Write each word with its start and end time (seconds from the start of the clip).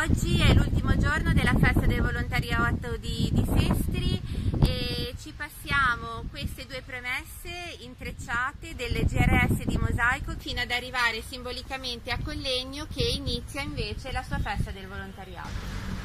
Oggi 0.00 0.40
è 0.40 0.54
l'ultimo 0.54 0.96
giorno 0.96 1.32
della 1.32 1.54
festa 1.58 1.84
del 1.84 2.00
volontariato 2.00 2.96
di, 2.98 3.30
di 3.32 3.44
Sestri 3.44 4.22
e 4.62 5.12
ci 5.20 5.32
passiamo 5.36 6.22
queste 6.30 6.66
due 6.66 6.82
premesse 6.86 7.50
intrecciate 7.80 8.76
delle 8.76 9.04
GRS 9.04 9.64
di 9.64 9.76
Mosaico 9.76 10.36
fino 10.38 10.60
ad 10.60 10.70
arrivare 10.70 11.20
simbolicamente 11.20 12.12
a 12.12 12.18
Collegno 12.22 12.86
che 12.88 13.02
inizia 13.02 13.60
invece 13.60 14.12
la 14.12 14.22
sua 14.22 14.38
festa 14.38 14.70
del 14.70 14.86
volontariato. 14.86 15.97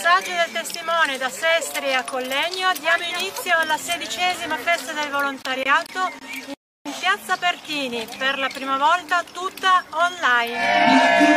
Passaggio 0.00 0.30
del 0.30 0.52
testimone 0.52 1.18
da 1.18 1.28
Sestri 1.28 1.92
a 1.92 2.04
Collegno 2.04 2.72
diamo 2.78 3.02
inizio 3.02 3.58
alla 3.58 3.76
sedicesima 3.76 4.56
festa 4.56 4.92
del 4.92 5.10
volontariato 5.10 6.12
in 6.84 6.94
piazza 7.00 7.36
Pertini, 7.36 8.06
per 8.16 8.38
la 8.38 8.46
prima 8.46 8.78
volta 8.78 9.24
tutta 9.24 9.82
online. 9.90 11.28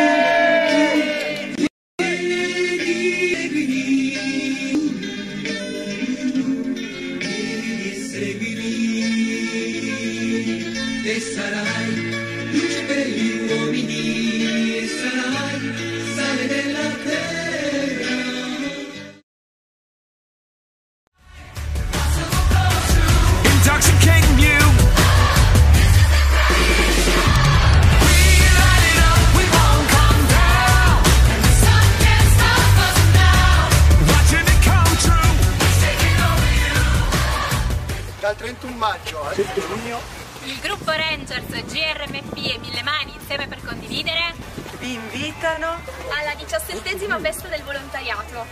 GRMP 42.12 42.54
e 42.54 42.58
Mille 42.60 42.84
Mani 42.84 43.14
insieme 43.16 43.48
per 43.48 43.64
condividere 43.64 44.34
Vi 44.80 44.94
invitano 44.94 45.80
alla 46.10 46.34
diciassettesima 46.36 47.18
festa 47.20 47.48
del 47.48 47.64
volontariato. 47.64 48.46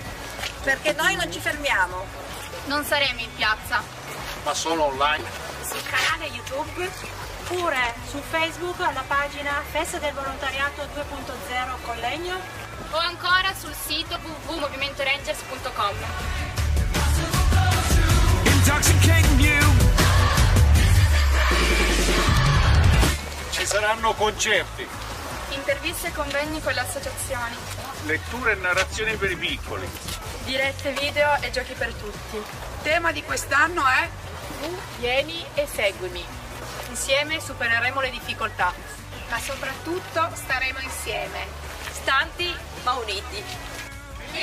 perché 0.63 0.93
noi 0.93 1.15
non 1.15 1.31
ci 1.31 1.39
fermiamo. 1.39 2.05
Non 2.65 2.83
saremo 2.85 3.19
in 3.19 3.33
piazza. 3.35 3.81
ma 4.43 4.53
solo 4.53 4.83
online 4.85 5.23
Sul 5.67 5.81
canale 5.83 6.27
YouTube 6.27 6.89
oppure 7.41 7.93
su 8.09 8.21
Facebook 8.29 8.79
alla 8.79 9.03
pagina 9.07 9.61
Festa 9.71 9.97
del 9.97 10.13
Volontariato 10.13 10.83
2.0 10.95 11.81
Collegno. 11.83 12.37
O 12.91 12.97
ancora 12.97 13.53
sul 13.59 13.73
sito 13.73 14.17
www.movimentorangers.com. 14.47 15.95
Intoxicating 18.45 19.39
you. 19.39 19.88
Saranno 23.69 24.15
concerti, 24.15 24.87
Interviste 25.51 26.07
e 26.07 26.11
convegni 26.11 26.59
con 26.59 26.73
le 26.73 26.79
associazioni. 26.79 27.55
letture 28.05 28.53
e 28.53 28.55
narrazioni 28.55 29.15
per 29.15 29.29
i 29.29 29.35
piccoli. 29.35 29.87
Dirette 30.43 30.91
video 30.93 31.35
e 31.41 31.51
giochi 31.51 31.73
per 31.73 31.93
tutti. 31.93 32.41
tema 32.81 33.11
di 33.11 33.21
quest'anno 33.21 33.85
è 33.85 34.09
Vieni 34.97 35.45
e 35.53 35.67
seguimi. 35.71 36.25
Insieme 36.89 37.39
supereremo 37.39 38.01
le 38.01 38.09
difficoltà. 38.09 38.73
Ma 39.29 39.39
soprattutto 39.39 40.29
staremo 40.33 40.79
insieme. 40.79 41.45
Stanti 41.91 42.51
ma 42.83 42.93
uniti. 42.93 43.43
Di 44.31 44.41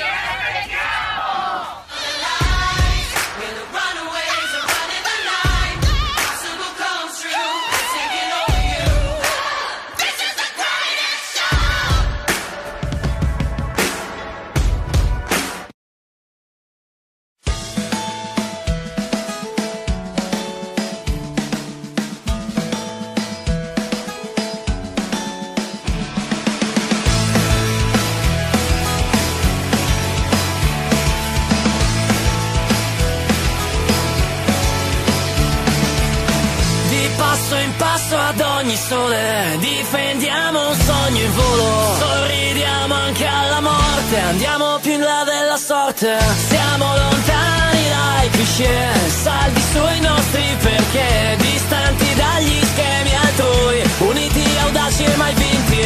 passo 37.77 38.17
ad 38.17 38.39
ogni 38.39 38.75
sole 38.75 39.57
Difendiamo 39.59 40.69
un 40.69 40.75
sogno 40.75 41.21
in 41.21 41.33
volo. 41.33 41.95
Sorridiamo 41.99 42.93
anche 42.93 43.25
alla 43.25 43.61
morte 43.61 44.19
Andiamo 44.19 44.79
più 44.81 44.93
in 44.93 45.01
là 45.01 45.23
della 45.23 45.57
sorte. 45.57 46.17
Siamo 46.47 46.85
lontani 46.85 47.83
dai 47.89 48.29
cliché 48.29 48.89
Saldi 49.23 49.61
sui 49.71 49.99
nostri 50.01 50.45
perché 50.61 51.37
Distanti 51.37 52.13
dagli 52.15 52.59
schemi 52.63 53.15
altrui 53.15 53.81
Uniti, 54.09 54.43
audaci 54.63 55.03
e 55.03 55.15
mai 55.15 55.33
vinti. 55.33 55.85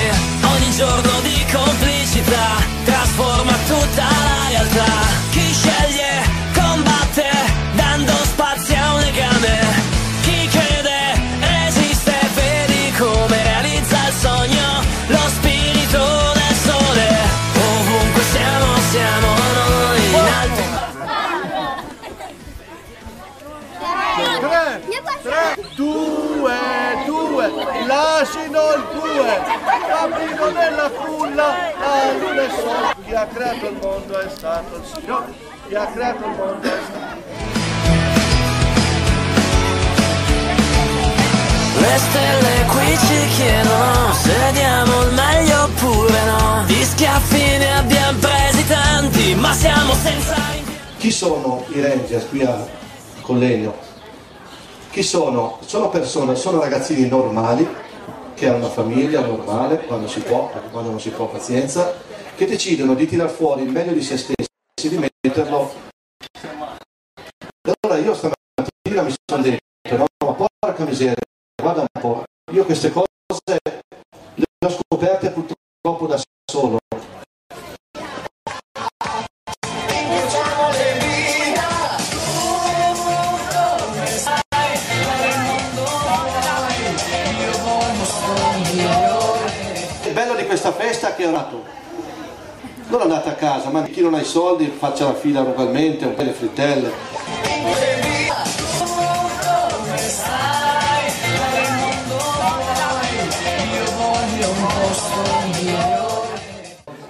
Ogni 0.53 0.71
giorno 0.75 1.19
di 1.21 1.45
complicità 1.51 2.47
Trasforma 2.85 3.53
tutta 3.67 4.03
la 4.03 4.49
realtà 4.49 5.30
3, 25.21 25.33
2, 25.75 26.51
2, 27.05 27.51
l'asino 27.85 28.73
il 28.73 28.87
due, 28.91 29.41
l'abrigo 29.87 30.49
della 30.49 30.89
culla, 30.89 31.53
la 31.79 32.11
luna 32.19 32.41
è 32.41 32.49
sola. 32.49 32.95
Chi 33.05 33.13
ha 33.13 33.27
creato 33.27 33.67
il 33.67 33.77
mondo 33.79 34.19
è 34.19 34.29
stato 34.29 34.75
il 34.77 34.83
Signore, 34.83 35.33
chi 35.67 35.75
ha 35.75 35.85
creato 35.85 36.25
il 36.25 36.35
mondo 36.35 36.67
è 36.67 36.79
stato 36.89 37.49
Le 41.79 41.97
stelle 41.97 42.65
qui 42.67 42.97
ci 42.97 43.27
chiedono 43.35 44.13
se 44.13 44.51
diamo 44.53 45.03
il 45.03 45.13
meglio 45.13 45.63
oppure 45.63 46.23
no. 46.25 46.63
Di 46.65 46.83
schiaffi 46.83 47.57
ne 47.57 47.73
abbiamo 47.77 48.17
presi 48.17 48.67
tanti, 48.67 49.35
ma 49.35 49.53
siamo 49.53 49.93
senza... 49.93 50.35
Chi 50.97 51.11
sono 51.11 51.63
i 51.69 51.81
Rangers 51.81 52.27
qui 52.27 52.43
a 52.43 52.65
Collegno? 53.21 53.90
Chi 54.91 55.03
sono? 55.03 55.57
Sono 55.65 55.87
persone, 55.87 56.35
sono 56.35 56.59
ragazzini 56.59 57.07
normali 57.07 57.65
che 58.33 58.49
hanno 58.49 58.57
una 58.57 58.69
famiglia 58.69 59.21
normale, 59.21 59.85
quando 59.85 60.05
si 60.09 60.19
può, 60.19 60.51
quando 60.69 60.89
non 60.89 60.99
si 60.99 61.11
può 61.11 61.27
pazienza, 61.27 61.93
che 62.35 62.45
decidono 62.45 62.93
di 62.93 63.07
tirar 63.07 63.29
fuori 63.29 63.63
il 63.63 63.69
meglio 63.69 63.93
di 63.93 64.01
se 64.01 64.17
stessi, 64.17 64.89
di 64.89 64.97
metterlo. 64.97 65.71
Allora 67.81 67.99
io 68.01 68.13
stamattina 68.13 69.03
mi 69.03 69.13
sono 69.25 69.41
detto, 69.41 69.95
no, 69.95 70.05
ma 70.25 70.47
porca 70.59 70.83
miseria, 70.83 71.15
guarda 71.55 71.81
un 71.81 72.01
po', 72.01 72.23
io 72.51 72.65
queste 72.65 72.91
cose 72.91 73.10
non 94.01 94.13
ha 94.15 94.19
i 94.21 94.25
soldi 94.25 94.65
faccia 94.77 95.05
la 95.05 95.13
fila 95.13 95.41
ugualmente, 95.41 96.05
un 96.05 96.13
po' 96.15 96.23
le 96.23 96.31
frittelle. 96.31 96.91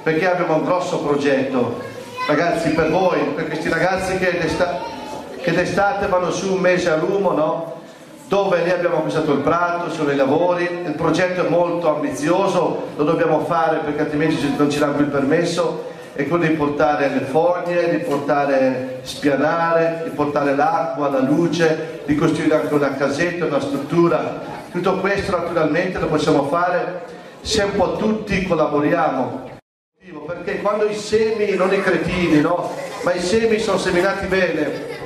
Perché 0.03 0.29
abbiamo 0.29 0.55
un 0.55 0.63
grosso 0.63 0.99
progetto, 0.99 1.79
ragazzi, 2.27 2.69
per 2.71 2.89
voi, 2.89 3.19
per 3.35 3.45
questi 3.47 3.69
ragazzi 3.69 4.17
che, 4.17 4.37
d'esta- 4.39 4.79
che 5.39 5.51
d'estate 5.51 6.07
vanno 6.07 6.31
su 6.31 6.53
un 6.53 6.59
mese 6.59 6.89
a 6.89 6.95
Lumo, 6.95 7.31
no? 7.31 7.79
dove 8.27 8.63
lì 8.63 8.71
abbiamo 8.71 8.97
acquistato 8.97 9.33
il 9.33 9.39
prato, 9.39 9.91
sono 9.91 10.09
i 10.09 10.15
lavori, 10.15 10.63
il 10.63 10.93
progetto 10.95 11.45
è 11.45 11.49
molto 11.49 11.93
ambizioso, 11.93 12.87
lo 12.95 13.03
dobbiamo 13.03 13.41
fare 13.41 13.79
perché 13.79 14.01
altrimenti 14.01 14.37
ci- 14.37 14.53
non 14.57 14.69
ci 14.71 14.79
danno 14.79 14.93
più 14.95 15.03
il 15.03 15.11
permesso, 15.11 15.83
è 16.13 16.27
quello 16.27 16.45
di 16.45 16.53
portare 16.55 17.09
le 17.09 17.21
fogne, 17.21 17.89
di 17.89 17.97
portare 17.99 18.99
spianare, 19.03 20.01
di 20.03 20.09
portare 20.09 20.55
l'acqua, 20.55 21.09
la 21.09 21.21
luce, 21.21 22.01
di 22.05 22.15
costruire 22.15 22.55
anche 22.55 22.73
una 22.73 22.93
casetta, 22.95 23.45
una 23.45 23.61
struttura. 23.61 24.41
Tutto 24.71 24.99
questo 24.99 25.37
naturalmente 25.37 25.99
lo 25.99 26.07
possiamo 26.07 26.47
fare 26.47 27.03
se 27.41 27.63
un 27.63 27.75
po' 27.75 27.95
tutti 27.95 28.45
collaboriamo. 28.45 29.49
Perché 30.25 30.61
quando 30.61 30.87
i 30.87 30.95
semi, 30.95 31.55
non 31.55 31.73
i 31.73 31.81
cretini, 31.81 32.41
no? 32.41 32.71
Ma 33.03 33.13
i 33.13 33.21
semi 33.21 33.59
sono 33.59 33.77
seminati 33.77 34.27
bene 34.27 34.99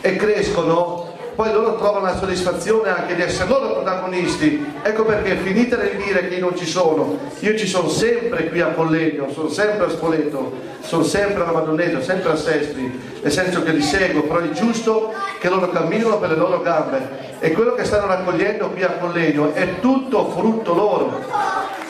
e 0.00 0.16
crescono, 0.16 1.05
poi 1.36 1.52
loro 1.52 1.76
trovano 1.76 2.06
la 2.06 2.16
soddisfazione 2.16 2.88
anche 2.88 3.14
di 3.14 3.20
essere 3.20 3.48
loro 3.48 3.74
protagonisti. 3.74 4.72
Ecco 4.82 5.04
perché 5.04 5.36
finite 5.36 5.96
di 5.96 6.02
dire 6.02 6.26
che 6.28 6.36
io 6.36 6.40
non 6.40 6.56
ci 6.56 6.64
sono, 6.64 7.18
io 7.40 7.56
ci 7.58 7.66
sono 7.66 7.88
sempre 7.90 8.48
qui 8.48 8.62
a 8.62 8.68
Collegno, 8.68 9.30
sono 9.30 9.50
sempre 9.50 9.84
a 9.84 9.90
Spoleto, 9.90 10.50
sono 10.80 11.02
sempre 11.02 11.42
a 11.42 11.52
Madonneto, 11.52 12.00
sempre 12.02 12.30
a 12.30 12.36
Sestri, 12.36 13.18
nel 13.20 13.30
senso 13.30 13.62
che 13.62 13.72
li 13.72 13.82
seguo, 13.82 14.22
però 14.22 14.40
è 14.40 14.48
giusto 14.50 15.12
che 15.38 15.50
loro 15.50 15.68
camminino 15.68 16.18
per 16.18 16.30
le 16.30 16.36
loro 16.36 16.62
gambe 16.62 17.36
e 17.38 17.52
quello 17.52 17.74
che 17.74 17.84
stanno 17.84 18.06
raccogliendo 18.06 18.70
qui 18.70 18.82
a 18.82 18.92
Collegno 18.92 19.52
è 19.52 19.78
tutto 19.80 20.30
frutto 20.30 20.72
loro. 20.72 21.22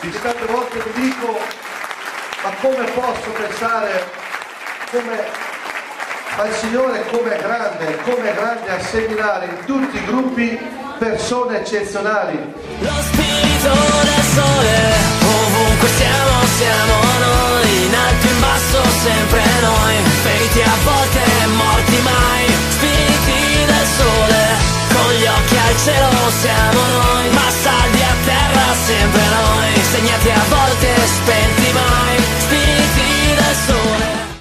Dice 0.00 0.20
tante 0.20 0.44
volte 0.52 0.76
mi 0.76 1.02
dico, 1.02 1.38
ma 2.42 2.50
come 2.60 2.84
posso 2.94 3.30
pensare 3.30 4.04
come 4.90 5.55
ma 6.36 6.44
il 6.44 6.54
Signore 6.54 7.02
come 7.10 7.34
grande, 7.38 7.96
come 8.04 8.34
grande 8.34 8.68
a 8.68 8.80
seminare 8.80 9.46
in 9.46 9.64
tutti 9.64 9.96
i 9.96 10.04
gruppi 10.04 10.58
persone 10.98 11.60
eccezionali. 11.60 12.36
Lo 12.80 12.96
spirito 13.08 13.72
del 14.04 14.24
sole, 14.36 14.76
ovunque 15.24 15.88
siamo, 15.96 16.34
siamo 16.60 16.94
noi, 17.24 17.84
in 17.86 17.94
alto, 17.94 18.26
in 18.26 18.40
basso, 18.40 18.80
sempre 19.00 19.42
noi, 19.64 19.94
feriti 20.24 20.60
a 20.60 20.76
volte, 20.84 21.20
morti 21.56 21.98
mai, 22.04 22.44
spiriti 22.76 23.64
del 23.64 23.86
sole, 23.96 24.42
con 24.92 25.12
gli 25.16 25.26
occhi 25.26 25.56
al 25.56 25.76
cielo 25.84 26.30
siamo 26.36 26.80
noi, 27.00 27.28
ma 27.32 27.48
saldi 27.48 28.02
a 28.02 28.14
terra, 28.24 28.66
sempre 28.84 29.24
noi, 29.40 29.72
segnati 29.88 30.30
a 30.30 30.42
volte, 30.48 30.88
spenti 31.06 31.72
mai. 31.72 32.45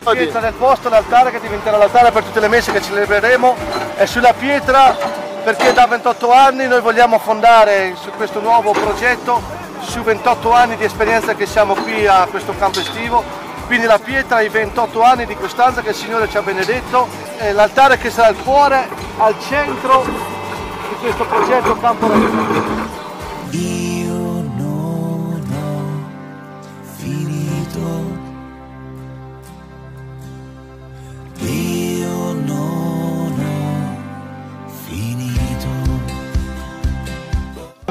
La 0.05 0.11
pietra 0.11 0.39
del 0.39 0.53
posto, 0.53 0.87
l'altare 0.87 1.31
che 1.31 1.39
diventerà 1.39 1.77
l'altare 1.77 2.11
per 2.11 2.23
tutte 2.23 2.39
le 2.39 2.47
messe 2.47 2.71
che 2.71 2.79
celebreremo, 2.79 3.55
è 3.95 4.05
sulla 4.05 4.33
pietra 4.33 4.95
perché 5.43 5.73
da 5.73 5.87
28 5.87 6.31
anni 6.31 6.67
noi 6.67 6.79
vogliamo 6.79 7.17
fondare 7.17 7.95
su 7.99 8.11
questo 8.11 8.39
nuovo 8.39 8.71
progetto, 8.71 9.41
su 9.81 10.03
28 10.03 10.51
anni 10.53 10.75
di 10.77 10.83
esperienza 10.83 11.33
che 11.33 11.47
siamo 11.47 11.73
qui 11.73 12.05
a 12.05 12.27
questo 12.29 12.53
campo 12.55 12.79
estivo, 12.79 13.23
quindi 13.65 13.87
la 13.87 13.97
pietra 13.97 14.37
ai 14.37 14.49
28 14.49 15.01
anni 15.01 15.25
di 15.25 15.35
costanza 15.35 15.81
che 15.81 15.89
il 15.89 15.95
Signore 15.95 16.29
ci 16.29 16.37
ha 16.37 16.43
benedetto, 16.43 17.07
l'altare 17.53 17.97
che 17.97 18.11
sarà 18.11 18.29
il 18.29 18.37
cuore, 18.37 18.87
al 19.17 19.35
centro 19.47 20.03
di 20.03 20.95
questo 21.01 21.25
progetto 21.25 21.77
Campo 21.79 22.07
Raggiunto. 22.07 23.84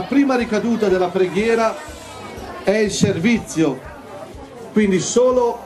Prima 0.09 0.37
ricaduta 0.37 0.89
della 0.89 1.09
preghiera 1.09 1.75
è 2.63 2.77
il 2.77 2.91
servizio, 2.91 3.79
quindi 4.73 4.99
solo 5.01 5.59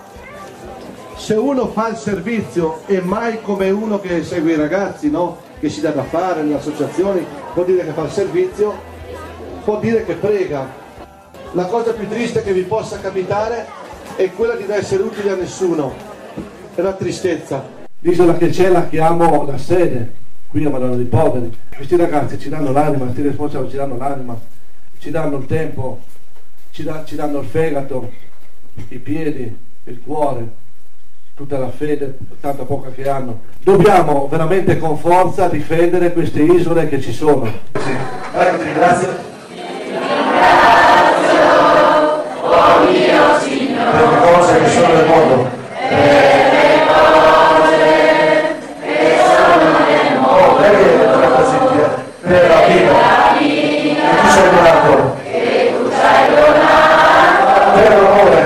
se 1.17 1.35
uno 1.35 1.69
fa 1.69 1.89
il 1.89 1.97
servizio 1.97 2.83
e 2.87 3.01
mai 3.01 3.41
come 3.43 3.71
uno 3.71 4.01
che 4.01 4.23
segue 4.23 4.53
i 4.53 4.57
ragazzi, 4.57 5.11
no? 5.11 5.39
che 5.59 5.69
si 5.69 5.81
dà 5.81 5.91
da 5.91 6.05
fare 6.05 6.43
nelle 6.43 6.57
associazioni, 6.57 7.25
vuol 7.55 7.67
dire 7.67 7.85
che 7.85 7.91
fa 7.93 8.03
il 8.03 8.11
servizio, 8.11 8.75
vuol 9.65 9.81
dire 9.81 10.05
che 10.05 10.15
prega. 10.15 10.67
La 11.53 11.67
cosa 11.67 11.93
più 11.93 12.09
triste 12.09 12.43
che 12.43 12.53
vi 12.53 12.63
possa 12.63 13.01
capitare 13.01 13.67
è 14.17 14.31
quella 14.33 14.55
di 14.55 14.65
non 14.67 14.77
essere 14.77 15.03
utili 15.03 15.29
a 15.29 15.35
nessuno, 15.35 15.93
è 16.75 16.81
la 16.81 16.93
tristezza. 16.93 17.77
L'isola 18.01 18.37
che 18.37 18.51
c'è 18.51 18.69
la 18.69 18.87
chiamo 18.87 19.45
la 19.45 19.59
sede, 19.59 20.13
qui 20.49 20.65
a 20.65 20.71
Madonna 20.71 20.97
dei 20.97 21.05
Poveri. 21.05 21.57
Questi 21.75 21.97
ragazzi 21.97 22.39
ci 22.39 22.49
danno 22.49 22.73
l'anima, 22.73 23.05
questi 23.05 23.23
responsabili 23.23 23.71
ci 23.71 23.77
danno 23.77 23.97
l'anima, 23.97 24.39
ci 24.99 25.11
danno 25.11 25.37
il 25.37 25.47
tempo, 25.47 26.01
ci, 26.71 26.83
da- 26.83 27.05
ci 27.05 27.17
danno 27.17 27.41
il 27.41 27.47
fegato, 27.47 28.11
i 28.89 28.99
piedi, 28.99 29.57
il 29.85 30.01
cuore, 30.03 30.49
tutta 31.35 31.59
la 31.59 31.71
fede, 31.71 32.17
tanta 32.41 32.65
poca 32.65 32.91
che 32.91 33.09
hanno. 33.09 33.43
Dobbiamo 33.63 34.27
veramente 34.29 34.79
con 34.79 34.99
forza 34.99 35.49
difendere 35.49 36.13
queste 36.13 36.43
isole 36.43 36.89
che 36.89 37.01
ci 37.01 37.13
sono. 37.13 37.47
Sì. 37.79 37.93
Eccoci, 38.35 38.73
grazie. 38.73 39.27
Per 43.91 44.09
le 44.09 44.19
cose 44.21 44.59
che 44.59 44.69
sono 44.69 44.93
nel 44.95 45.07
mondo. 45.07 45.58
Per 52.29 52.47
la 52.47 52.61
vita. 52.67 52.93
E 53.39 53.97
tu 54.21 54.29
sei 54.29 54.51
donato. 54.51 55.17
Per 57.73 58.03
l'amore. 58.03 58.43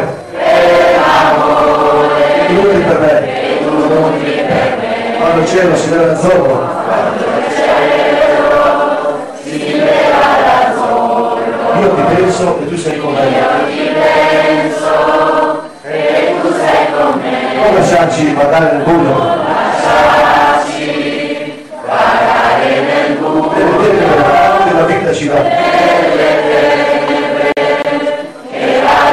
Tu 2.46 2.52
muori 2.52 2.78
per 2.78 2.98
me. 3.00 3.16
Quando 5.18 5.40
il 5.40 5.46
cielo 5.48 5.74
si 5.74 5.88
vede 5.88 6.12
azzurro. 6.12 6.70
Io 11.80 11.94
ti 11.94 12.02
penso 12.14 12.58
e 12.60 12.68
tu 12.68 12.76
sei 12.76 13.00
con 13.00 13.14
me. 13.14 13.82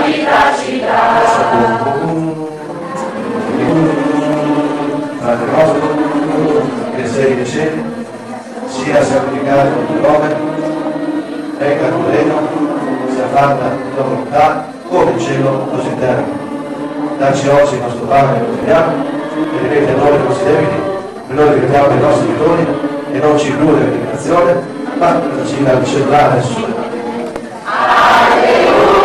Vita 0.09 0.53
ci 0.57 0.79
dà. 0.79 1.27
Padre 5.19 5.51
nostro, 5.51 5.97
che 6.95 7.07
sei 7.07 7.35
nei 7.35 7.45
cieli, 7.45 7.83
sia 8.67 9.03
santificato 9.03 9.67
il 9.67 9.85
tuo 9.85 10.09
nome, 10.09 10.35
venga 11.57 11.85
il 11.85 11.91
tuo 11.91 12.11
sia 13.13 13.27
fatta 13.31 13.77
la 13.95 14.01
volontà, 14.01 14.65
come 14.87 15.11
in 15.11 15.19
cielo, 15.19 15.67
così 15.71 15.87
in 15.87 15.99
terra. 15.99 16.23
Dacci 17.17 17.47
oggi 17.49 17.75
il 17.75 17.81
nostro 17.81 18.05
pane 18.05 18.39
quotidiano, 18.39 19.05
e 19.35 19.61
ripeti 19.61 19.91
a 19.91 19.95
noi 19.95 20.15
i 20.15 20.23
nostri 20.25 20.45
debiti, 20.45 20.75
e 21.29 21.33
noi 21.33 21.53
ripetiamo 21.53 21.93
i 21.93 21.99
nostri 21.99 22.27
debittori, 22.27 22.67
e 23.11 23.19
non 23.19 23.37
ci 23.37 23.53
illudere 24.99 25.19
in 25.19 25.29
tentazione, 25.29 25.31
ma 25.31 25.35
daci 25.35 25.63
dal 25.63 25.85
cellulare 25.85 26.41
Gesù. 26.41 26.65
Alleluia. 27.65 28.97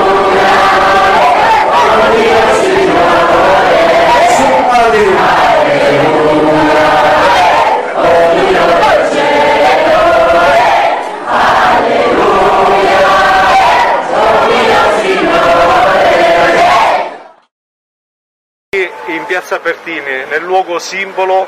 in 19.07 19.25
piazza 19.27 19.59
Pertini, 19.61 20.25
nel 20.29 20.43
luogo 20.43 20.79
simbolo 20.79 21.47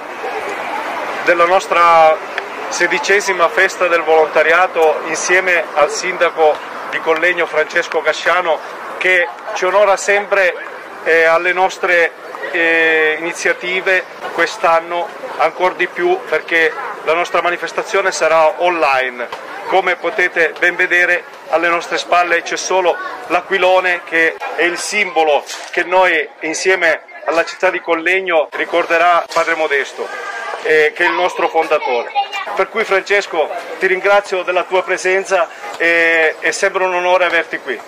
della 1.25 1.47
nostra 1.47 2.36
sedicesima 2.76 3.49
festa 3.49 3.88
del 3.88 4.02
volontariato 4.02 5.00
insieme 5.06 5.64
al 5.76 5.90
sindaco 5.90 6.54
di 6.90 6.99
Collegno 6.99 7.47
Francesco 7.47 8.02
Casciano 8.02 8.59
che 8.99 9.26
ci 9.54 9.64
onora 9.64 9.97
sempre 9.97 10.54
eh, 11.04 11.25
alle 11.25 11.54
nostre 11.54 12.12
eh, 12.50 13.16
iniziative 13.18 14.04
quest'anno 14.35 15.09
ancora 15.38 15.73
di 15.73 15.87
più 15.87 16.21
perché 16.28 16.71
la 17.04 17.14
nostra 17.14 17.40
manifestazione 17.40 18.12
sarà 18.12 18.61
online. 18.61 19.26
Come 19.68 19.97
potete 19.97 20.52
ben 20.59 20.76
vedere 20.76 21.25
alle 21.49 21.68
nostre 21.68 21.97
spalle 21.97 22.42
c'è 22.42 22.59
solo 22.59 22.95
l'aquilone 23.28 24.02
che 24.04 24.37
è 24.54 24.64
il 24.64 24.76
simbolo 24.76 25.42
che 25.71 25.83
noi 25.85 26.28
insieme 26.40 27.04
alla 27.25 27.47
città 27.47 27.71
di 27.71 27.80
Collegno 27.80 28.49
ricorderà 28.52 29.25
Padre 29.33 29.54
Modesto, 29.54 30.06
eh, 30.62 30.92
che 30.94 31.04
è 31.04 31.08
il 31.08 31.14
nostro 31.14 31.48
fondatore. 31.48 32.10
Per 32.54 32.68
cui 32.68 32.84
Francesco 32.84 33.50
ti 33.78 33.86
ringrazio 33.86 34.42
della 34.42 34.64
tua 34.64 34.82
presenza 34.82 35.48
e, 35.76 36.36
e 36.40 36.52
sembra 36.52 36.84
un 36.84 36.94
onore 36.94 37.25
averti 37.25 37.58
qui. 37.58 37.78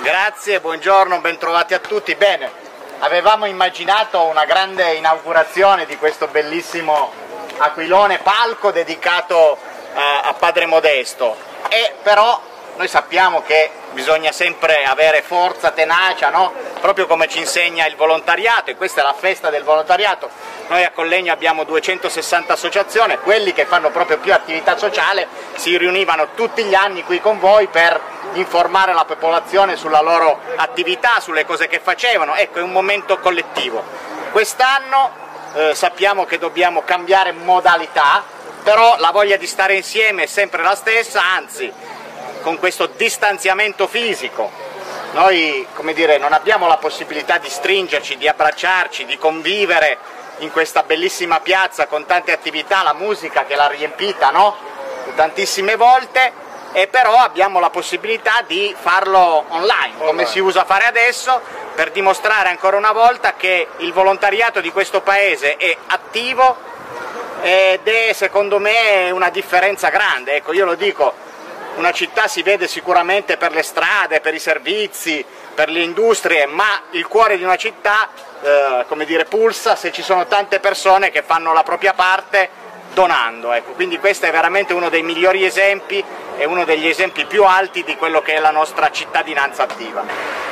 Grazie, 0.00 0.60
buongiorno, 0.60 1.20
bentrovati 1.20 1.74
a 1.74 1.78
tutti. 1.78 2.14
Bene, 2.14 2.50
avevamo 2.98 3.46
immaginato 3.46 4.22
una 4.24 4.44
grande 4.44 4.94
inaugurazione 4.94 5.86
di 5.86 5.96
questo 5.96 6.26
bellissimo 6.28 7.12
aquilone 7.58 8.18
palco 8.18 8.70
dedicato 8.70 9.56
eh, 9.56 10.00
a 10.22 10.34
Padre 10.38 10.66
Modesto 10.66 11.36
e 11.68 11.94
però 12.02 12.40
noi 12.76 12.88
sappiamo 12.88 13.42
che 13.42 13.70
bisogna 13.92 14.32
sempre 14.32 14.84
avere 14.84 15.22
forza, 15.22 15.70
tenacia, 15.70 16.30
no? 16.30 16.52
proprio 16.80 17.06
come 17.06 17.28
ci 17.28 17.38
insegna 17.38 17.86
il 17.86 17.94
volontariato 17.94 18.70
e 18.70 18.76
questa 18.76 19.00
è 19.00 19.04
la 19.04 19.14
festa 19.16 19.48
del 19.48 19.62
volontariato. 19.62 20.28
Noi 20.66 20.82
a 20.82 20.90
Collegno 20.90 21.32
abbiamo 21.32 21.62
260 21.64 22.52
associazioni, 22.52 23.16
quelli 23.18 23.52
che 23.52 23.64
fanno 23.66 23.90
proprio 23.90 24.18
più 24.18 24.32
attività 24.32 24.76
sociale 24.76 25.28
si 25.54 25.76
riunivano 25.78 26.28
tutti 26.34 26.64
gli 26.64 26.74
anni 26.74 27.04
qui 27.04 27.20
con 27.20 27.38
voi 27.38 27.68
per 27.68 28.00
informare 28.32 28.92
la 28.92 29.04
popolazione 29.04 29.76
sulla 29.76 30.00
loro 30.00 30.40
attività, 30.56 31.20
sulle 31.20 31.44
cose 31.44 31.68
che 31.68 31.78
facevano, 31.78 32.34
ecco 32.34 32.58
è 32.58 32.62
un 32.62 32.72
momento 32.72 33.18
collettivo. 33.18 33.82
Quest'anno 34.32 35.10
eh, 35.54 35.74
sappiamo 35.76 36.24
che 36.24 36.38
dobbiamo 36.38 36.82
cambiare 36.82 37.30
modalità, 37.30 38.24
però 38.64 38.96
la 38.98 39.12
voglia 39.12 39.36
di 39.36 39.46
stare 39.46 39.74
insieme 39.74 40.24
è 40.24 40.26
sempre 40.26 40.62
la 40.62 40.74
stessa, 40.74 41.22
anzi 41.22 41.72
con 42.44 42.58
questo 42.58 42.86
distanziamento 42.86 43.88
fisico. 43.88 44.50
Noi 45.12 45.66
come 45.74 45.94
dire, 45.94 46.18
non 46.18 46.34
abbiamo 46.34 46.68
la 46.68 46.76
possibilità 46.76 47.38
di 47.38 47.48
stringerci, 47.48 48.18
di 48.18 48.28
abbracciarci, 48.28 49.06
di 49.06 49.16
convivere 49.16 49.96
in 50.38 50.52
questa 50.52 50.82
bellissima 50.82 51.40
piazza 51.40 51.86
con 51.86 52.04
tante 52.04 52.32
attività, 52.32 52.82
la 52.82 52.92
musica 52.92 53.44
che 53.44 53.56
l'ha 53.56 53.68
riempita 53.68 54.30
no? 54.30 54.56
tantissime 55.14 55.76
volte 55.76 56.32
e 56.72 56.86
però 56.88 57.16
abbiamo 57.16 57.60
la 57.60 57.70
possibilità 57.70 58.42
di 58.46 58.74
farlo 58.78 59.44
online, 59.48 59.94
come 59.98 60.26
si 60.26 60.40
usa 60.40 60.64
fare 60.64 60.84
adesso, 60.84 61.40
per 61.74 61.92
dimostrare 61.92 62.48
ancora 62.48 62.76
una 62.76 62.92
volta 62.92 63.34
che 63.36 63.68
il 63.78 63.92
volontariato 63.92 64.60
di 64.60 64.70
questo 64.70 65.00
paese 65.00 65.56
è 65.56 65.74
attivo 65.86 66.56
ed 67.40 67.86
è 67.86 68.12
secondo 68.12 68.58
me 68.58 69.10
una 69.12 69.30
differenza 69.30 69.88
grande. 69.88 70.34
Ecco, 70.34 70.52
io 70.52 70.64
lo 70.64 70.74
dico, 70.74 71.23
una 71.76 71.92
città 71.92 72.28
si 72.28 72.42
vede 72.42 72.68
sicuramente 72.68 73.36
per 73.36 73.52
le 73.52 73.62
strade, 73.62 74.20
per 74.20 74.34
i 74.34 74.38
servizi, 74.38 75.24
per 75.54 75.68
le 75.68 75.80
industrie, 75.80 76.46
ma 76.46 76.82
il 76.90 77.06
cuore 77.06 77.36
di 77.36 77.44
una 77.44 77.56
città, 77.56 78.08
eh, 78.42 78.84
come 78.88 79.04
dire, 79.04 79.24
pulsa 79.24 79.76
se 79.76 79.92
ci 79.92 80.02
sono 80.02 80.26
tante 80.26 80.60
persone 80.60 81.10
che 81.10 81.22
fanno 81.22 81.52
la 81.52 81.62
propria 81.62 81.92
parte 81.92 82.62
donando. 82.92 83.52
Ecco. 83.52 83.72
Quindi 83.72 83.98
questo 83.98 84.26
è 84.26 84.30
veramente 84.30 84.72
uno 84.72 84.88
dei 84.88 85.02
migliori 85.02 85.44
esempi 85.44 86.02
e 86.36 86.44
uno 86.44 86.64
degli 86.64 86.86
esempi 86.86 87.24
più 87.24 87.44
alti 87.44 87.82
di 87.84 87.96
quello 87.96 88.22
che 88.22 88.34
è 88.34 88.40
la 88.40 88.50
nostra 88.50 88.90
cittadinanza 88.90 89.64
attiva. 89.64 90.04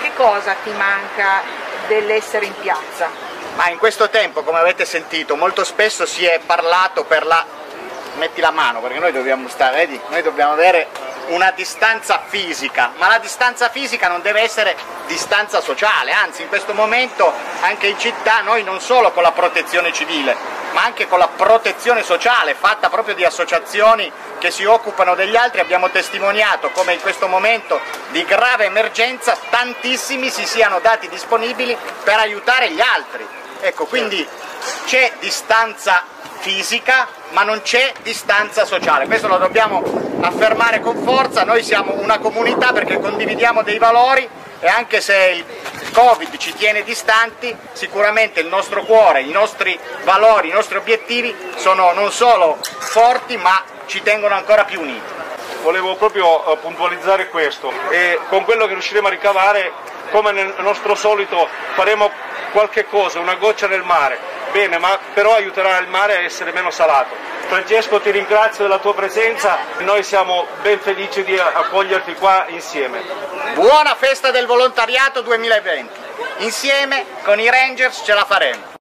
Che 0.02 0.11
cosa 0.14 0.55
ti 0.62 0.71
manca 0.71 1.43
dell'essere 1.87 2.47
in 2.47 2.55
piazza? 2.61 3.09
Ma 3.55 3.69
in 3.69 3.79
questo 3.79 4.09
tempo, 4.09 4.43
come 4.43 4.59
avete 4.59 4.85
sentito, 4.85 5.37
molto 5.37 5.62
spesso 5.64 6.07
si 6.07 6.25
è 6.25 6.41
parlato 6.45 7.05
per 7.05 7.26
la... 7.26 7.45
metti 8.17 8.41
la 8.41 8.50
mano 8.50 8.81
perché 8.81 8.99
noi 8.99 9.12
dobbiamo 9.12 9.49
stare, 9.49 9.76
vedi? 9.76 10.00
Noi 10.09 10.23
dobbiamo 10.23 10.52
avere 10.52 10.88
una 11.32 11.50
distanza 11.50 12.22
fisica, 12.26 12.92
ma 12.98 13.08
la 13.08 13.18
distanza 13.18 13.70
fisica 13.70 14.06
non 14.06 14.20
deve 14.20 14.42
essere 14.42 14.76
distanza 15.06 15.60
sociale, 15.60 16.12
anzi 16.12 16.42
in 16.42 16.48
questo 16.48 16.74
momento 16.74 17.32
anche 17.60 17.86
in 17.86 17.98
città 17.98 18.40
noi 18.42 18.62
non 18.62 18.80
solo 18.80 19.12
con 19.12 19.22
la 19.22 19.32
protezione 19.32 19.92
civile, 19.92 20.36
ma 20.72 20.84
anche 20.84 21.08
con 21.08 21.18
la 21.18 21.28
protezione 21.28 22.02
sociale 22.02 22.54
fatta 22.54 22.90
proprio 22.90 23.14
di 23.14 23.24
associazioni 23.24 24.10
che 24.38 24.50
si 24.50 24.64
occupano 24.64 25.14
degli 25.14 25.36
altri 25.36 25.60
abbiamo 25.60 25.90
testimoniato 25.90 26.70
come 26.70 26.94
in 26.94 27.00
questo 27.00 27.28
momento 27.28 27.80
di 28.10 28.24
grave 28.24 28.66
emergenza 28.66 29.36
tantissimi 29.50 30.28
si 30.30 30.44
siano 30.46 30.80
dati 30.80 31.08
disponibili 31.08 31.76
per 32.04 32.18
aiutare 32.18 32.70
gli 32.70 32.80
altri. 32.80 33.26
Ecco, 33.60 33.86
quindi 33.86 34.26
c'è 34.84 35.12
distanza 35.18 36.04
fisica 36.40 37.06
ma 37.32 37.42
non 37.42 37.62
c'è 37.62 37.92
distanza 38.02 38.64
sociale, 38.64 39.06
questo 39.06 39.26
lo 39.26 39.38
dobbiamo 39.38 39.82
affermare 40.20 40.80
con 40.80 41.02
forza, 41.02 41.44
noi 41.44 41.62
siamo 41.62 41.94
una 41.94 42.18
comunità 42.18 42.72
perché 42.72 42.98
condividiamo 42.98 43.62
dei 43.62 43.78
valori 43.78 44.28
e 44.60 44.68
anche 44.68 45.00
se 45.00 45.44
il 45.44 45.90
Covid 45.92 46.36
ci 46.36 46.54
tiene 46.54 46.84
distanti, 46.84 47.54
sicuramente 47.72 48.40
il 48.40 48.46
nostro 48.46 48.84
cuore, 48.84 49.22
i 49.22 49.32
nostri 49.32 49.78
valori, 50.04 50.48
i 50.48 50.52
nostri 50.52 50.76
obiettivi 50.76 51.34
sono 51.56 51.92
non 51.92 52.12
solo 52.12 52.58
forti 52.78 53.36
ma 53.36 53.62
ci 53.86 54.02
tengono 54.02 54.34
ancora 54.34 54.64
più 54.64 54.80
uniti. 54.80 55.20
Volevo 55.62 55.96
proprio 55.96 56.44
eh, 56.44 56.56
puntualizzare 56.58 57.28
questo. 57.28 57.72
E 57.90 58.18
con 58.28 58.44
quello 58.44 58.66
che 58.66 58.72
riusciremo 58.72 59.06
a 59.06 59.10
ricavare, 59.10 59.72
come 60.10 60.32
nel 60.32 60.54
nostro 60.58 60.94
solito, 60.94 61.48
faremo 61.74 62.10
qualche 62.52 62.84
cosa, 62.86 63.20
una 63.20 63.34
goccia 63.34 63.66
nel 63.66 63.82
mare, 63.82 64.18
bene, 64.52 64.78
ma 64.78 64.99
però 65.12 65.35
aiuterà 65.35 65.78
il 65.78 65.88
mare 65.88 66.16
a 66.16 66.21
essere 66.21 66.52
meno 66.52 66.71
salato. 66.71 67.14
Francesco 67.49 68.00
ti 68.00 68.11
ringrazio 68.11 68.64
della 68.64 68.78
tua 68.78 68.94
presenza, 68.94 69.59
noi 69.78 70.02
siamo 70.02 70.47
ben 70.62 70.78
felici 70.78 71.25
di 71.25 71.38
accoglierti 71.38 72.14
qua 72.14 72.44
insieme. 72.49 73.02
Buona 73.54 73.94
festa 73.94 74.30
del 74.30 74.47
volontariato 74.47 75.21
2020, 75.23 76.00
insieme 76.38 77.04
con 77.25 77.40
i 77.40 77.50
Rangers 77.50 78.02
ce 78.04 78.14
la 78.14 78.25
faremo. 78.25 78.72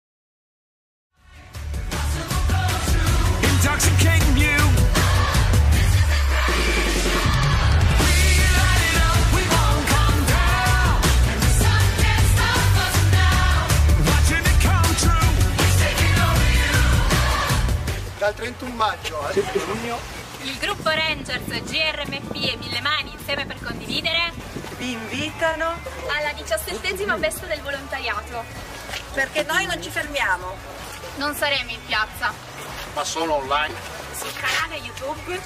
Dal 18.22 18.36
31 18.36 18.76
maggio 18.76 19.20
al 19.20 19.34
7 19.34 19.66
giugno 19.66 19.98
Il 20.44 20.56
gruppo 20.60 20.92
Rangers, 20.92 21.64
GRMP 21.64 22.36
e 22.36 22.56
Mille 22.56 22.80
Mani 22.80 23.14
insieme 23.14 23.48
per 23.48 23.58
condividere 23.60 24.32
Vi 24.78 24.92
invitano 24.92 25.74
alla 26.08 26.32
diciassettesima 26.34 27.18
festa 27.18 27.48
del 27.48 27.60
volontariato. 27.62 28.44
perché 29.16 29.42
noi 29.42 29.66
non 29.66 29.82
ci 29.82 29.90
fermiamo. 29.90 30.56
Non 31.16 31.34
saremo 31.34 31.72
in 31.72 31.84
piazza. 31.88 32.32
ma 32.94 33.04
solo 33.04 33.38
online. 33.38 33.74
Sul 34.16 34.34
canale 34.36 34.76
YouTube 34.76 35.40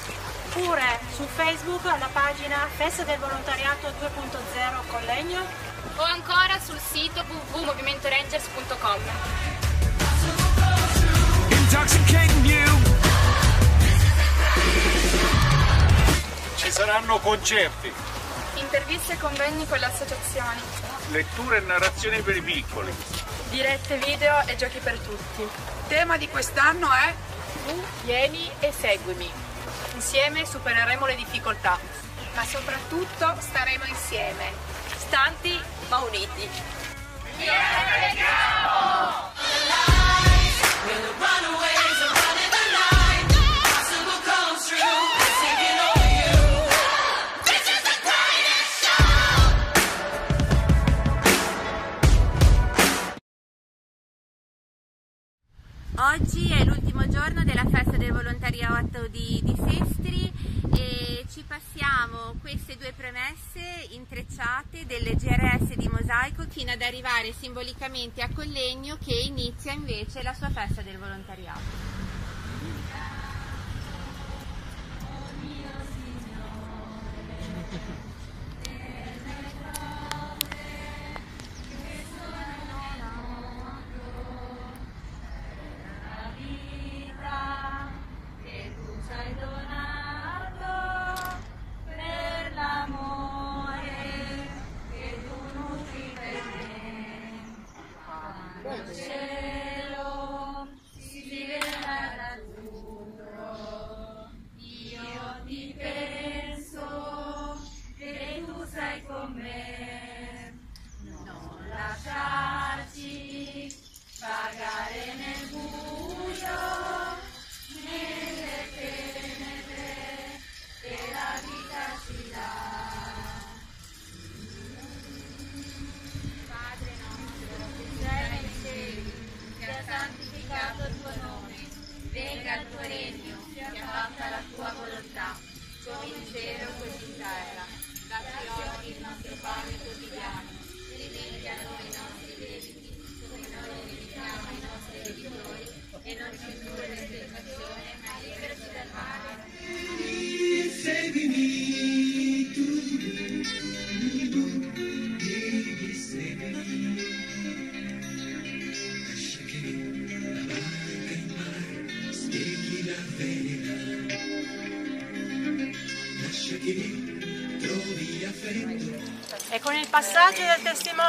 oppure 0.56 1.00
su 1.14 1.26
Facebook 1.34 1.86
alla 1.86 2.08
pagina 2.12 2.68
Festa 2.76 3.04
del 3.04 3.18
Volontariato 3.18 3.88
2.0 3.88 4.86
Collegno 4.90 5.40
o 5.96 6.02
ancora 6.02 6.58
sul 6.62 6.78
sito 6.78 7.24
www.movimentorangers.com. 7.26 9.55
Intoxicating 11.76 12.44
you. 12.46 12.82
Ci 16.56 16.70
saranno 16.70 17.18
concerti, 17.18 17.92
Interviste 18.54 19.12
e 19.12 19.18
convegni 19.18 19.68
con 19.68 19.76
le 19.78 19.84
associazioni. 19.84 20.58
letture 21.10 21.58
e 21.58 21.60
narrazioni 21.60 22.22
per 22.22 22.36
i 22.36 22.40
piccoli. 22.40 22.90
Dirette 23.50 23.98
video 23.98 24.40
e 24.46 24.56
giochi 24.56 24.78
per 24.78 24.96
tutti. 25.00 25.42
Il 25.42 25.50
tema 25.88 26.16
di 26.16 26.26
quest'anno 26.30 26.90
è 26.90 27.14
Tu 27.66 27.84
vieni 28.04 28.50
e 28.60 28.72
seguimi. 28.72 29.30
Insieme 29.96 30.46
supereremo 30.46 31.04
le 31.04 31.16
difficoltà. 31.16 31.78
Ma 32.34 32.44
soprattutto 32.46 33.36
staremo 33.38 33.84
insieme. 33.84 34.50
Stanti 34.96 35.60
ma 35.90 35.98
uniti. 35.98 36.48
will 40.86 41.12
run 41.20 41.54
away. 41.54 41.75
Oggi 55.98 56.50
è 56.52 56.62
l'ultimo 56.62 57.08
giorno 57.08 57.42
della 57.42 57.64
festa 57.64 57.96
del 57.96 58.12
volontariato 58.12 59.08
di, 59.08 59.40
di 59.42 59.56
Sestri 59.56 60.30
e 60.74 61.24
ci 61.32 61.42
passiamo 61.46 62.34
queste 62.42 62.76
due 62.76 62.92
premesse 62.94 63.86
intrecciate 63.90 64.84
delle 64.84 65.14
GRS 65.14 65.74
di 65.74 65.88
Mosaico 65.88 66.44
fino 66.50 66.72
ad 66.72 66.82
arrivare 66.82 67.32
simbolicamente 67.32 68.20
a 68.20 68.28
Collegno 68.28 68.98
che 69.02 69.14
inizia 69.14 69.72
invece 69.72 70.22
la 70.22 70.34
sua 70.34 70.50
festa 70.50 70.82
del 70.82 70.98
volontariato. 70.98 72.04
che 77.68 78.05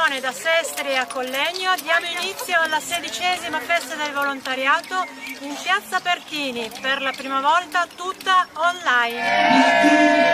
testimone 0.08 0.20
da 0.20 0.32
Sestri 0.32 0.96
a 0.96 1.06
Collegno 1.06 1.74
diamo 1.82 2.06
inizio 2.06 2.58
alla 2.60 2.80
sedicesima 2.80 3.60
festa 3.60 3.94
del 3.94 4.12
volontariato 4.12 5.04
in 5.40 5.54
piazza 5.62 6.00
Pertini, 6.00 6.70
per 6.80 7.02
la 7.02 7.12
prima 7.12 7.40
volta 7.40 7.86
tutta 7.94 8.48
online. 8.54 10.27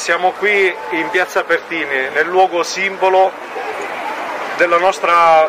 Siamo 0.00 0.30
qui 0.30 0.74
in 0.92 1.10
Piazza 1.10 1.44
Pertini, 1.44 2.08
nel 2.08 2.24
luogo 2.24 2.62
simbolo 2.62 3.30
della 4.56 4.78
nostra 4.78 5.46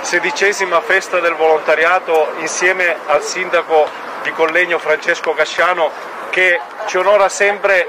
sedicesima 0.00 0.80
festa 0.80 1.20
del 1.20 1.34
volontariato 1.34 2.32
insieme 2.38 2.96
al 3.08 3.22
sindaco 3.22 3.86
di 4.22 4.30
Collegno 4.32 4.78
Francesco 4.78 5.34
Casciano 5.34 5.90
che 6.30 6.58
ci 6.86 6.96
onora 6.96 7.28
sempre 7.28 7.86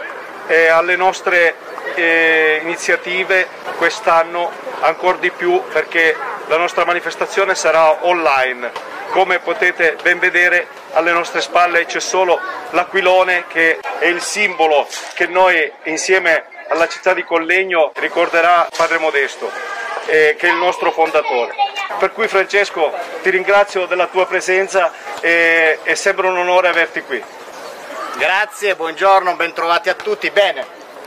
eh, 0.48 0.68
alle 0.68 0.98
nostre 0.98 1.56
eh, 1.96 2.60
iniziative 2.62 3.48
quest'anno 3.78 4.52
ancora 4.82 5.18
di 5.18 5.32
più 5.32 5.64
perché 5.72 6.14
la 6.48 6.58
nostra 6.58 6.84
manifestazione 6.84 7.56
sarà 7.56 8.06
online. 8.06 8.70
Come 9.12 9.40
potete 9.40 9.96
ben 10.04 10.20
vedere 10.20 10.68
alle 10.94 11.12
nostre 11.12 11.42
spalle 11.42 11.86
c'è 11.86 12.00
solo 12.00 12.40
l'aquilone 12.72 13.46
che 13.48 13.80
è 14.00 14.06
il 14.06 14.22
simbolo 14.22 14.88
che 15.14 15.28
noi 15.28 15.72
insieme 15.84 16.46
alla 16.70 16.88
città 16.88 17.14
di 17.14 17.24
Collegno 17.24 17.92
ricorderà 17.96 18.68
Padre 18.76 18.98
Modesto, 18.98 19.52
eh, 20.06 20.36
che 20.38 20.48
è 20.48 20.52
il 20.52 20.58
nostro 20.58 20.92
fondatore. 20.92 21.54
Per 22.00 22.14
cui 22.14 22.28
Francesco 22.28 22.94
ti 23.22 23.30
ringrazio 23.30 23.86
della 23.86 24.08
tua 24.08 24.26
presenza 24.26 24.92
e 25.20 25.80
è 25.84 25.94
sempre 25.96 26.28
un 26.28 26.38
onore 26.38 26.70
averti 26.70 27.02
qui. 27.02 27.22
Grazie, 28.16 28.76
buongiorno, 28.76 29.36
bentrovati 29.36 29.90
a 29.90 29.96
tutti. 29.96 30.30
Bene, 30.32 30.66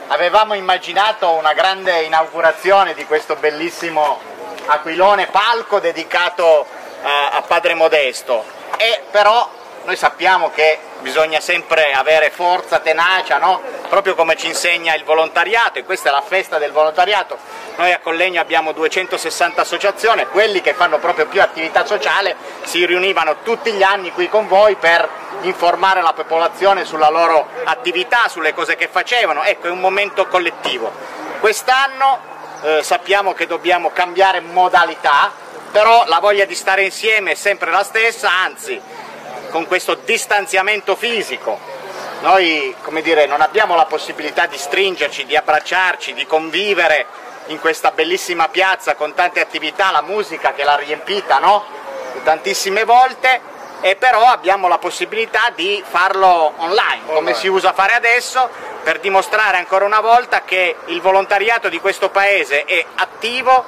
avevamo 0.09 0.55
immaginato 0.55 1.31
una 1.31 1.55
grande 1.55 2.03
inaugurazione 2.03 2.93
di 2.93 3.07
questo 3.07 3.37
bellissimo 3.37 4.21
aquilone 4.67 5.27
palco 5.27 5.81
dedicato 5.81 6.67
eh, 7.03 7.09
a 7.09 7.43
Padre 7.47 7.75
Modesto 7.75 8.45
e 8.77 9.03
però 9.11 9.49
noi 9.85 9.97
sappiamo 9.97 10.51
che 10.51 10.79
bisogna 11.01 11.41
sempre 11.41 11.93
avere 11.93 12.31
forza, 12.31 12.79
tenacia, 12.79 13.37
no? 13.37 13.61
proprio 13.89 14.15
come 14.15 14.35
ci 14.35 14.47
insegna 14.47 14.95
il 14.95 15.05
volontariato 15.05 15.79
e 15.79 15.85
questa 15.85 16.09
è 16.09 16.13
la 16.13 16.23
festa 16.23 16.59
del 16.59 16.73
volontariato. 16.73 17.37
Noi 17.77 17.93
a 17.93 17.99
Collegno 17.99 18.41
abbiamo 18.41 18.73
260 18.73 19.61
associazioni, 19.61 20.27
quelli 20.27 20.63
che 20.63 20.73
fanno 20.73 20.99
proprio 20.99 21.27
più 21.27 21.43
attività 21.43 21.85
sociale 21.85 22.35
si 22.63 22.87
riunivano 22.87 23.43
tutti 23.43 23.73
gli 23.73 23.83
anni 23.83 24.11
qui 24.13 24.29
con 24.29 24.49
voi 24.49 24.77
per 24.77 25.07
informare 25.43 26.01
la 26.01 26.15
popolazione 26.15 26.87
sulla 26.87 27.11
loro 27.11 27.47
attività, 27.65 28.29
sulle 28.29 28.55
cose 28.55 28.77
che 28.77 28.89
facevano, 28.89 29.43
ecco 29.43 29.67
è 29.67 29.71
un 29.71 29.81
momento 29.81 30.27
collettivo. 30.29 30.91
Quest'anno 31.41 32.21
eh, 32.63 32.83
sappiamo 32.83 33.35
che 33.35 33.47
dobbiamo 33.47 33.91
cambiare 33.91 34.41
modalità, 34.41 35.31
però 35.71 36.05
la 36.07 36.21
voglia 36.21 36.47
di 36.47 36.55
stare 36.55 36.85
insieme 36.85 37.33
è 37.33 37.35
sempre 37.35 37.71
la 37.71 37.83
stessa, 37.83 38.31
anzi 38.31 38.81
con 39.55 39.69
questo 39.69 39.95
distanziamento 40.05 40.97
fisico. 40.97 41.57
Noi 42.23 42.75
come 42.83 43.03
dire, 43.03 43.27
non 43.27 43.41
abbiamo 43.41 43.77
la 43.77 43.85
possibilità 43.85 44.47
di 44.47 44.59
stringerci, 44.59 45.27
di 45.27 45.37
abbracciarci, 45.37 46.13
di 46.13 46.27
convivere 46.27 47.07
in 47.47 47.61
questa 47.61 47.93
bellissima 47.93 48.49
piazza 48.49 48.97
con 48.97 49.15
tante 49.15 49.39
attività, 49.39 49.93
la 49.93 50.03
musica 50.03 50.55
che 50.55 50.65
l'ha 50.65 50.75
riempita 50.75 51.39
no? 51.39 51.65
tantissime 52.25 52.83
volte 52.83 53.41
e 53.81 53.95
però 53.95 54.25
abbiamo 54.25 54.67
la 54.67 54.79
possibilità 54.79 55.53
di 55.55 55.81
farlo 55.89 56.55
online, 56.57 57.03
come 57.07 57.35
si 57.35 57.47
usa 57.47 57.73
fare 57.73 57.93
adesso, 57.93 58.51
per 58.83 58.99
dimostrare 58.99 59.59
ancora 59.59 59.85
una 59.85 60.01
volta 60.01 60.43
che 60.43 60.75
il 60.87 61.01
volontariato 61.01 61.69
di 61.69 61.79
questo 61.79 62.11
paese 62.11 62.65
è 62.65 62.85
attivo 62.97 63.65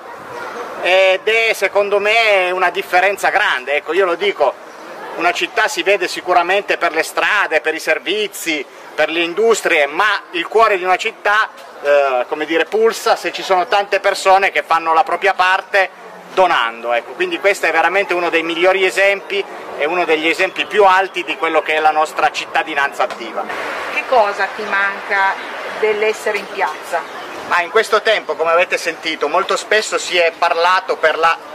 ed 0.82 1.28
è 1.28 1.52
secondo 1.52 2.00
me 2.00 2.50
una 2.50 2.70
differenza 2.70 3.28
grande. 3.28 3.76
Ecco, 3.76 3.92
io 3.92 4.04
lo 4.04 4.16
dico, 4.16 4.65
una 5.16 5.32
città 5.32 5.68
si 5.68 5.82
vede 5.82 6.08
sicuramente 6.08 6.78
per 6.78 6.92
le 6.92 7.02
strade, 7.02 7.60
per 7.60 7.74
i 7.74 7.80
servizi, 7.80 8.64
per 8.94 9.10
le 9.10 9.20
industrie, 9.20 9.86
ma 9.86 10.22
il 10.32 10.46
cuore 10.46 10.78
di 10.78 10.84
una 10.84 10.96
città, 10.96 11.48
eh, 11.82 12.24
come 12.28 12.46
dire, 12.46 12.64
pulsa 12.64 13.16
se 13.16 13.32
ci 13.32 13.42
sono 13.42 13.66
tante 13.66 14.00
persone 14.00 14.50
che 14.50 14.62
fanno 14.62 14.92
la 14.94 15.04
propria 15.04 15.34
parte 15.34 15.90
donando. 16.32 16.92
Ecco. 16.92 17.12
Quindi 17.12 17.38
questo 17.38 17.66
è 17.66 17.72
veramente 17.72 18.14
uno 18.14 18.30
dei 18.30 18.42
migliori 18.42 18.84
esempi 18.84 19.44
e 19.78 19.84
uno 19.86 20.04
degli 20.04 20.28
esempi 20.28 20.66
più 20.66 20.84
alti 20.84 21.24
di 21.24 21.36
quello 21.36 21.62
che 21.62 21.74
è 21.74 21.80
la 21.80 21.90
nostra 21.90 22.30
cittadinanza 22.30 23.04
attiva. 23.04 23.44
Che 23.94 24.04
cosa 24.08 24.46
ti 24.54 24.62
manca 24.64 25.34
dell'essere 25.80 26.38
in 26.38 26.46
piazza? 26.52 27.00
Ma 27.48 27.60
in 27.62 27.70
questo 27.70 28.02
tempo, 28.02 28.34
come 28.34 28.50
avete 28.50 28.76
sentito, 28.76 29.28
molto 29.28 29.56
spesso 29.56 29.98
si 29.98 30.16
è 30.16 30.32
parlato 30.36 30.96
per 30.96 31.16
la... 31.16 31.54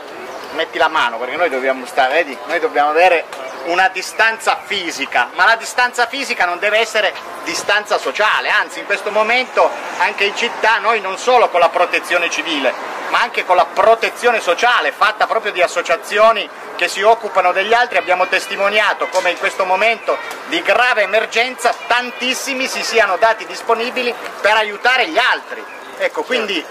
metti 0.54 0.78
la 0.78 0.88
mano 0.88 1.18
perché 1.18 1.36
noi 1.36 1.50
dobbiamo 1.50 1.86
stare, 1.86 2.14
vedi? 2.14 2.38
Noi 2.48 2.60
dobbiamo 2.60 2.90
avere 2.90 3.26
una 3.66 3.90
distanza 3.90 4.60
fisica, 4.64 5.30
ma 5.34 5.46
la 5.46 5.56
distanza 5.56 6.08
fisica 6.08 6.46
non 6.46 6.60
deve 6.60 6.80
essere 6.80 7.14
distanza 7.44 7.98
sociale, 7.98 8.50
anzi 8.50 8.80
in 8.80 8.86
questo 8.86 9.12
momento 9.12 9.70
anche 10.00 10.26
in 10.26 10.36
città 10.36 10.78
noi 10.80 11.00
non 11.00 11.18
solo 11.18 11.50
con 11.50 11.60
la 11.60 11.70
protezione 11.70 12.30
civile, 12.30 12.74
ma 13.10 13.22
anche 13.22 13.46
con 13.46 13.56
la 13.56 13.66
protezione 13.66 14.40
sociale 14.42 14.92
fatta 14.92 15.28
proprio 15.28 15.52
di 15.52 15.62
associazioni 15.62 16.50
che 16.76 16.88
si 16.88 17.02
occupano 17.02 17.52
degli 17.52 17.74
altri 17.74 17.98
abbiamo 17.98 18.28
testimoniato 18.28 19.08
come 19.08 19.32
in 19.32 19.38
questo 19.38 19.66
momento 19.66 20.18
di 20.48 20.62
grave 20.62 21.04
emergenza 21.04 21.76
tantissimi 21.88 22.68
si 22.68 22.82
siano 22.84 23.18
dati 23.18 23.46
disponibili 23.46 24.14
per 24.42 24.56
aiutare 24.56 25.08
gli 25.08 25.18
altri. 25.18 25.64
Ecco, 25.98 26.24
quindi 26.24 26.66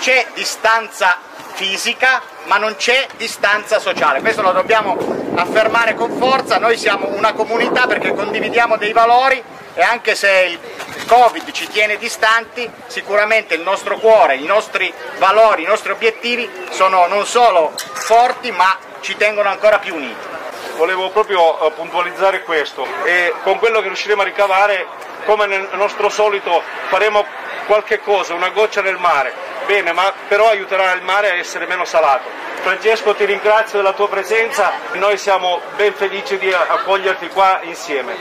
c'è 0.00 0.26
distanza 0.34 1.18
fisica 1.58 2.22
ma 2.44 2.56
non 2.56 2.76
c'è 2.76 3.08
distanza 3.16 3.80
sociale, 3.80 4.20
questo 4.20 4.42
lo 4.42 4.52
dobbiamo 4.52 4.96
affermare 5.34 5.94
con 5.94 6.16
forza, 6.16 6.58
noi 6.58 6.78
siamo 6.78 7.08
una 7.08 7.32
comunità 7.32 7.88
perché 7.88 8.14
condividiamo 8.14 8.76
dei 8.76 8.92
valori 8.92 9.42
e 9.74 9.82
anche 9.82 10.14
se 10.14 10.58
il 10.94 11.04
Covid 11.06 11.50
ci 11.50 11.66
tiene 11.66 11.96
distanti, 11.98 12.70
sicuramente 12.86 13.54
il 13.54 13.62
nostro 13.62 13.98
cuore, 13.98 14.36
i 14.36 14.46
nostri 14.46 14.92
valori, 15.18 15.64
i 15.64 15.66
nostri 15.66 15.90
obiettivi 15.90 16.48
sono 16.70 17.08
non 17.08 17.26
solo 17.26 17.72
forti 17.74 18.52
ma 18.52 18.78
ci 19.00 19.16
tengono 19.16 19.48
ancora 19.48 19.80
più 19.80 19.96
uniti. 19.96 20.37
Volevo 20.78 21.10
proprio 21.10 21.58
eh, 21.58 21.72
puntualizzare 21.72 22.44
questo 22.44 22.86
e 23.02 23.34
con 23.42 23.58
quello 23.58 23.80
che 23.80 23.88
riusciremo 23.88 24.22
a 24.22 24.24
ricavare, 24.24 24.86
come 25.24 25.46
nel 25.46 25.68
nostro 25.72 26.08
solito, 26.08 26.62
faremo 26.86 27.26
qualche 27.66 27.98
cosa, 27.98 28.34
una 28.34 28.50
goccia 28.50 28.80
nel 28.80 28.96
mare. 28.96 29.34
Bene, 29.66 29.90
ma 29.92 30.12
però 30.28 30.48
aiuterà 30.50 30.92
il 30.92 31.02
mare 31.02 31.30
a 31.30 31.34
essere 31.34 31.66
meno 31.66 31.84
salato. 31.84 32.28
Francesco 32.60 33.12
ti 33.16 33.24
ringrazio 33.24 33.78
della 33.78 33.92
tua 33.92 34.08
presenza, 34.08 34.70
noi 34.92 35.18
siamo 35.18 35.60
ben 35.74 35.92
felici 35.94 36.38
di 36.38 36.52
accoglierti 36.52 37.26
qua 37.30 37.58
insieme. 37.62 38.14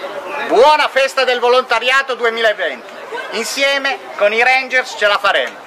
Buona 0.47 0.87
festa 0.87 1.23
del 1.23 1.39
volontariato 1.39 2.15
2020, 2.15 2.87
insieme 3.33 3.99
con 4.15 4.33
i 4.33 4.41
Rangers 4.41 4.95
ce 4.97 5.05
la 5.05 5.19
faremo. 5.19 5.66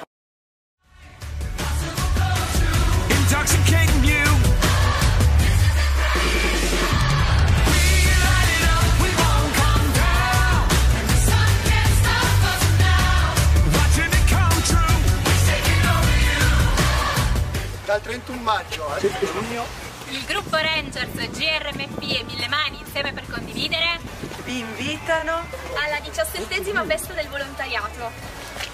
Dal 17.91 18.01
31 18.03 18.41
maggio 18.41 18.87
al 18.87 19.01
7 19.01 19.25
giugno 19.33 19.65
Il 20.11 20.23
gruppo 20.23 20.55
Rangers 20.55 21.11
GRMP 21.11 22.01
e 22.03 22.23
Mille 22.23 22.47
Mani 22.47 22.79
insieme 22.79 23.11
per 23.11 23.25
condividere 23.29 23.99
Vi 24.45 24.59
invitano 24.59 25.45
alla 25.75 25.99
diciassettesima 26.01 26.85
festa 26.85 27.11
del 27.11 27.27
volontariato. 27.27 28.09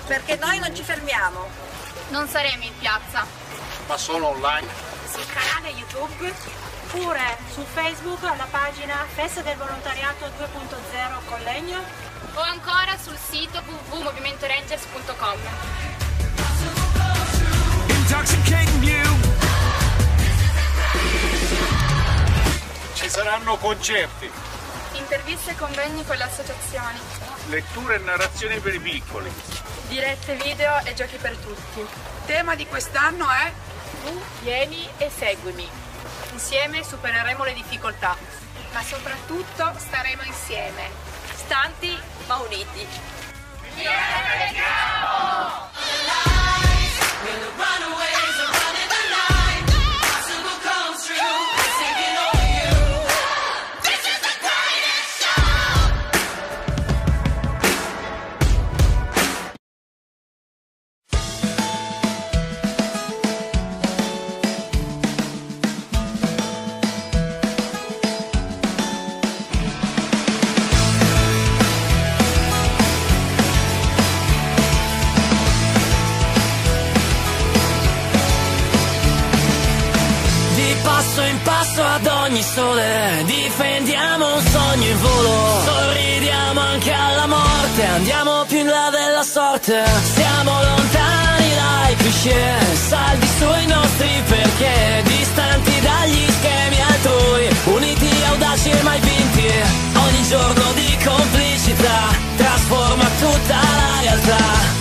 perché 0.06 0.36
noi 0.36 0.60
non 0.60 0.76
ci 0.76 0.84
fermiamo. 0.84 1.50
Non 2.10 2.28
saremo 2.28 2.64
in 2.64 2.78
piazza, 2.78 3.26
ma 3.88 3.98
solo 3.98 4.28
online. 4.28 4.68
sul 5.12 5.26
canale 5.26 5.70
YouTube 5.70 6.32
Oppure 6.86 7.38
su 7.52 7.66
Facebook 7.74 8.24
alla 8.24 8.46
pagina 8.52 9.04
Festa 9.16 9.42
del 9.42 9.58
Volontariato 9.58 10.28
2.0 10.28 11.26
Collegno. 11.28 11.82
o 12.36 12.40
ancora 12.40 12.96
sul 13.02 13.18
sito 13.18 13.64
www.movimentorangers.com. 13.66 15.40
Intoxicating 18.08 18.84
you. 18.84 19.07
Ci 23.08 23.14
saranno 23.14 23.56
concerti, 23.56 24.30
Interviste 24.92 25.52
e 25.52 25.56
convegni 25.56 26.04
con 26.04 26.18
le 26.18 26.24
associazioni, 26.24 27.00
letture 27.48 27.96
e 27.96 28.00
narrazioni 28.00 28.60
per 28.60 28.74
i 28.74 28.82
piccoli. 28.82 29.32
dirette 29.88 30.36
video 30.36 30.78
e 30.84 30.94
giochi 30.94 31.16
per 31.16 31.38
tutti. 31.38 31.88
Tema 32.26 32.56
di 32.56 32.68
quest'anno 32.68 33.30
è 33.30 33.50
Tu 34.04 34.22
vieni 34.42 34.86
e 34.98 35.10
seguimi. 35.10 35.66
Insieme 36.34 36.84
supereremo 36.84 37.46
le 37.46 37.54
difficoltà, 37.54 38.14
ma 38.74 38.84
soprattutto 38.84 39.72
staremo 39.78 40.24
insieme, 40.24 40.90
stanti 41.34 41.98
ma 42.28 42.36
uniti. 42.40 42.86
Di 43.74 43.86
ogni 82.28 82.44
sole 82.44 83.24
Difendiamo 83.26 84.36
un 84.36 84.42
sogno 84.42 84.88
in 84.88 85.00
volo. 85.00 85.62
Sorridiamo 85.64 86.60
anche 86.60 86.92
alla 86.92 87.26
morte 87.26 87.84
Andiamo 87.84 88.46
più 88.48 88.60
in 88.60 88.68
là 88.68 88.90
della 88.92 89.24
sorte. 89.24 89.84
Siamo 90.14 90.52
lontani 90.52 91.50
dai 91.56 91.96
cliché 91.96 92.58
Saldi 92.88 93.28
sui 93.38 93.66
nostri 93.68 94.10
perché 94.28 95.04
Distanti 95.04 95.80
dagli 95.80 96.28
schemi 96.38 96.82
altrui 96.82 97.48
Uniti, 97.76 98.10
audaci 98.30 98.70
e 98.70 98.82
mai 98.84 99.00
vinti. 99.00 99.52
Ogni 100.06 100.24
giorno 100.28 100.72
di 100.74 100.98
complicità 101.04 102.00
Trasforma 102.36 103.06
tutta 103.20 103.56
la 103.56 104.02
realtà 104.02 104.77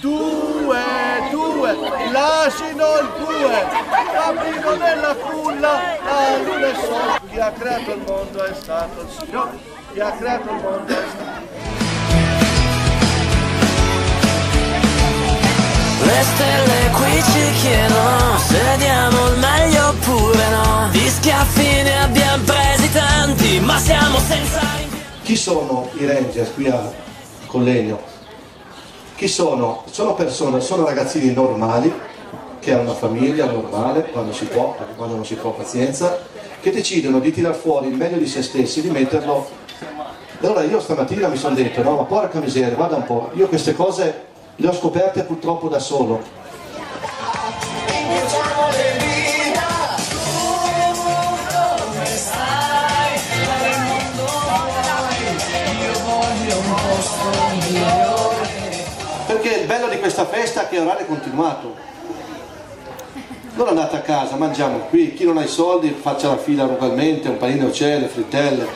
due, 0.00 0.78
due, 1.30 1.76
l'asino 2.10 2.98
il 3.00 3.08
bue, 3.18 3.66
cammino 4.12 4.74
nella 4.76 5.14
culla, 5.14 5.98
la 6.02 6.38
luna 6.42 6.66
e 6.66 6.70
il 6.70 6.76
sole. 6.76 7.20
Chi 7.30 7.38
ha 7.38 7.52
creato 7.52 7.92
il 7.92 8.02
mondo 8.06 8.44
è 8.44 8.54
stato 8.54 9.00
il 9.02 9.08
Signore, 9.10 9.58
chi 9.92 10.00
ha 10.00 10.10
creato 10.12 10.50
il 10.50 10.60
mondo 10.62 10.92
è 10.92 11.04
stato 11.08 11.48
Le 16.02 16.24
stelle 16.24 16.90
qui 16.92 17.22
ci 17.22 17.52
chiedono 17.60 18.38
se 18.38 18.76
diamo 18.78 19.28
il 19.28 19.38
meglio 19.38 19.88
oppure 19.88 20.48
no. 20.48 20.88
Di 20.90 21.08
schiaffi 21.08 21.82
ne 21.82 22.02
abbiamo 22.02 22.44
presi 22.44 22.90
tanti, 22.90 23.60
ma 23.60 23.78
siamo 23.78 24.18
senza. 24.18 24.60
Chi 25.22 25.36
sono 25.36 25.88
i 25.98 26.06
Rangers 26.06 26.52
qui 26.54 26.68
a 26.68 26.90
Collegno? 27.46 28.09
Chi 29.20 29.28
sono? 29.28 29.82
Sono 29.90 30.14
persone, 30.14 30.62
sono 30.62 30.86
ragazzini 30.86 31.34
normali 31.34 31.92
che 32.58 32.72
hanno 32.72 32.84
una 32.84 32.94
famiglia 32.94 33.44
normale, 33.44 34.04
quando 34.04 34.32
si 34.32 34.46
può, 34.46 34.74
quando 34.96 35.14
non 35.14 35.26
si 35.26 35.34
può 35.34 35.50
pazienza, 35.50 36.20
che 36.58 36.70
decidono 36.70 37.18
di 37.18 37.30
tirar 37.30 37.54
fuori 37.54 37.88
il 37.88 37.96
meglio 37.96 38.16
di 38.16 38.26
se 38.26 38.40
stessi, 38.40 38.80
di 38.80 38.88
metterlo. 38.88 39.46
Allora 40.40 40.62
io 40.62 40.80
stamattina 40.80 41.28
mi 41.28 41.36
sono 41.36 41.54
detto, 41.54 41.82
no, 41.82 41.96
ma 41.96 42.04
porca 42.04 42.40
miseria, 42.40 42.74
guarda 42.74 42.96
un 42.96 43.04
po', 43.04 43.28
io 43.34 43.46
queste 43.46 43.74
cose 43.74 44.24
le 44.56 44.66
ho 44.66 44.72
scoperte 44.72 45.24
purtroppo 45.24 45.68
da 45.68 45.80
solo. 45.80 46.22
Perché 59.40 59.60
il 59.60 59.66
bello 59.66 59.88
di 59.88 59.98
questa 59.98 60.26
festa 60.26 60.64
è 60.64 60.68
che 60.68 60.76
è 60.76 61.06
continuato. 61.06 61.74
Non 63.54 63.68
andate 63.68 63.96
a 63.96 64.00
casa, 64.00 64.36
mangiamo 64.36 64.80
qui, 64.90 65.14
chi 65.14 65.24
non 65.24 65.38
ha 65.38 65.44
i 65.44 65.48
soldi 65.48 65.96
faccia 65.98 66.28
la 66.28 66.36
fila 66.36 66.64
ugualmente, 66.64 67.30
un 67.30 67.38
panino 67.38 67.64
al 67.64 67.72
cielo, 67.72 68.06
frittelle. 68.08 68.66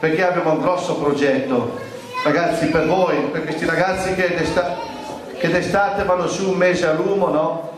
Perché 0.00 0.24
abbiamo 0.24 0.52
un 0.52 0.60
grosso 0.62 0.94
progetto, 0.94 1.78
ragazzi, 2.24 2.64
per 2.68 2.86
voi, 2.86 3.16
per 3.30 3.44
questi 3.44 3.66
ragazzi 3.66 4.14
che 4.14 5.50
d'estate 5.50 6.04
vanno 6.04 6.26
su 6.28 6.48
un 6.48 6.56
mese 6.56 6.86
a 6.86 6.92
lumo, 6.94 7.28
no? 7.28 7.71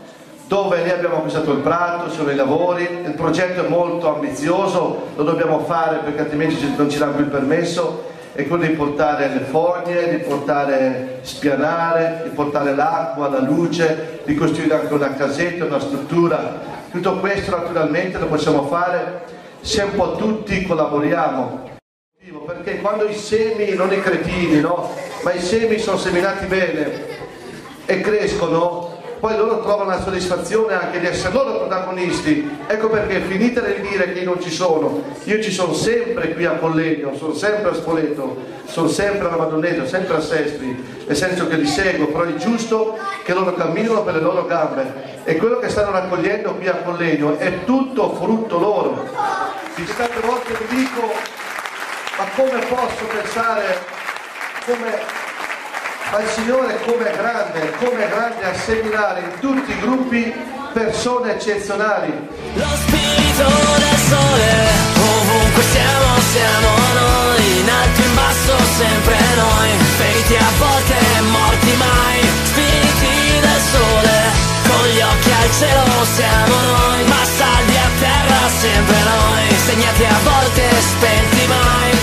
Dove 0.47 0.83
lì 0.83 0.91
abbiamo 0.91 1.17
acquistato 1.17 1.51
il 1.51 1.59
prato, 1.59 2.09
sono 2.11 2.29
i 2.29 2.35
lavori, 2.35 2.83
il 2.83 3.13
progetto 3.15 3.65
è 3.65 3.67
molto 3.67 4.13
ambizioso, 4.13 5.07
lo 5.15 5.23
dobbiamo 5.23 5.59
fare 5.59 5.97
perché 5.97 6.21
altrimenti 6.21 6.73
non 6.75 6.89
ci 6.89 6.97
danno 6.99 7.13
più 7.13 7.23
il 7.23 7.31
permesso, 7.31 8.13
è 8.33 8.45
quello 8.47 8.65
di 8.65 8.73
portare 8.73 9.29
le 9.29 9.39
fogne, 9.39 10.09
di 10.09 10.17
portare 10.17 11.19
spianare, 11.21 12.21
di 12.25 12.29
portare 12.29 12.75
l'acqua, 12.75 13.29
la 13.29 13.39
luce, 13.39 14.21
di 14.25 14.35
costruire 14.35 14.75
anche 14.75 14.93
una 14.93 15.13
casetta, 15.13 15.65
una 15.65 15.79
struttura. 15.79 16.73
Tutto 16.91 17.19
questo 17.19 17.55
naturalmente 17.55 18.19
lo 18.19 18.27
possiamo 18.27 18.67
fare 18.67 19.23
se 19.61 19.81
un 19.81 19.95
po' 19.95 20.15
tutti 20.15 20.63
collaboriamo. 20.63 21.73
Perché 22.45 22.81
quando 22.81 23.07
i 23.07 23.15
semi, 23.15 23.73
non 23.73 23.91
i 23.91 24.01
cretini, 24.01 24.59
no? 24.59 24.91
ma 25.23 25.31
i 25.31 25.39
semi 25.39 25.79
sono 25.79 25.97
seminati 25.97 26.45
bene 26.45 26.91
e 27.85 28.01
crescono, 28.01 28.94
poi 29.25 29.37
loro 29.37 29.59
trovano 29.61 29.89
la 29.89 29.99
soddisfazione 30.03 30.75
anche 30.75 30.99
di 30.99 31.07
essere 31.07 31.33
loro 31.33 31.57
protagonisti. 31.57 32.47
Ecco 32.67 32.89
perché 32.89 33.21
finite 33.21 33.81
di 33.81 33.87
dire 33.87 34.13
che 34.13 34.19
io 34.19 34.25
non 34.25 34.39
ci 34.39 34.51
sono, 34.51 35.01
io 35.23 35.41
ci 35.41 35.49
sono 35.49 35.73
sempre 35.73 36.31
qui 36.35 36.45
a 36.45 36.51
Collegno, 36.51 37.15
sono 37.15 37.33
sempre 37.33 37.71
a 37.71 37.73
Spoleto, 37.73 38.37
sono 38.65 38.87
sempre 38.87 39.25
alla 39.25 39.37
Madonnese, 39.37 39.87
sempre 39.87 40.17
a 40.17 40.21
Sestri, 40.21 41.03
nel 41.07 41.15
senso 41.15 41.47
che 41.47 41.55
li 41.55 41.65
seguo, 41.65 42.05
però 42.09 42.25
è 42.25 42.35
giusto 42.35 42.99
che 43.23 43.33
loro 43.33 43.55
camminino 43.55 44.03
per 44.03 44.13
le 44.13 44.21
loro 44.21 44.45
gambe 44.45 45.23
e 45.23 45.37
quello 45.37 45.57
che 45.57 45.69
stanno 45.69 45.89
raccogliendo 45.89 46.53
qui 46.53 46.67
a 46.67 46.75
Collegno 46.83 47.39
è 47.39 47.63
tutto 47.63 48.13
frutto 48.13 48.59
loro. 48.59 49.09
Di 49.73 49.85
tante 49.85 50.19
volte 50.23 50.53
vi 50.67 50.75
dico, 50.75 51.01
ma 51.01 52.25
come 52.35 52.59
posso 52.67 53.05
pensare 53.11 53.63
come 54.67 55.24
ma 56.11 56.19
il 56.19 56.29
Signore 56.29 56.79
come 56.85 57.11
è 57.11 57.15
grande, 57.15 57.71
come 57.77 58.05
è 58.05 58.09
grande 58.09 58.43
a 58.43 58.53
seminare 58.53 59.19
in 59.21 59.39
tutti 59.39 59.71
i 59.71 59.79
gruppi 59.79 60.33
persone 60.73 61.33
eccezionali. 61.33 62.11
Lo 62.53 62.67
spirito 62.83 63.47
del 63.79 63.99
sole, 64.11 64.51
ovunque 64.99 65.63
siamo, 65.71 66.09
siamo 66.31 66.69
noi, 66.99 67.59
in 67.59 67.69
alto 67.69 68.01
in 68.01 68.13
basso, 68.13 68.55
sempre 68.77 69.17
noi, 69.35 69.69
feriti 69.97 70.35
a 70.35 70.51
volte, 70.59 70.95
morti 71.31 71.73
mai, 71.77 72.19
spiriti 72.43 73.39
del 73.39 73.61
sole, 73.71 74.15
con 74.67 74.83
gli 74.87 75.01
occhi 75.01 75.31
al 75.31 75.51
cielo 75.57 76.05
siamo 76.15 76.55
noi, 76.75 77.03
ma 77.07 77.23
saldi 77.23 77.75
a 77.75 77.89
terra, 77.99 78.49
sempre 78.59 78.99
noi, 79.03 79.43
segnati 79.65 80.03
a 80.03 80.19
volte, 80.23 80.63
spenti 80.81 81.47
mai, 81.47 81.94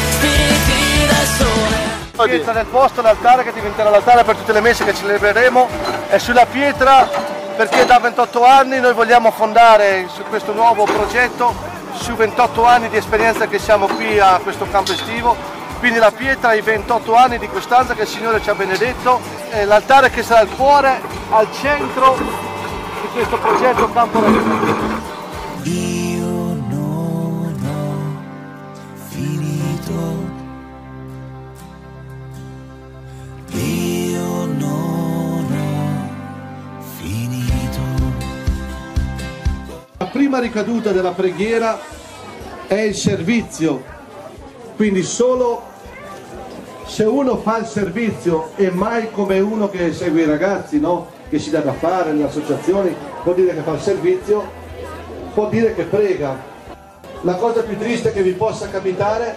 pietra 2.13 2.53
del 2.53 2.67
posto, 2.67 3.03
l'altare 3.03 3.43
che 3.43 3.53
diventerà 3.53 3.91
l'altare 3.91 4.23
per 4.25 4.37
tutte 4.37 4.53
le 4.53 4.61
messe 4.61 4.85
che 4.85 4.95
celebreremo, 4.95 5.69
è 6.09 6.19
sulla 6.19 6.47
pietra 6.47 7.09
perché 7.57 7.85
da 7.85 7.99
28 7.99 8.45
anni 8.45 8.81
noi 8.81 8.93
vogliamo 8.93 9.31
fondare 9.31 10.07
su 10.13 10.23
questo 10.29 10.53
nuovo 10.53 10.85
progetto, 10.85 11.55
su 11.95 12.15
28 12.15 12.65
anni 12.65 12.89
di 12.89 12.97
esperienza 12.97 13.47
che 13.47 13.59
siamo 13.59 13.87
qui 13.87 14.19
a 14.19 14.41
questo 14.43 14.67
campo 14.71 14.93
estivo, 14.93 15.37
quindi 15.79 15.99
la 15.99 16.11
pietra 16.11 16.51
ai 16.51 16.61
28 16.61 17.15
anni 17.15 17.39
di 17.39 17.49
costanza 17.49 17.95
che 17.95 18.03
il 18.03 18.09
Signore 18.09 18.41
ci 18.43 18.51
ha 18.51 18.55
benedetto, 18.55 19.21
l'altare 19.65 20.11
che 20.11 20.23
sarà 20.23 20.43
il 20.43 20.51
cuore 20.57 21.01
al 21.31 21.49
centro 21.53 22.17
di 22.17 23.09
questo 23.13 23.37
progetto 23.39 23.91
Campo 23.93 24.21
Regno. 24.21 25.92
Prima 40.13 40.39
ricaduta 40.39 40.93
della 40.93 41.13
preghiera 41.13 41.81
è 42.67 42.81
il 42.81 42.95
servizio, 42.95 43.83
quindi 44.77 45.03
solo 45.03 45.63
se 46.85 47.05
uno 47.05 47.39
fa 47.39 47.59
il 47.59 47.67
servizio 47.67 48.51
e 48.57 48.71
mai 48.71 49.11
come 49.11 49.41
uno 49.41 49.71
che 49.71 49.93
segue 49.95 50.21
i 50.21 50.27
ragazzi, 50.27 50.79
no? 50.79 51.09
che 51.31 51.39
si 51.39 51.49
dà 51.49 51.61
da 51.61 51.73
fare 51.73 52.13
nelle 52.13 52.25
associazioni, 52.25 52.95
vuol 53.25 53.37
dire 53.37 53.55
che 53.55 53.63
fa 53.63 53.73
il 53.73 53.81
servizio, 53.81 54.51
vuol 55.35 55.49
dire 55.49 55.75
che 55.75 55.85
prega. 55.85 56.51
La 57.23 57.37
cosa 57.37 57.63
più 57.63 57.79
triste 57.79 58.13
che 58.13 58.23
vi 58.23 58.33
possa 58.33 58.69
capitare 58.69 59.35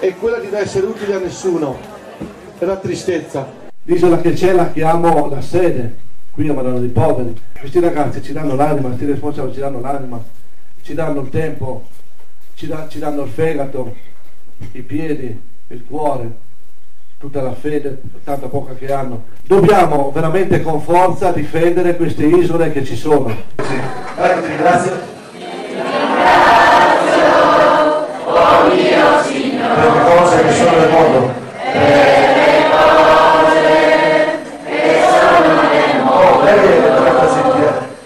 è 0.00 0.12
quella 0.16 0.38
di 0.38 0.48
non 0.50 0.60
essere 0.60 0.86
utili 0.86 1.12
a 1.12 1.18
nessuno, 1.18 1.78
è 2.58 2.64
la 2.64 2.76
tristezza. 2.76 3.46
L'isola 3.84 4.20
che 4.20 4.32
c'è 4.32 4.52
la 4.52 4.72
chiamo 4.72 5.28
la 5.28 5.40
sede, 5.40 6.05
qui 6.36 6.50
a 6.50 6.52
Madonna 6.52 6.78
dei 6.78 6.90
Poveri. 6.90 7.34
Questi 7.58 7.80
ragazzi 7.80 8.22
ci 8.22 8.34
danno 8.34 8.54
l'anima, 8.54 8.88
questi 8.88 9.06
responsabili 9.06 9.54
ci 9.54 9.60
danno 9.60 9.80
l'anima, 9.80 10.22
ci 10.82 10.92
danno 10.92 11.20
il 11.22 11.30
tempo, 11.30 11.86
ci, 12.54 12.66
da- 12.66 12.86
ci 12.88 12.98
danno 12.98 13.22
il 13.22 13.30
fegato, 13.30 13.94
i 14.72 14.82
piedi, 14.82 15.40
il 15.68 15.84
cuore, 15.88 16.30
tutta 17.18 17.40
la 17.40 17.54
fede, 17.54 18.02
tanta 18.22 18.48
poca 18.48 18.74
che 18.74 18.92
hanno. 18.92 19.24
Dobbiamo 19.44 20.10
veramente 20.12 20.60
con 20.60 20.82
forza 20.82 21.32
difendere 21.32 21.96
queste 21.96 22.26
isole 22.26 22.70
che 22.70 22.84
ci 22.84 22.96
sono. 22.96 23.34
Sì. 23.56 23.80
Allora, 24.16 24.40
ti 24.40 24.48
ringrazio. 24.48 25.14
Per 29.56 29.92
le 29.92 30.02
cose 30.04 30.42
che 30.42 30.52
sono 30.52 30.78
nel 30.78 30.90
mondo. 30.90 31.18
Oh, 31.18 32.05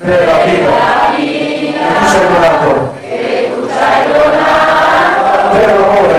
Per 0.03 0.25
la 0.25 0.45
vita. 0.47 0.71
Che 1.15 1.93
tu 1.93 2.09
sei 2.09 2.27
donato. 2.27 2.95
Per 5.53 5.67
l'amore. 5.67 6.19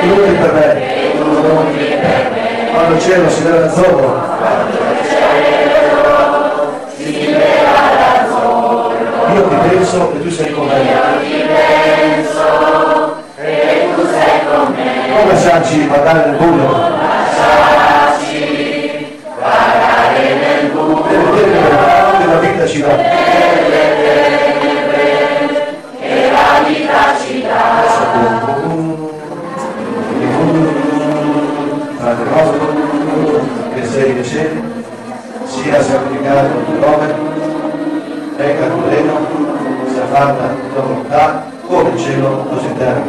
Tutti 0.00 0.32
per 0.32 0.52
me. 0.52 0.68
Quando 2.72 2.94
il 2.94 3.00
cielo 3.00 3.30
si 3.30 3.42
vede 3.42 3.64
azzurro. 3.64 4.28
Io 9.32 9.48
ti 9.48 9.54
penso 9.68 10.12
e 10.12 10.22
tu 10.22 10.30
sei 10.30 10.52
con 10.52 10.66
me. 10.66 10.78
Come 15.16 15.36
saci 15.38 15.86
guardare 15.86 16.26
nel 16.26 16.36
buio? 16.38 17.19
Della 22.78 22.94
vita 26.66 27.16
ci 27.18 27.42
dà. 27.42 27.88
Padre 31.98 32.28
nostro, 32.30 32.72
che 33.74 33.84
sei 33.84 34.12
nei 34.14 34.24
cieli, 34.24 34.62
sia 35.44 35.82
santificato 35.82 36.46
il 36.46 36.64
tuo 36.64 36.78
nome, 36.78 37.14
venga 38.36 38.64
il 38.64 38.70
tuo 38.70 38.88
regno, 38.88 39.18
sia 39.92 40.06
fatta 40.10 40.42
la 40.42 40.54
tua 40.72 40.82
volontà, 40.82 41.44
come 41.66 41.90
in 41.90 41.98
cielo, 41.98 42.46
così 42.50 42.66
in 42.66 42.76
terra. 42.78 43.02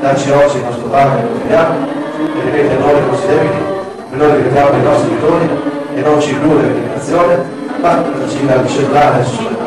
Dacci 0.00 0.30
oggi 0.30 0.56
il 0.56 0.64
nostro 0.64 0.88
pane 0.88 1.26
quotidiano, 1.26 1.86
e 2.18 2.40
ripete 2.44 2.74
a 2.74 2.78
noi 2.78 2.98
i 2.98 3.06
nostri 3.06 3.28
debiti, 3.28 3.62
noi 4.10 4.36
ripetiamo 4.36 4.76
i 4.76 4.82
nostri 4.82 5.20
toni 5.20 5.48
e 5.94 6.00
non 6.00 6.20
ci 6.20 6.34
più 6.34 6.52
la 6.54 6.62
meditazione, 7.92 8.44
ma 8.46 9.10
la 9.10 9.24
sigla 9.24 9.63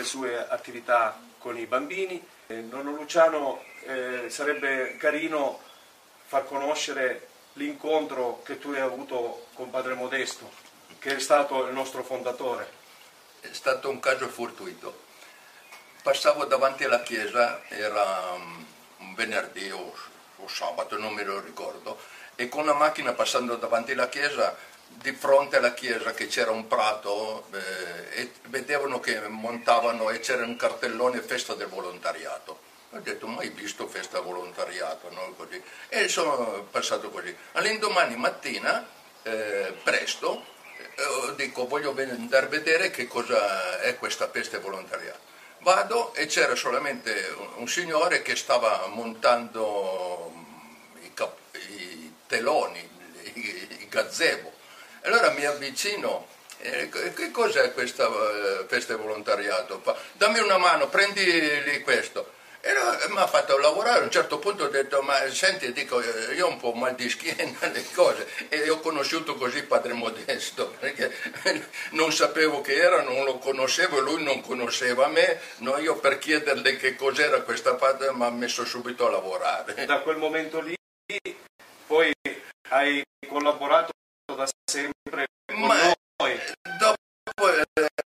Collegno 0.00 0.04
per 0.04 0.04
le 0.04 0.04
sue 0.04 0.48
attività 0.48 1.20
con 1.38 1.56
i 1.58 1.66
bambini. 1.66 2.26
Eh, 2.46 2.60
nonno 2.62 2.92
Luciano 2.92 3.62
eh, 3.84 4.28
sarebbe 4.28 4.96
carino 4.96 5.60
far 6.26 6.46
conoscere 6.46 7.28
l'incontro 7.54 8.42
che 8.44 8.58
tu 8.58 8.70
hai 8.70 8.80
avuto 8.80 9.46
con 9.54 9.70
Padre 9.70 9.94
Modesto, 9.94 10.50
che 10.98 11.16
è 11.16 11.20
stato 11.20 11.66
il 11.66 11.74
nostro 11.74 12.02
fondatore. 12.02 12.78
È 13.40 13.52
stato 13.52 13.90
un 13.90 14.00
caso 14.00 14.28
fortuito. 14.28 15.08
Passavo 16.02 16.44
davanti 16.44 16.84
alla 16.84 17.02
chiesa, 17.02 17.62
era 17.68 18.32
um, 18.32 18.66
un 18.98 19.14
venerdì 19.14 19.70
o, 19.70 19.94
o 20.36 20.48
sabato, 20.48 20.96
non 20.96 21.12
me 21.12 21.24
lo 21.24 21.40
ricordo, 21.40 21.98
e 22.36 22.48
con 22.48 22.64
la 22.64 22.74
macchina 22.74 23.12
passando 23.12 23.56
davanti 23.56 23.92
alla 23.92 24.08
chiesa, 24.08 24.56
di 25.02 25.12
fronte 25.12 25.56
alla 25.56 25.72
chiesa 25.72 26.12
che 26.12 26.26
c'era 26.26 26.50
un 26.50 26.66
prato, 26.66 27.46
eh, 27.52 28.20
e 28.20 28.32
vedevano 28.48 29.00
che 29.00 29.18
montavano 29.28 30.10
e 30.10 30.20
c'era 30.20 30.44
un 30.44 30.56
cartellone 30.56 31.20
festa 31.20 31.54
del 31.54 31.68
volontariato. 31.68 32.68
Ho 32.92 32.98
detto, 32.98 33.26
mai 33.26 33.48
visto 33.50 33.86
festa 33.86 34.20
volontariato, 34.20 35.10
no? 35.10 35.32
Così. 35.36 35.62
E 35.88 36.08
sono 36.08 36.66
passato 36.70 37.08
così. 37.10 37.34
All'indomani 37.52 38.16
mattina, 38.16 38.86
eh, 39.22 39.74
presto, 39.82 40.44
eh, 40.76 41.34
dico, 41.36 41.66
voglio 41.66 41.94
andare 41.96 42.46
a 42.46 42.48
vedere 42.48 42.90
che 42.90 43.06
cosa 43.06 43.80
è 43.80 43.96
questa 43.96 44.28
festa 44.28 44.58
volontariato. 44.58 45.28
Vado 45.60 46.14
e 46.14 46.26
c'era 46.26 46.54
solamente 46.54 47.34
un, 47.36 47.48
un 47.56 47.68
signore 47.68 48.22
che 48.22 48.34
stava 48.34 48.86
montando 48.88 50.32
i, 51.02 51.14
cap- 51.14 51.54
i 51.54 52.12
teloni, 52.26 52.88
i, 53.34 53.66
i 53.80 53.88
gazebo. 53.88 54.58
Allora 55.02 55.30
mi 55.30 55.44
avvicino, 55.44 56.26
eh, 56.58 56.88
che 56.88 57.30
cos'è 57.30 57.72
questa 57.72 58.06
eh, 58.06 58.96
volontariato? 58.96 59.82
Dammi 60.12 60.40
una 60.40 60.58
mano, 60.58 60.88
prendi 60.88 61.24
lì 61.62 61.80
questo. 61.80 62.38
E 62.62 62.74
mi 63.08 63.16
ha 63.16 63.26
fatto 63.26 63.56
lavorare, 63.56 64.00
a 64.00 64.02
un 64.02 64.10
certo 64.10 64.38
punto 64.38 64.64
ho 64.64 64.68
detto, 64.68 65.00
ma 65.00 65.26
senti, 65.30 65.72
dico, 65.72 65.98
eh, 66.02 66.34
io 66.34 66.46
ho 66.46 66.50
un 66.50 66.58
po' 66.58 66.72
mal 66.72 66.94
di 66.94 67.08
schiena, 67.08 67.56
le 67.72 67.84
cose, 67.94 68.28
e 68.50 68.68
ho 68.68 68.80
conosciuto 68.80 69.36
così 69.36 69.62
Padre 69.62 69.94
Modesto, 69.94 70.74
perché 70.78 71.10
non 71.92 72.12
sapevo 72.12 72.60
che 72.60 72.74
era, 72.74 73.00
non 73.00 73.24
lo 73.24 73.38
conoscevo 73.38 73.96
e 73.96 74.02
lui 74.02 74.22
non 74.22 74.42
conosceva 74.42 75.08
me, 75.08 75.40
no, 75.58 75.78
io 75.78 75.96
per 75.96 76.18
chiederle 76.18 76.76
che 76.76 76.96
cos'era 76.96 77.40
questa 77.40 77.76
padre 77.76 78.12
mi 78.12 78.24
ha 78.26 78.30
messo 78.30 78.66
subito 78.66 79.06
a 79.06 79.10
lavorare. 79.10 79.86
Da 79.86 80.00
quel 80.00 80.18
momento 80.18 80.60
lì 80.60 80.76
poi 81.86 82.12
hai 82.68 83.02
collaborato 83.26 83.92
da 84.40 84.48
sempre 84.64 85.26
con 85.44 85.60
Ma- 85.60 85.94
noi. 86.16 86.40
Dopo 86.78 86.96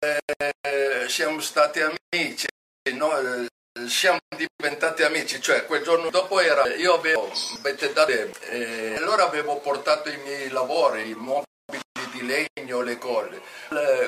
eh, 0.00 1.08
siamo 1.08 1.40
stati 1.40 1.80
amici, 1.80 2.46
no? 2.92 3.16
Eh, 3.18 3.48
siamo 3.88 4.18
diventati 4.36 5.02
amici, 5.02 5.40
cioè 5.40 5.66
quel 5.66 5.82
giorno 5.82 6.10
dopo 6.10 6.40
era, 6.40 6.74
io 6.74 6.94
avevo 6.94 7.30
betedate, 7.60 8.32
eh, 8.50 8.94
allora 8.96 9.26
avevo 9.26 9.58
portato 9.58 10.08
i 10.10 10.16
miei 10.18 10.48
lavori, 10.48 11.08
i 11.08 11.14
mobili 11.14 11.44
di 12.12 12.24
legno, 12.24 12.80
le 12.82 12.98
cose. 12.98 13.42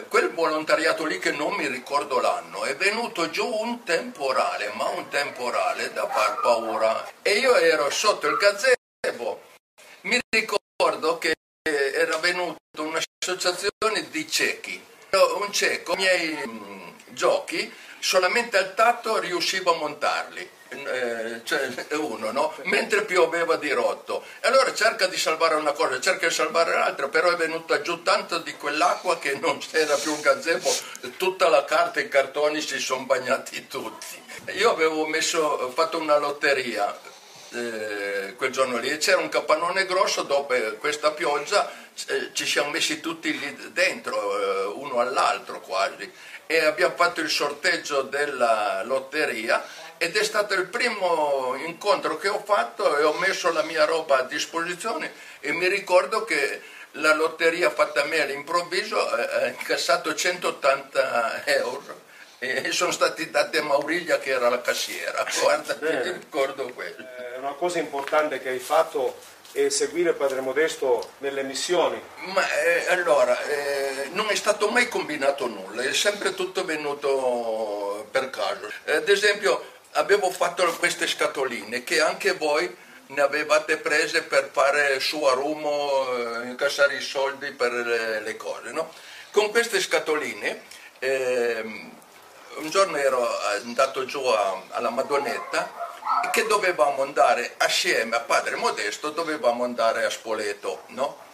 Quel 0.08 0.32
volontariato 0.32 1.04
lì 1.04 1.18
che 1.18 1.32
non 1.32 1.54
mi 1.54 1.66
ricordo 1.66 2.20
l'anno, 2.20 2.64
è 2.64 2.76
venuto 2.76 3.30
giù 3.30 3.46
un 3.46 3.82
temporale, 3.82 4.72
ma 4.74 4.88
un 4.90 5.08
temporale 5.08 5.92
da 5.92 6.08
far 6.08 6.40
paura. 6.40 7.08
E 7.22 7.38
io 7.38 7.56
ero 7.56 7.90
sotto 7.90 8.28
il 8.28 8.36
gazebo, 8.36 9.42
mi 10.02 10.20
ricordo 10.28 11.18
che 11.18 11.34
era 11.70 12.16
venuta 12.18 12.58
un'associazione 12.78 14.08
di 14.10 14.28
ciechi, 14.30 14.80
un 15.38 15.52
cieco, 15.52 15.94
i 15.94 15.96
miei 15.96 16.38
mm, 16.46 16.88
giochi, 17.08 17.72
solamente 17.98 18.56
al 18.56 18.74
tatto 18.74 19.18
riuscivo 19.18 19.74
a 19.74 19.78
montarli. 19.78 20.50
Eh, 20.68 21.42
cioè 21.44 21.70
uno, 21.92 22.32
no? 22.32 22.52
Mentre 22.64 23.04
pioveva 23.04 23.56
di 23.56 23.70
rotto. 23.70 24.24
E 24.40 24.48
allora 24.48 24.74
cerca 24.74 25.06
di 25.06 25.16
salvare 25.16 25.54
una 25.54 25.70
cosa, 25.72 26.00
cerca 26.00 26.26
di 26.26 26.34
salvare 26.34 26.74
l'altra, 26.74 27.08
però 27.08 27.30
è 27.30 27.36
venuta 27.36 27.80
giù 27.82 28.02
tanto 28.02 28.38
di 28.38 28.52
quell'acqua 28.54 29.16
che 29.18 29.38
non 29.40 29.58
c'era 29.58 29.94
più 29.94 30.12
un 30.12 30.20
gazebo, 30.20 30.68
tutta 31.16 31.48
la 31.48 31.64
carta 31.64 32.00
e 32.00 32.04
i 32.04 32.08
cartoni 32.08 32.60
si 32.60 32.80
sono 32.80 33.04
bagnati 33.04 33.68
tutti. 33.68 34.20
Io 34.54 34.70
avevo 34.72 35.06
messo, 35.06 35.70
fatto 35.70 35.98
una 35.98 36.18
lotteria 36.18 37.14
eh, 37.52 38.34
quel 38.36 38.50
giorno 38.50 38.78
lì 38.78 38.96
c'era 38.98 39.18
un 39.18 39.28
capannone 39.28 39.86
grosso 39.86 40.22
dopo 40.22 40.54
questa 40.78 41.12
pioggia 41.12 41.70
eh, 42.08 42.30
ci 42.32 42.46
siamo 42.46 42.70
messi 42.70 43.00
tutti 43.00 43.38
lì 43.38 43.70
dentro 43.72 44.38
eh, 44.38 44.64
uno 44.74 45.00
all'altro 45.00 45.60
quasi 45.60 46.10
e 46.46 46.64
abbiamo 46.64 46.94
fatto 46.94 47.20
il 47.20 47.30
sorteggio 47.30 48.02
della 48.02 48.82
lotteria 48.84 49.64
ed 49.98 50.16
è 50.16 50.22
stato 50.22 50.54
il 50.54 50.66
primo 50.66 51.54
incontro 51.64 52.18
che 52.18 52.28
ho 52.28 52.42
fatto 52.44 52.96
e 52.98 53.02
ho 53.02 53.14
messo 53.14 53.52
la 53.52 53.62
mia 53.62 53.84
roba 53.84 54.18
a 54.18 54.22
disposizione 54.22 55.12
e 55.40 55.52
mi 55.52 55.68
ricordo 55.68 56.24
che 56.24 56.60
la 56.92 57.14
lotteria 57.14 57.70
fatta 57.70 58.02
a 58.02 58.06
me 58.06 58.20
all'improvviso 58.20 59.16
eh, 59.16 59.44
ha 59.44 59.46
incassato 59.48 60.14
180 60.14 61.46
euro 61.46 62.04
e 62.38 62.70
sono 62.72 62.90
stati 62.90 63.30
dati 63.30 63.56
a 63.56 63.62
Mauriglia 63.62 64.18
che 64.18 64.30
era 64.30 64.48
la 64.48 64.60
cassiera 64.60 65.24
guarda 65.40 65.74
Bene. 65.74 66.04
mi 66.04 66.12
ricordo 66.12 66.64
quello 66.74 67.04
Eh, 67.34 67.38
Una 67.38 67.52
cosa 67.54 67.78
importante 67.78 68.40
che 68.40 68.50
hai 68.50 68.58
fatto 68.58 69.16
è 69.52 69.68
seguire 69.70 70.12
Padre 70.12 70.40
Modesto 70.42 71.12
nelle 71.18 71.42
missioni. 71.42 71.98
Ma 72.26 72.46
eh, 72.62 72.86
allora, 72.88 73.40
eh, 73.44 74.08
non 74.12 74.28
è 74.28 74.34
stato 74.34 74.68
mai 74.68 74.86
combinato 74.86 75.46
nulla, 75.46 75.80
è 75.82 75.94
sempre 75.94 76.34
tutto 76.34 76.62
venuto 76.66 78.06
per 78.10 78.28
caso. 78.28 78.70
Eh, 78.84 78.96
ad 78.96 79.08
esempio, 79.08 79.64
avevo 79.92 80.30
fatto 80.30 80.62
queste 80.76 81.06
scatoline 81.06 81.84
che 81.84 82.02
anche 82.02 82.32
voi 82.32 82.74
ne 83.08 83.20
avevate 83.22 83.78
prese 83.78 84.24
per 84.24 84.50
fare 84.52 85.00
su 85.00 85.22
a 85.24 85.32
Rumo, 85.32 86.04
eh, 86.42 86.48
incassare 86.48 86.96
i 86.96 87.00
soldi 87.00 87.50
per 87.52 87.72
le, 87.72 88.20
le 88.20 88.36
cose, 88.36 88.72
no? 88.72 88.92
Con 89.30 89.50
queste 89.50 89.80
scatoline, 89.80 90.64
ehm, 90.98 91.95
un 92.56 92.70
giorno 92.70 92.96
ero 92.96 93.26
andato 93.62 94.04
giù 94.04 94.24
a- 94.24 94.62
alla 94.70 94.90
Madonnetta 94.90 95.84
che 96.32 96.46
dovevamo 96.46 97.02
andare 97.02 97.54
assieme 97.58 98.16
a 98.16 98.20
Padre 98.20 98.56
Modesto, 98.56 99.10
dovevamo 99.10 99.64
andare 99.64 100.04
a 100.04 100.10
Spoleto, 100.10 100.84
no? 100.88 101.24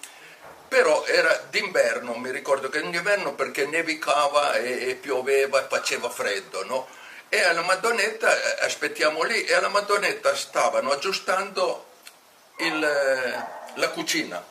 Però 0.68 1.04
era 1.04 1.36
d'inverno, 1.50 2.14
mi 2.14 2.30
ricordo 2.30 2.68
che 2.68 2.78
in 2.78 2.92
inverno 2.94 3.34
perché 3.34 3.66
nevicava 3.66 4.54
e, 4.54 4.88
e 4.88 4.94
pioveva 4.94 5.60
e 5.60 5.66
faceva 5.68 6.08
freddo, 6.08 6.64
no? 6.64 6.88
E 7.28 7.42
alla 7.42 7.62
Madonnetta, 7.62 8.58
eh, 8.58 8.64
aspettiamo 8.64 9.22
lì, 9.22 9.44
e 9.44 9.54
alla 9.54 9.68
Madonnetta 9.68 10.34
stavano 10.34 10.90
aggiustando 10.90 11.86
il, 12.58 12.82
eh, 12.82 13.44
la 13.74 13.88
cucina, 13.90 14.42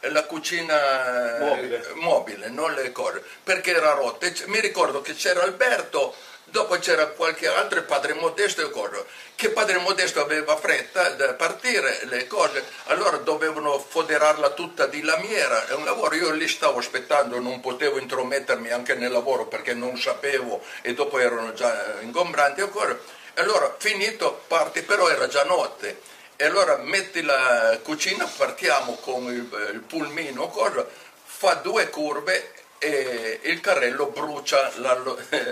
la 0.00 0.24
cucina 0.24 1.38
eh, 1.38 1.44
Mobile. 1.44 1.90
mobile, 1.94 2.48
non 2.48 2.72
le 2.74 2.92
cose, 2.92 3.22
perché 3.42 3.74
era 3.74 3.92
rotta. 3.92 4.30
Mi 4.46 4.60
ricordo 4.60 5.00
che 5.00 5.14
c'era 5.14 5.42
Alberto, 5.42 6.14
dopo 6.44 6.78
c'era 6.78 7.08
qualche 7.08 7.48
altro, 7.48 7.82
Padre 7.82 8.14
Modesto 8.14 8.62
e 8.62 8.70
cose, 8.70 9.04
che 9.34 9.50
Padre 9.50 9.78
Modesto 9.78 10.20
aveva 10.20 10.56
fretta 10.56 11.10
da 11.10 11.34
partire 11.34 12.00
le 12.04 12.26
cose, 12.26 12.64
allora 12.84 13.16
dovevano 13.18 13.78
foderarla 13.78 14.50
tutta 14.50 14.86
di 14.86 15.02
lamiera, 15.02 15.66
è 15.66 15.72
un 15.72 15.84
lavoro, 15.84 16.14
io 16.14 16.30
lì 16.30 16.48
stavo 16.48 16.78
aspettando, 16.78 17.40
non 17.40 17.60
potevo 17.60 17.98
intromettermi 17.98 18.70
anche 18.70 18.94
nel 18.94 19.10
lavoro 19.10 19.46
perché 19.46 19.74
non 19.74 19.98
sapevo 19.98 20.62
e 20.82 20.94
dopo 20.94 21.18
erano 21.18 21.52
già 21.52 21.96
ingombranti 22.00 22.68
cose. 22.70 23.24
Allora 23.34 23.74
finito, 23.76 24.44
parti, 24.46 24.82
però 24.82 25.08
era 25.08 25.26
già 25.26 25.44
notte. 25.44 26.14
E 26.36 26.44
allora 26.44 26.76
metti 26.76 27.22
la 27.22 27.78
cucina, 27.82 28.26
partiamo 28.26 28.96
con 28.96 29.24
il, 29.24 29.70
il 29.72 29.80
pulmino, 29.80 30.48
cosa, 30.48 30.86
fa 31.24 31.54
due 31.54 31.88
curve 31.88 32.52
e 32.78 33.40
il 33.44 33.60
carrello 33.60 34.08
brucia 34.08 34.70
la, 34.76 35.00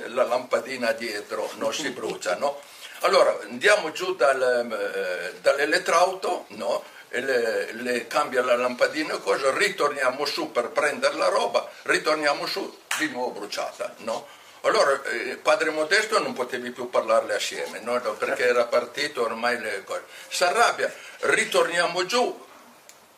la 0.09 0.24
lampadina 0.24 0.93
dietro, 0.93 1.51
non 1.57 1.72
si 1.72 1.89
brucia, 1.89 2.37
no? 2.37 2.61
Allora 3.01 3.35
andiamo 3.49 3.93
giù 3.93 4.14
dal, 4.14 4.41
eh, 4.70 5.39
dall'elettrauto, 5.41 6.47
no? 6.49 6.85
le, 7.09 7.72
le 7.72 8.07
cambia 8.07 8.43
la 8.43 8.57
lampadina 8.57 9.14
e 9.14 9.20
cosa, 9.20 9.57
ritorniamo 9.57 10.24
su 10.24 10.51
per 10.51 10.70
prendere 10.70 11.16
la 11.16 11.28
roba, 11.28 11.68
ritorniamo 11.82 12.47
su 12.47 12.80
di 12.99 13.09
nuovo 13.09 13.41
bruciata, 13.41 13.95
no? 13.99 14.26
Allora, 14.64 15.02
eh, 15.02 15.36
padre 15.36 15.68
Modesto 15.68 16.18
non 16.18 16.32
potevi 16.32 16.70
più 16.70 16.88
parlarle 16.88 17.34
assieme, 17.34 17.80
no? 17.80 18.00
Perché 18.00 18.46
era 18.46 18.64
partito 18.64 19.22
ormai 19.22 19.60
le 19.60 19.84
cose. 19.84 20.04
Si 20.28 20.42
arrabbia, 20.42 20.90
ritorniamo 21.20 22.06
giù, 22.06 22.46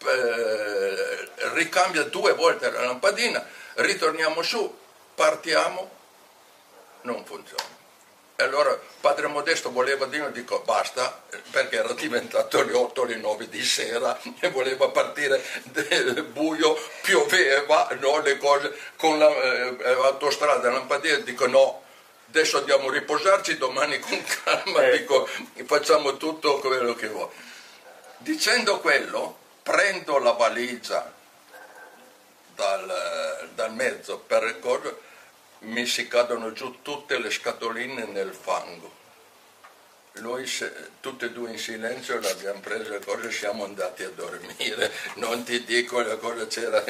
eh, 0.06 1.30
ricambia 1.52 2.02
due 2.02 2.32
volte 2.34 2.68
la 2.68 2.82
lampadina, 2.82 3.46
ritorniamo 3.74 4.42
su, 4.42 4.76
partiamo, 5.14 5.88
non 7.02 7.24
funziona. 7.24 7.75
E 8.38 8.44
allora 8.44 8.78
padre 9.00 9.28
Modesto 9.28 9.70
voleva 9.72 10.04
dire, 10.04 10.30
dico 10.30 10.60
basta, 10.60 11.22
perché 11.50 11.76
era 11.76 11.94
diventato 11.94 12.62
le 12.62 12.74
8 12.74 13.04
le 13.04 13.16
9 13.16 13.48
di 13.48 13.64
sera 13.64 14.20
e 14.40 14.50
voleva 14.50 14.90
partire 14.90 15.42
del 15.64 16.22
buio, 16.24 16.78
pioveva, 17.00 17.88
no, 17.98 18.20
le 18.20 18.36
cose, 18.36 18.76
con 18.96 19.18
l'autostrada, 19.18 20.68
la 20.68 20.74
lampadina, 20.74 21.16
dico 21.16 21.46
no, 21.46 21.82
adesso 22.28 22.58
andiamo 22.58 22.88
a 22.88 22.92
riposarci, 22.92 23.56
domani 23.56 23.98
con 24.00 24.22
calma, 24.44 24.82
dico 24.90 25.26
facciamo 25.64 26.18
tutto 26.18 26.58
quello 26.58 26.94
che 26.94 27.08
vuoi. 27.08 27.28
Dicendo 28.18 28.80
quello, 28.80 29.38
prendo 29.62 30.18
la 30.18 30.32
valigia 30.32 31.10
dal, 32.54 33.48
dal 33.54 33.72
mezzo 33.72 34.18
per 34.18 34.58
cosa, 34.58 34.94
mi 35.66 35.86
si 35.86 36.06
cadono 36.08 36.52
giù 36.52 36.78
tutte 36.82 37.18
le 37.18 37.30
scatoline 37.30 38.04
nel 38.04 38.32
fango. 38.32 39.04
Noi 40.18 40.46
se- 40.46 40.72
tutte 41.00 41.26
e 41.26 41.30
due 41.30 41.50
in 41.50 41.58
silenzio 41.58 42.18
le 42.18 42.30
abbiamo 42.30 42.60
prese 42.60 42.88
le 42.88 43.04
cose 43.04 43.28
e 43.28 43.32
siamo 43.32 43.64
andati 43.64 44.02
a 44.02 44.08
dormire. 44.08 44.90
Non 45.16 45.44
ti 45.44 45.62
dico 45.64 46.00
la 46.00 46.16
cosa 46.16 46.46
c'era. 46.46 46.82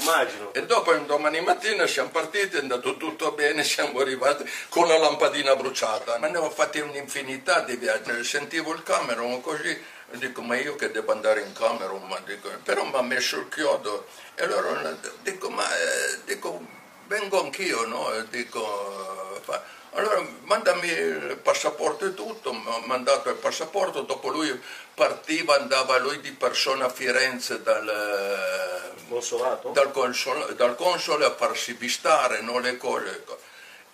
Immagino. 0.00 0.52
E 0.54 0.64
dopo 0.64 0.92
un 0.92 1.06
domani 1.06 1.40
mattina 1.40 1.86
siamo 1.88 2.10
partiti, 2.10 2.56
è 2.56 2.60
andato 2.60 2.96
tutto 2.96 3.32
bene, 3.32 3.64
siamo 3.64 3.98
arrivati 3.98 4.48
con 4.68 4.86
la 4.86 4.96
lampadina 4.96 5.56
bruciata. 5.56 6.18
Ma 6.18 6.28
ne 6.28 6.38
ho 6.38 6.50
fatti 6.50 6.78
un'infinità 6.78 7.60
di 7.62 7.76
viaggi. 7.76 8.22
Sentivo 8.22 8.72
il 8.72 8.84
Cameron 8.84 9.40
così, 9.40 9.76
dico 10.12 10.42
ma 10.42 10.56
io 10.56 10.76
che 10.76 10.92
devo 10.92 11.10
andare 11.10 11.40
in 11.40 11.52
Cameron, 11.52 12.22
dico, 12.26 12.48
però 12.62 12.84
mi 12.84 12.94
ha 12.94 13.02
messo 13.02 13.38
il 13.38 13.48
chiodo. 13.48 14.06
E 14.36 14.44
allora 14.44 14.96
dico 15.22 15.50
ma 15.50 15.64
eh, 15.76 16.18
dico, 16.26 16.77
vengo 17.08 17.42
anch'io, 17.42 17.86
no? 17.86 18.12
E 18.12 18.28
dico, 18.28 19.42
eh, 19.50 19.60
allora 19.92 20.24
mandami 20.44 20.88
il 20.88 21.38
passaporto 21.42 22.06
e 22.06 22.14
tutto, 22.14 22.52
mi 22.52 22.64
ha 22.66 22.86
mandato 22.86 23.30
il 23.30 23.36
passaporto, 23.36 24.02
dopo 24.02 24.28
lui 24.28 24.60
partiva, 24.94 25.56
andava 25.56 25.98
lui 25.98 26.20
di 26.20 26.32
persona 26.32 26.84
a 26.84 26.90
Firenze 26.90 27.62
dal, 27.62 28.94
Consolato? 29.08 29.70
dal, 29.70 29.90
consol- 29.90 30.54
dal 30.54 30.76
console 30.76 31.24
a 31.24 31.34
farsi 31.34 31.72
vistare 31.72 32.40
no, 32.42 32.58
le 32.58 32.76
cose. 32.76 33.24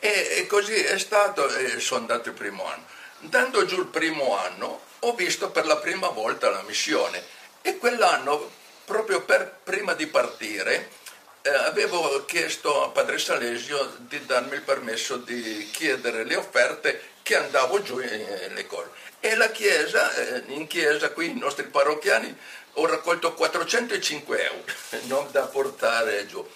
E, 0.00 0.34
e 0.38 0.46
così 0.46 0.74
è 0.74 0.98
stato 0.98 1.48
e 1.48 1.80
sono 1.80 2.00
andato 2.00 2.28
il 2.28 2.34
primo 2.34 2.66
anno. 2.66 2.84
Andando 3.22 3.64
giù 3.64 3.78
il 3.78 3.86
primo 3.86 4.36
anno 4.36 4.82
ho 4.98 5.14
visto 5.14 5.50
per 5.50 5.66
la 5.66 5.76
prima 5.76 6.08
volta 6.08 6.50
la 6.50 6.62
missione 6.62 7.22
e 7.62 7.78
quell'anno, 7.78 8.50
proprio 8.84 9.22
per, 9.22 9.60
prima 9.62 9.94
di 9.94 10.06
partire, 10.06 10.90
eh, 11.46 11.50
avevo 11.50 12.24
chiesto 12.24 12.84
a 12.84 12.88
Padre 12.88 13.18
Salesio 13.18 13.96
di 13.98 14.24
darmi 14.24 14.54
il 14.54 14.62
permesso 14.62 15.18
di 15.18 15.68
chiedere 15.70 16.24
le 16.24 16.36
offerte 16.36 17.12
che 17.22 17.36
andavo 17.36 17.82
giù 17.82 17.98
eh, 17.98 18.48
le 18.54 18.66
cose. 18.66 18.88
E 19.20 19.36
la 19.36 19.50
chiesa, 19.50 20.14
eh, 20.14 20.44
in 20.46 20.66
chiesa 20.66 21.10
qui 21.10 21.30
i 21.30 21.38
nostri 21.38 21.64
parrocchiani, 21.64 22.34
ho 22.74 22.86
raccolto 22.86 23.34
405 23.34 24.42
euro, 24.42 24.64
non 25.04 25.28
da 25.32 25.42
portare 25.42 26.26
giù. 26.26 26.46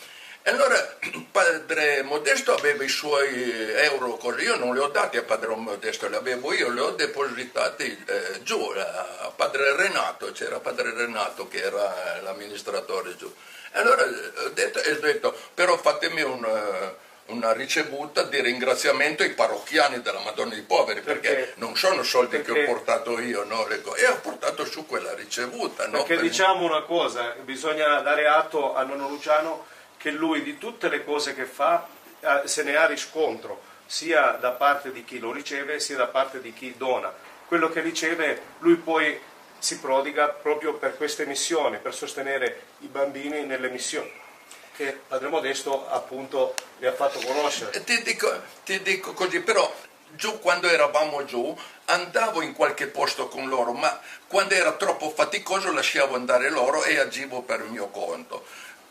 E 0.49 0.51
allora 0.51 0.97
padre 1.31 2.03
Modesto 2.05 2.55
aveva 2.55 2.83
i 2.83 2.89
suoi 2.89 3.71
euro 3.75 4.17
così, 4.17 4.45
io 4.45 4.57
non 4.57 4.73
li 4.73 4.81
ho 4.81 4.89
dati 4.89 5.19
a 5.19 5.23
padre 5.23 5.55
Modesto, 5.55 6.09
li 6.09 6.15
avevo 6.15 6.55
io, 6.55 6.71
li 6.71 6.81
ho 6.81 6.93
depositati 6.93 8.05
eh, 8.07 8.43
giù 8.43 8.59
a 8.59 9.31
padre 9.37 9.77
Renato, 9.77 10.33
c'era 10.33 10.59
padre 10.59 10.95
Renato 10.95 11.49
che 11.49 11.61
era 11.61 12.19
l'amministratore 12.23 13.15
giù. 13.17 13.31
E 13.73 13.79
allora 13.79 14.03
eh, 14.07 14.45
ho 14.47 14.49
detto, 14.49 14.79
ho 14.79 14.99
detto 15.01 15.37
però 15.53 15.77
fatemi 15.77 16.23
un, 16.23 16.43
eh, 16.43 16.95
una 17.27 17.53
ricevuta 17.53 18.23
di 18.23 18.41
ringraziamento 18.41 19.25
ai 19.25 19.35
parrocchiani 19.35 20.01
della 20.01 20.21
Madonna 20.21 20.55
dei 20.55 20.63
Poveri, 20.63 21.03
perché, 21.03 21.53
non 21.57 21.77
sono 21.77 22.03
soldi 22.03 22.41
che 22.41 22.53
ho 22.53 22.65
portato 22.65 23.21
io, 23.21 23.45
no, 23.45 23.69
e 23.69 24.07
ho 24.07 24.19
portato 24.23 24.65
su 24.65 24.87
quella 24.87 25.13
ricevuta. 25.13 25.85
No, 25.89 25.99
Perché 25.99 26.15
per- 26.15 26.23
diciamo 26.23 26.65
una 26.65 26.85
cosa, 26.85 27.35
bisogna 27.43 28.01
dare 28.01 28.27
atto 28.27 28.75
a 28.75 28.83
nonno 28.85 29.09
Luciano 29.09 29.77
che 29.99 30.11
lui 30.11 30.43
di 30.43 30.57
tutte 30.57 30.89
le 30.89 31.05
cose 31.05 31.35
che 31.35 31.45
fa 31.45 31.87
eh, 32.21 32.43
se 32.45 32.63
ne 32.63 32.77
ha 32.77 32.87
riscontro, 32.87 33.61
sia 33.85 34.33
da 34.41 34.53
parte 34.53 34.93
di 34.93 35.05
chi 35.05 35.19
lo 35.19 35.33
riceve 35.33 35.81
sia 35.81 35.97
da 35.97 36.07
parte 36.07 36.41
di 36.41 36.53
chi 36.53 36.75
dona. 36.77 37.13
Quello 37.47 37.71
che 37.71 37.81
riceve 37.81 38.41
lui 38.59 38.77
poi 38.77 39.19
si 39.59 39.79
prodiga 39.81 40.29
proprio 40.29 40.75
per 40.75 40.97
queste 40.97 41.27
missioni, 41.27 41.79
per 41.79 41.95
sostenere 41.95 42.63
i 42.81 42.87
bambini 42.87 43.45
nelle 43.45 43.71
missioni, 43.71 44.11
che 44.77 45.01
Padre 45.07 45.29
Modesto 45.29 45.89
appunto 45.89 46.55
vi 46.79 46.87
ha 46.87 46.93
fatto 46.93 47.19
conoscere. 47.21 47.83
Ti 47.83 48.03
dico, 48.03 48.43
ti 48.65 48.83
dico 48.83 49.13
così, 49.15 49.41
però 49.41 49.75
giù 50.15 50.39
quando 50.39 50.69
eravamo 50.69 51.25
giù 51.25 51.57
andavo 51.87 52.43
in 52.43 52.53
qualche 52.53 52.87
posto 52.87 53.29
con 53.29 53.49
loro, 53.49 53.73
ma 53.73 54.01
quando 54.27 54.55
era 54.55 54.73
troppo 54.73 55.11
faticoso 55.11 55.73
lasciavo 55.73 56.15
andare 56.15 56.51
loro 56.51 56.85
e 56.85 56.99
agivo 56.99 57.43
per 57.43 57.65
mio 57.65 57.89
conto. 57.89 58.45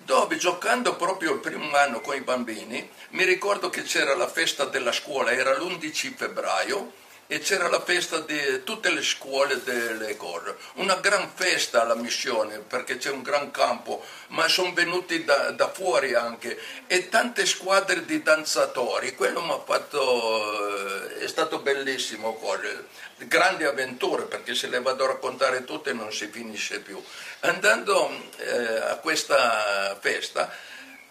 Dove 0.08 0.38
giocando 0.38 0.96
proprio 0.96 1.34
il 1.34 1.42
primo 1.42 1.76
anno 1.76 2.00
con 2.00 2.16
i 2.16 2.22
bambini, 2.22 2.90
mi 3.10 3.26
ricordo 3.26 3.70
che 3.70 3.82
c'era 3.82 4.16
la 4.16 4.30
festa 4.30 4.64
della 4.64 4.94
scuola, 4.94 5.34
era 5.34 5.54
l'11 5.58 6.14
febbraio, 6.16 6.94
e 7.28 7.40
c'era 7.40 7.68
la 7.68 7.82
festa 7.82 8.20
di 8.20 8.64
tutte 8.64 8.90
le 8.90 9.04
scuole 9.04 9.62
delle 9.64 10.16
cose. 10.16 10.56
Una 10.76 10.96
gran 10.96 11.30
festa 11.34 11.82
alla 11.82 11.96
missione 11.96 12.60
perché 12.60 12.98
c'è 12.98 13.12
un 13.12 13.22
gran 13.22 13.52
campo, 13.52 14.04
ma 14.30 14.48
sono 14.48 14.74
venuti 14.74 15.26
da, 15.26 15.52
da 15.52 15.70
fuori 15.70 16.14
anche 16.14 16.58
e 16.88 17.10
tante 17.10 17.46
squadre 17.46 18.06
di 18.06 18.24
danzatori. 18.24 19.14
Quello 19.14 19.42
mi 19.42 19.52
ha 19.52 19.60
fatto, 19.60 21.10
eh, 21.10 21.20
è 21.20 21.28
stato 21.28 21.60
bellissimo, 21.60 22.36
cose. 22.36 22.86
grandi 23.18 23.66
avventure 23.66 24.24
perché 24.24 24.56
se 24.56 24.68
le 24.68 24.80
vado 24.80 25.04
a 25.04 25.08
raccontare 25.08 25.66
tutte 25.66 25.92
non 25.92 26.14
si 26.14 26.28
finisce 26.28 26.80
più. 26.80 27.02
Andando 27.42 28.10
eh, 28.38 28.78
a 28.90 28.96
questa 28.98 29.98
festa 30.00 30.50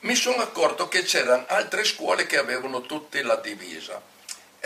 mi 0.00 0.14
sono 0.14 0.42
accorto 0.42 0.88
che 0.88 1.02
c'erano 1.02 1.44
altre 1.48 1.84
scuole 1.84 2.26
che 2.26 2.38
avevano 2.38 2.80
tutte 2.82 3.22
la 3.22 3.36
divisa. 3.36 4.14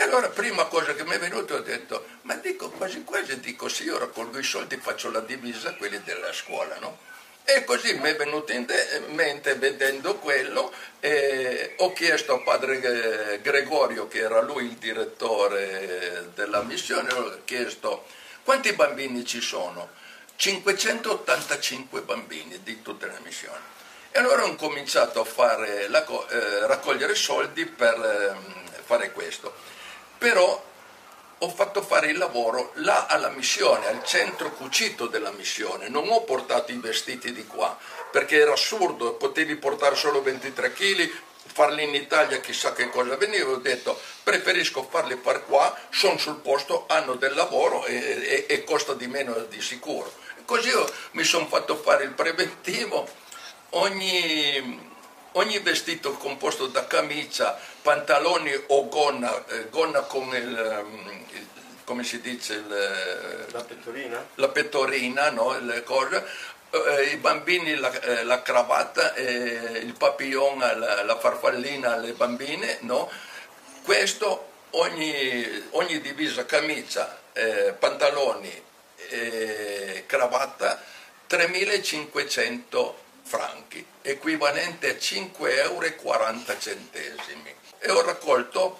E 0.01 0.05
allora 0.05 0.29
prima 0.29 0.65
cosa 0.65 0.95
che 0.95 1.03
mi 1.03 1.11
è 1.11 1.19
venuto 1.19 1.53
ho 1.53 1.59
detto, 1.59 2.03
ma 2.23 2.33
dico 2.33 2.71
quasi 2.71 3.03
quasi, 3.03 3.39
dico 3.39 3.69
se 3.69 3.83
io 3.83 3.99
raccolgo 3.99 4.39
i 4.39 4.43
soldi 4.43 4.77
faccio 4.77 5.11
la 5.11 5.19
divisa 5.19 5.69
a 5.69 5.75
quelli 5.75 6.01
della 6.01 6.33
scuola, 6.33 6.75
no? 6.79 6.97
E 7.43 7.63
così 7.65 7.93
mi 7.99 8.09
è 8.09 8.15
venuto 8.15 8.51
in 8.51 8.65
mente 9.09 9.53
vedendo 9.53 10.15
quello, 10.15 10.73
eh, 11.01 11.75
ho 11.77 11.93
chiesto 11.93 12.33
a 12.33 12.39
padre 12.39 13.33
eh, 13.33 13.41
Gregorio, 13.41 14.07
che 14.07 14.21
era 14.21 14.41
lui 14.41 14.65
il 14.65 14.73
direttore 14.77 16.31
della 16.33 16.63
missione, 16.63 17.13
ho 17.13 17.37
chiesto 17.45 18.05
quanti 18.43 18.73
bambini 18.73 19.23
ci 19.23 19.39
sono? 19.39 19.91
585 20.35 22.01
bambini 22.01 22.59
di 22.63 22.81
tutte 22.81 23.05
le 23.05 23.19
missioni. 23.23 23.61
E 24.09 24.17
allora 24.17 24.45
ho 24.45 24.55
cominciato 24.55 25.21
a 25.21 25.63
eh, 25.63 26.65
raccogliere 26.65 27.13
soldi 27.13 27.67
per 27.67 27.93
ehm, 27.93 28.81
fare 28.83 29.11
questo. 29.11 29.69
Però 30.21 30.63
ho 31.39 31.49
fatto 31.49 31.81
fare 31.81 32.11
il 32.11 32.19
lavoro 32.19 32.73
là 32.75 33.07
alla 33.07 33.29
missione, 33.29 33.87
al 33.87 34.03
centro 34.03 34.51
cucito 34.51 35.07
della 35.07 35.31
missione. 35.31 35.89
Non 35.89 36.07
ho 36.09 36.21
portato 36.21 36.71
i 36.71 36.77
vestiti 36.77 37.33
di 37.33 37.47
qua, 37.47 37.75
perché 38.11 38.39
era 38.39 38.51
assurdo, 38.53 39.13
potevi 39.15 39.55
portare 39.55 39.95
solo 39.95 40.21
23 40.21 40.73
kg, 40.73 41.11
farli 41.51 41.85
in 41.85 41.95
Italia 41.95 42.39
chissà 42.39 42.71
che 42.71 42.89
cosa 42.89 43.15
veniva. 43.17 43.49
Ho 43.49 43.55
detto 43.55 43.99
preferisco 44.21 44.87
farli 44.87 45.17
fare 45.19 45.41
qua, 45.41 45.75
sono 45.89 46.19
sul 46.19 46.35
posto, 46.35 46.83
hanno 46.87 47.15
del 47.15 47.33
lavoro 47.33 47.83
e, 47.87 47.95
e- 47.95 48.45
e 48.47 48.63
costa 48.63 48.93
di 48.93 49.07
meno 49.07 49.33
di 49.49 49.59
sicuro. 49.59 50.13
Così 50.45 50.69
mi 51.13 51.23
sono 51.23 51.47
fatto 51.47 51.77
fare 51.77 52.03
il 52.03 52.11
preventivo, 52.11 53.09
ogni, 53.69 54.90
ogni 55.33 55.59
vestito 55.59 56.13
composto 56.13 56.67
da 56.67 56.85
camicia, 56.87 57.57
pantaloni 57.81 58.51
o 58.67 58.87
gonna, 58.89 59.45
eh, 59.47 59.69
gonna 59.69 60.01
con 60.01 60.27
il, 60.35 60.57
ehm, 60.57 61.25
il- 61.31 61.47
come 61.83 62.03
si 62.03 62.21
dice, 62.21 62.53
il, 62.53 63.47
La 63.51 63.63
pettorina? 63.63 64.25
la 64.35 64.47
pettorina, 64.49 65.29
no? 65.29 65.57
le 65.59 65.83
cose, 65.83 66.25
eh, 66.69 67.03
i 67.11 67.17
bambini 67.17 67.75
la, 67.75 67.91
eh, 67.99 68.23
la 68.23 68.41
cravatta, 68.41 69.13
eh, 69.15 69.79
il 69.83 69.93
papillon, 69.97 70.57
la, 70.59 71.03
la 71.03 71.17
farfallina 71.19 71.93
alle 71.93 72.13
bambine, 72.13 72.77
no? 72.81 73.09
questo 73.83 74.47
ogni, 74.71 75.65
ogni 75.71 75.99
divisa, 76.01 76.45
camicia, 76.45 77.19
eh, 77.33 77.73
pantaloni, 77.77 78.63
eh, 79.09 80.03
cravatta 80.05 80.81
3.500 81.27 82.93
franchi, 83.23 83.85
equivalente 84.01 84.89
a 84.89 84.93
5,40 84.93 85.47
euro. 85.47 85.85
E 87.79 87.91
ho 87.91 88.01
raccolto 88.01 88.79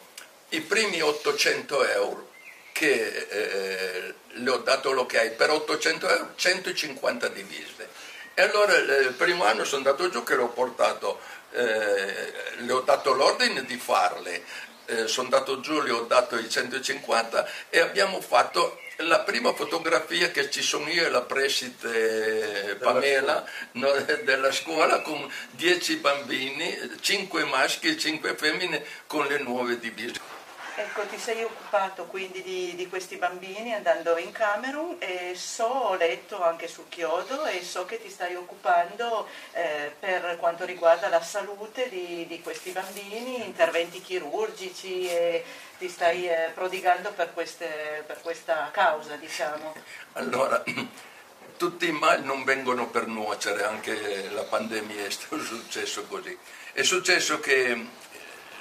i 0.49 0.61
primi 0.61 1.01
800 1.01 1.85
euro 1.85 2.29
che 2.71 3.27
eh, 3.29 4.13
le 4.33 4.49
ho 4.49 4.57
dato 4.57 4.91
l'ok 4.91 5.29
per 5.31 5.49
800 5.49 6.09
euro 6.09 6.31
150 6.35 7.27
divise 7.29 7.89
e 8.33 8.41
allora 8.41 8.73
eh, 8.73 9.01
il 9.01 9.13
primo 9.13 9.43
anno 9.45 9.63
sono 9.63 9.77
andato 9.77 10.09
giù 10.09 10.23
che 10.23 10.35
l'ho 10.35 10.47
portato 10.47 11.19
eh, 11.51 12.33
le 12.57 12.71
ho 12.71 12.81
dato 12.81 13.13
l'ordine 13.13 13.65
di 13.65 13.77
farle 13.77 14.43
eh, 14.85 15.07
sono 15.07 15.27
andato 15.27 15.59
giù 15.59 15.81
le 15.81 15.91
ho 15.91 16.01
dato 16.03 16.37
i 16.37 16.49
150 16.49 17.47
e 17.69 17.79
abbiamo 17.79 18.19
fatto 18.19 18.80
la 19.01 19.19
prima 19.19 19.53
fotografia 19.53 20.31
che 20.31 20.49
ci 20.49 20.61
sono 20.61 20.87
io 20.89 21.05
e 21.05 21.09
la 21.09 21.21
preside 21.21 22.75
Pamela 22.79 23.45
no, 23.73 23.91
della 24.23 24.51
scuola 24.51 25.01
con 25.01 25.29
10 25.51 25.95
bambini 25.97 26.77
5 26.99 27.45
maschi 27.45 27.89
e 27.89 27.97
5 27.97 28.35
femmine 28.35 28.83
con 29.07 29.25
le 29.27 29.39
nuove 29.39 29.79
divise 29.79 30.30
Ecco, 30.73 31.05
ti 31.05 31.17
sei 31.17 31.43
occupato 31.43 32.05
quindi 32.05 32.41
di, 32.41 32.73
di 32.75 32.87
questi 32.87 33.17
bambini 33.17 33.73
andando 33.73 34.17
in 34.17 34.31
Camerun 34.31 34.95
e 34.99 35.33
so, 35.35 35.65
ho 35.65 35.95
letto 35.95 36.41
anche 36.41 36.69
sul 36.69 36.87
chiodo 36.87 37.45
e 37.45 37.61
so 37.61 37.83
che 37.85 38.01
ti 38.01 38.09
stai 38.09 38.35
occupando 38.35 39.27
eh, 39.51 39.93
per 39.99 40.37
quanto 40.39 40.63
riguarda 40.63 41.09
la 41.09 41.21
salute 41.21 41.89
di, 41.89 42.25
di 42.25 42.41
questi 42.41 42.71
bambini, 42.71 43.45
interventi 43.45 44.01
chirurgici 44.01 45.09
e 45.09 45.43
ti 45.77 45.89
stai 45.89 46.29
eh, 46.29 46.51
prodigando 46.53 47.11
per, 47.11 47.33
queste- 47.33 48.03
per 48.07 48.21
questa 48.21 48.69
causa, 48.71 49.15
diciamo. 49.17 49.75
Allora, 50.13 50.63
tutti 51.57 51.87
i 51.87 51.91
mali 51.91 52.23
non 52.23 52.45
vengono 52.45 52.87
per 52.87 53.07
nuocere, 53.07 53.65
anche 53.65 54.29
la 54.29 54.43
pandemia 54.43 55.03
è 55.05 55.09
successo 55.09 56.05
così. 56.05 56.37
È 56.71 56.81
successo 56.81 57.41
che 57.41 57.87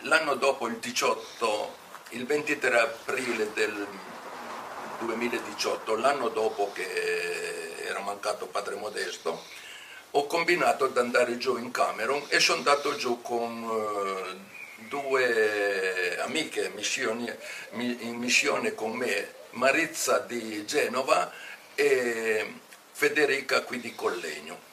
l'anno 0.00 0.34
dopo, 0.34 0.66
il 0.66 0.78
18, 0.78 1.80
il 2.11 2.26
23 2.26 2.78
aprile 2.80 3.52
del 3.52 3.86
2018, 5.00 5.96
l'anno 5.96 6.28
dopo 6.28 6.72
che 6.72 7.84
era 7.84 8.00
mancato 8.00 8.46
Padre 8.46 8.74
Modesto, 8.74 9.42
ho 10.12 10.26
combinato 10.26 10.86
ad 10.86 10.98
andare 10.98 11.38
giù 11.38 11.56
in 11.56 11.70
Camerun 11.70 12.24
e 12.28 12.40
sono 12.40 12.58
andato 12.58 12.96
giù 12.96 13.22
con 13.22 13.62
eh, 13.62 14.88
due 14.88 16.18
amiche 16.20 16.72
in 16.72 18.16
missione 18.16 18.74
con 18.74 18.90
me, 18.92 19.34
Marizza 19.50 20.18
di 20.18 20.66
Genova 20.66 21.30
e 21.76 22.54
Federica 22.90 23.62
qui 23.62 23.78
di 23.78 23.94
Collegno. 23.94 24.70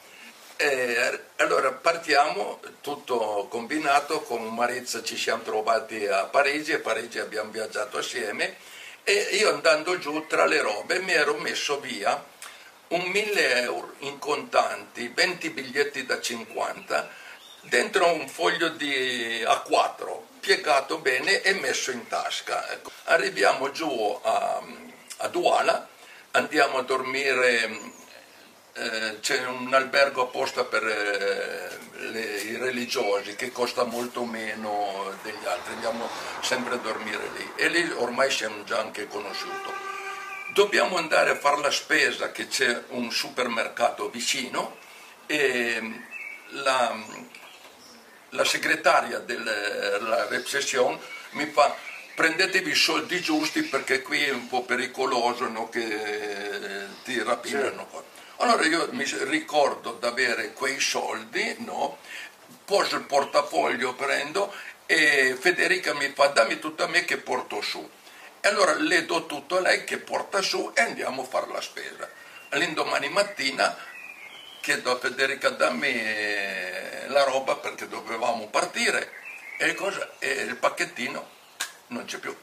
E 0.60 1.20
allora 1.36 1.70
partiamo, 1.70 2.58
tutto 2.80 3.46
combinato, 3.48 4.22
con 4.22 4.42
Marizza 4.52 5.04
ci 5.04 5.16
siamo 5.16 5.44
trovati 5.44 6.04
a 6.08 6.24
Parigi, 6.24 6.72
a 6.72 6.80
Parigi 6.80 7.20
abbiamo 7.20 7.52
viaggiato 7.52 7.98
assieme 7.98 8.56
e 9.04 9.36
io 9.36 9.50
andando 9.50 10.00
giù 10.00 10.26
tra 10.26 10.46
le 10.46 10.60
robe 10.60 10.98
mi 10.98 11.12
ero 11.12 11.34
messo 11.34 11.78
via 11.78 12.20
un 12.88 13.02
1000 13.02 13.62
euro 13.62 13.94
in 13.98 14.18
contanti, 14.18 15.06
20 15.14 15.50
biglietti 15.50 16.04
da 16.04 16.20
50, 16.20 17.08
dentro 17.60 18.12
un 18.12 18.28
foglio 18.28 18.70
di 18.70 19.44
A4, 19.44 20.20
piegato 20.40 20.98
bene 20.98 21.40
e 21.42 21.52
messo 21.52 21.92
in 21.92 22.08
tasca. 22.08 22.68
Ecco. 22.72 22.90
Arriviamo 23.04 23.70
giù 23.70 24.20
a, 24.24 24.60
a 25.18 25.28
Douala, 25.28 25.86
andiamo 26.32 26.78
a 26.78 26.82
dormire 26.82 27.96
eh, 28.78 29.20
c'è 29.20 29.44
un 29.46 29.74
albergo 29.74 30.22
apposta 30.22 30.64
per 30.64 30.86
eh, 30.86 31.78
le- 32.10 32.36
i 32.42 32.56
religiosi 32.56 33.34
che 33.34 33.50
costa 33.50 33.84
molto 33.84 34.24
meno 34.24 35.12
degli 35.22 35.44
altri, 35.44 35.74
andiamo 35.74 36.08
sempre 36.40 36.74
a 36.74 36.78
dormire 36.78 37.28
lì 37.36 37.52
e 37.56 37.68
lì 37.68 37.90
ormai 37.96 38.30
siamo 38.30 38.62
già 38.64 38.78
anche 38.78 39.08
conosciuti. 39.08 39.70
Dobbiamo 40.54 40.96
andare 40.96 41.30
a 41.30 41.36
fare 41.36 41.60
la 41.60 41.70
spesa 41.70 42.30
che 42.32 42.46
c'è 42.48 42.84
un 42.88 43.10
supermercato 43.10 44.08
vicino 44.10 44.76
e 45.26 46.00
la, 46.50 46.96
la 48.30 48.44
segretaria 48.44 49.18
della 49.18 50.26
reception 50.28 50.98
mi 51.32 51.46
fa 51.46 51.74
prendetevi 52.14 52.70
i 52.70 52.74
soldi 52.74 53.20
giusti 53.20 53.62
perché 53.62 54.02
qui 54.02 54.24
è 54.24 54.30
un 54.30 54.48
po' 54.48 54.62
pericoloso 54.62 55.48
no, 55.48 55.68
che 55.68 56.86
ti 57.04 57.22
rapinano. 57.22 57.86
qua." 57.86 58.17
Allora 58.40 58.64
io 58.66 58.88
mi 58.92 59.04
ricordo 59.04 59.96
di 60.00 60.06
avere 60.06 60.52
quei 60.52 60.78
soldi, 60.78 61.56
no? 61.58 61.98
poso 62.64 62.96
il 62.96 63.02
portafoglio, 63.02 63.94
prendo 63.94 64.54
e 64.86 65.36
Federica 65.38 65.92
mi 65.94 66.12
fa 66.14 66.28
dammi 66.28 66.60
tutto 66.60 66.84
a 66.84 66.86
me 66.86 67.04
che 67.04 67.16
porto 67.16 67.60
su. 67.60 67.88
E 68.40 68.46
allora 68.48 68.74
le 68.74 69.04
do 69.06 69.26
tutto 69.26 69.56
a 69.56 69.60
lei 69.60 69.82
che 69.82 69.98
porta 69.98 70.40
su 70.40 70.70
e 70.72 70.82
andiamo 70.82 71.22
a 71.22 71.24
fare 71.24 71.50
la 71.50 71.60
spesa. 71.60 72.08
L'indomani 72.50 73.08
mattina 73.08 73.76
chiedo 74.60 74.92
a 74.92 74.98
Federica 74.98 75.50
dammi 75.50 75.88
eh, 75.88 77.06
la 77.08 77.24
roba 77.24 77.56
perché 77.56 77.88
dovevamo 77.88 78.46
partire 78.48 79.10
e, 79.58 79.74
cosa- 79.74 80.12
e 80.20 80.30
il 80.42 80.56
pacchettino 80.56 81.28
non 81.88 82.04
c'è 82.04 82.18
più. 82.18 82.36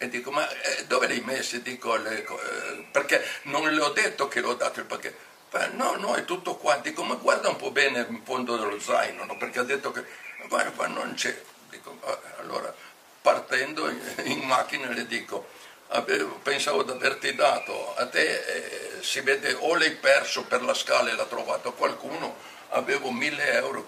E 0.00 0.08
dico, 0.08 0.30
ma 0.30 0.48
eh, 0.48 0.86
dove 0.86 1.08
l'hai 1.08 1.20
messo? 1.20 1.58
Dico, 1.58 1.96
le 1.96 2.22
eh, 2.24 2.86
perché 2.92 3.24
non 3.42 3.68
le 3.68 3.80
ho 3.80 3.90
detto 3.90 4.28
che 4.28 4.40
l'ho 4.40 4.54
dato 4.54 4.78
il 4.78 4.86
pacchetto. 4.86 5.26
Fa, 5.48 5.66
no, 5.72 5.96
no, 5.96 6.14
è 6.14 6.24
tutto 6.24 6.56
qua. 6.56 6.76
Dico, 6.76 7.02
ma 7.02 7.14
guarda 7.14 7.48
un 7.48 7.56
po' 7.56 7.70
bene 7.72 8.06
in 8.08 8.22
fondo 8.24 8.56
dello 8.56 8.78
zaino, 8.78 9.24
no? 9.24 9.36
perché 9.36 9.58
ha 9.58 9.64
detto 9.64 9.90
che 9.90 10.04
guarda, 10.46 10.70
qua 10.70 10.86
non 10.86 11.14
c'è. 11.14 11.36
Dico, 11.68 11.98
"Ah, 12.04 12.18
allora, 12.40 12.72
partendo 13.20 13.88
in, 13.88 14.00
in 14.24 14.40
macchina 14.40 14.88
le 14.90 15.06
dico, 15.06 15.48
avevo- 15.88 16.38
pensavo 16.42 16.82
di 16.84 16.92
averti 16.92 17.34
dato 17.34 17.94
a 17.96 18.06
te, 18.06 18.98
eh, 18.98 19.02
si 19.02 19.20
vede 19.20 19.52
o 19.54 19.74
l'hai 19.76 19.92
perso 19.96 20.44
per 20.44 20.62
la 20.62 20.74
scala 20.74 21.10
e 21.10 21.14
l'ha 21.14 21.24
trovato 21.26 21.72
qualcuno, 21.72 22.36
avevo 22.70 23.10
mille 23.10 23.52
euro. 23.54 23.84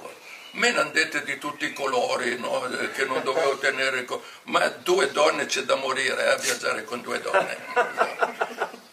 Me 0.52 0.70
ne 0.72 0.78
hanno 0.80 0.90
dette 0.90 1.22
di 1.22 1.38
tutti 1.38 1.64
i 1.66 1.72
colori, 1.72 2.36
no? 2.38 2.66
Eh, 2.66 2.90
che 2.92 3.04
non 3.04 3.22
dovevo 3.22 3.56
tenere, 3.58 4.06
ma 4.44 4.66
due 4.68 5.10
donne 5.12 5.46
c'è 5.46 5.62
da 5.62 5.76
morire 5.76 6.24
eh, 6.24 6.30
a 6.30 6.36
viaggiare 6.36 6.84
con 6.84 7.00
due 7.00 7.20
donne. 7.20 7.56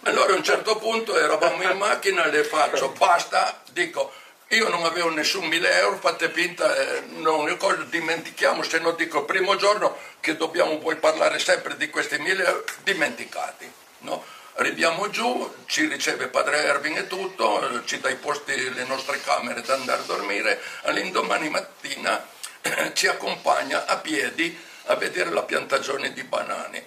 Allora 0.03 0.33
a 0.33 0.35
un 0.35 0.43
certo 0.43 0.77
punto 0.77 1.17
eravamo 1.17 1.63
in 1.63 1.77
macchina, 1.77 2.25
le 2.27 2.43
faccio, 2.43 2.89
basta, 2.89 3.61
dico, 3.71 4.13
io 4.49 4.69
non 4.69 4.85
avevo 4.85 5.09
nessun 5.09 5.45
mille 5.47 5.69
euro, 5.79 5.97
fate 5.97 6.29
finta, 6.29 6.73
eh, 6.75 7.01
non 7.15 7.45
ricordo, 7.45 7.83
dimentichiamo, 7.83 8.63
se 8.63 8.79
no 8.79 8.91
dico 8.91 9.19
il 9.19 9.25
primo 9.25 9.55
giorno 9.57 9.97
che 10.21 10.37
dobbiamo 10.37 10.77
poi 10.77 10.95
parlare 10.95 11.39
sempre 11.39 11.75
di 11.75 11.89
questi 11.89 12.17
mille 12.19 12.45
euro, 12.45 12.63
dimenticati. 12.83 13.69
No? 13.99 14.23
Arriviamo 14.59 15.11
giù, 15.11 15.53
ci 15.67 15.85
riceve 15.85 16.29
padre 16.29 16.63
Erwin 16.63 16.97
e 16.97 17.05
tutto, 17.05 17.83
ci 17.85 17.99
dà 17.99 18.09
i 18.09 18.15
posti 18.15 18.73
le 18.73 18.85
nostre 18.85 19.21
camere 19.21 19.61
da 19.61 19.75
andare 19.75 20.01
a 20.01 20.05
dormire, 20.05 20.59
all'indomani 20.85 21.47
mattina 21.47 22.25
ci 22.93 23.05
accompagna 23.05 23.85
a 23.85 23.97
piedi 23.97 24.59
a 24.85 24.95
vedere 24.95 25.29
la 25.29 25.43
piantagione 25.43 26.11
di 26.11 26.23
banani. 26.23 26.83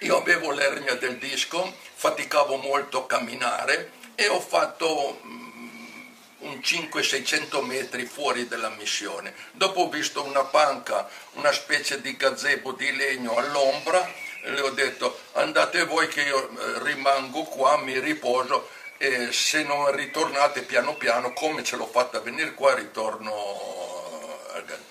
Io 0.00 0.16
avevo 0.16 0.52
l'ernia 0.52 0.94
del 0.94 1.18
disco, 1.18 1.70
faticavo 1.96 2.56
molto 2.56 3.02
a 3.02 3.06
camminare 3.06 3.90
e 4.14 4.26
ho 4.26 4.40
fatto 4.40 5.20
mm, 5.22 6.06
un 6.38 6.60
500-600 6.62 7.62
metri 7.62 8.06
fuori 8.06 8.48
dalla 8.48 8.70
missione. 8.70 9.34
Dopo 9.52 9.82
ho 9.82 9.90
visto 9.90 10.24
una 10.24 10.44
panca, 10.44 11.06
una 11.32 11.52
specie 11.52 12.00
di 12.00 12.16
gazebo 12.16 12.72
di 12.72 12.90
legno 12.96 13.36
all'ombra, 13.36 14.26
le 14.50 14.60
ho 14.60 14.70
detto 14.70 15.18
andate 15.32 15.84
voi 15.84 16.08
che 16.08 16.22
io 16.22 16.48
eh, 16.48 16.82
rimango 16.82 17.44
qua, 17.44 17.76
mi 17.76 17.98
riposo 17.98 18.68
e 18.96 19.30
se 19.32 19.62
non 19.62 19.94
ritornate 19.94 20.62
piano 20.62 20.96
piano, 20.96 21.32
come 21.32 21.62
ce 21.62 21.76
l'ho 21.76 21.86
fatta 21.86 22.20
venire 22.20 22.52
qua, 22.54 22.74
ritorno 22.74 23.32
a 24.54 24.60
Gan- 24.60 24.84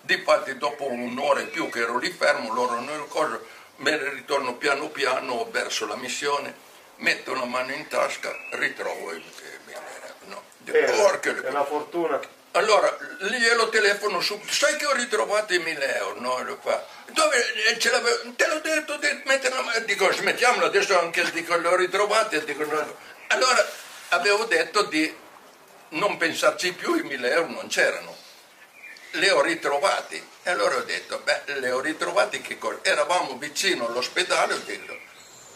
Difatti 0.00 0.58
dopo 0.58 0.86
un'ora 0.86 1.40
e 1.40 1.44
più 1.46 1.70
che 1.70 1.80
ero 1.80 1.96
lì 1.98 2.10
fermo, 2.10 2.52
loro 2.52 2.78
non 2.80 3.06
cosa, 3.08 3.40
me 3.76 3.90
ne 3.92 4.10
ritorno 4.10 4.54
piano 4.56 4.88
piano 4.88 5.48
verso 5.50 5.86
la 5.86 5.96
missione, 5.96 6.54
metto 6.96 7.32
una 7.32 7.46
mano 7.46 7.72
in 7.72 7.88
tasca, 7.88 8.30
ritrovo 8.50 9.12
il 9.12 9.22
il- 9.24 10.28
no. 10.28 10.42
Dico, 10.58 10.92
porca 10.92 11.30
È 11.42 11.48
una 11.48 11.64
fortuna. 11.64 12.20
Allora, 12.56 12.96
glielo 13.18 13.68
telefono 13.68 14.20
subito, 14.20 14.52
sai 14.52 14.76
che 14.76 14.86
ho 14.86 14.92
ritrovato 14.92 15.54
i 15.54 15.58
1000 15.58 15.96
euro? 15.96 16.20
No, 16.20 16.58
fa. 16.62 16.86
Dove 17.10 17.52
eh, 17.66 17.78
ce 17.78 17.90
l'avevo? 17.90 18.32
Te 18.36 18.46
l'ho 18.46 18.60
detto 18.60 18.96
di 18.96 19.08
mettere 19.24 19.56
la 19.56 19.62
mano. 19.62 19.84
Dico, 19.84 20.12
smettiamola, 20.12 20.66
adesso 20.66 20.96
anche 20.98 21.28
dico, 21.32 21.56
le 21.56 21.66
ho 21.66 21.74
ritrovate. 21.74 22.44
Dico, 22.44 22.64
no. 22.64 22.96
Allora, 23.28 23.66
avevo 24.10 24.44
detto 24.44 24.82
di 24.82 25.12
non 25.90 26.16
pensarci 26.16 26.72
più, 26.74 26.94
i 26.94 27.02
1000 27.02 27.30
euro 27.30 27.48
non 27.48 27.66
c'erano. 27.66 28.16
Le 29.10 29.30
ho 29.32 29.42
ritrovati. 29.42 30.24
E 30.44 30.50
allora 30.50 30.76
ho 30.76 30.82
detto, 30.82 31.22
beh, 31.24 31.54
le 31.58 31.72
ho 31.72 31.80
ritrovati 31.80 32.40
che 32.40 32.56
cosa? 32.56 32.78
Eravamo 32.82 33.36
vicino 33.36 33.88
all'ospedale, 33.88 34.54
ho 34.54 34.62
detto, 34.64 34.96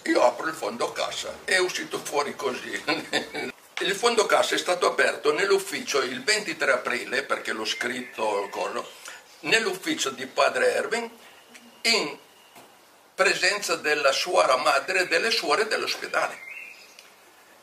io 0.04 0.22
apro 0.22 0.48
il 0.48 0.54
fondo 0.54 0.90
cassa, 0.90 1.32
è 1.44 1.58
uscito 1.58 2.00
fuori 2.02 2.34
così. 2.34 3.52
Il 3.80 3.94
fondo 3.94 4.26
cassa 4.26 4.56
è 4.56 4.58
stato 4.58 4.88
aperto 4.88 5.32
nell'ufficio 5.32 6.02
il 6.02 6.24
23 6.24 6.72
aprile, 6.72 7.22
perché 7.22 7.52
l'ho 7.52 7.64
scritto 7.64 8.48
collo, 8.50 8.90
nell'ufficio 9.40 10.10
di 10.10 10.26
padre 10.26 10.74
Erwin 10.74 11.08
in 11.82 12.18
presenza 13.14 13.76
della 13.76 14.10
suora 14.10 14.56
madre 14.56 15.02
e 15.02 15.06
delle 15.06 15.30
suore 15.30 15.68
dell'ospedale. 15.68 16.40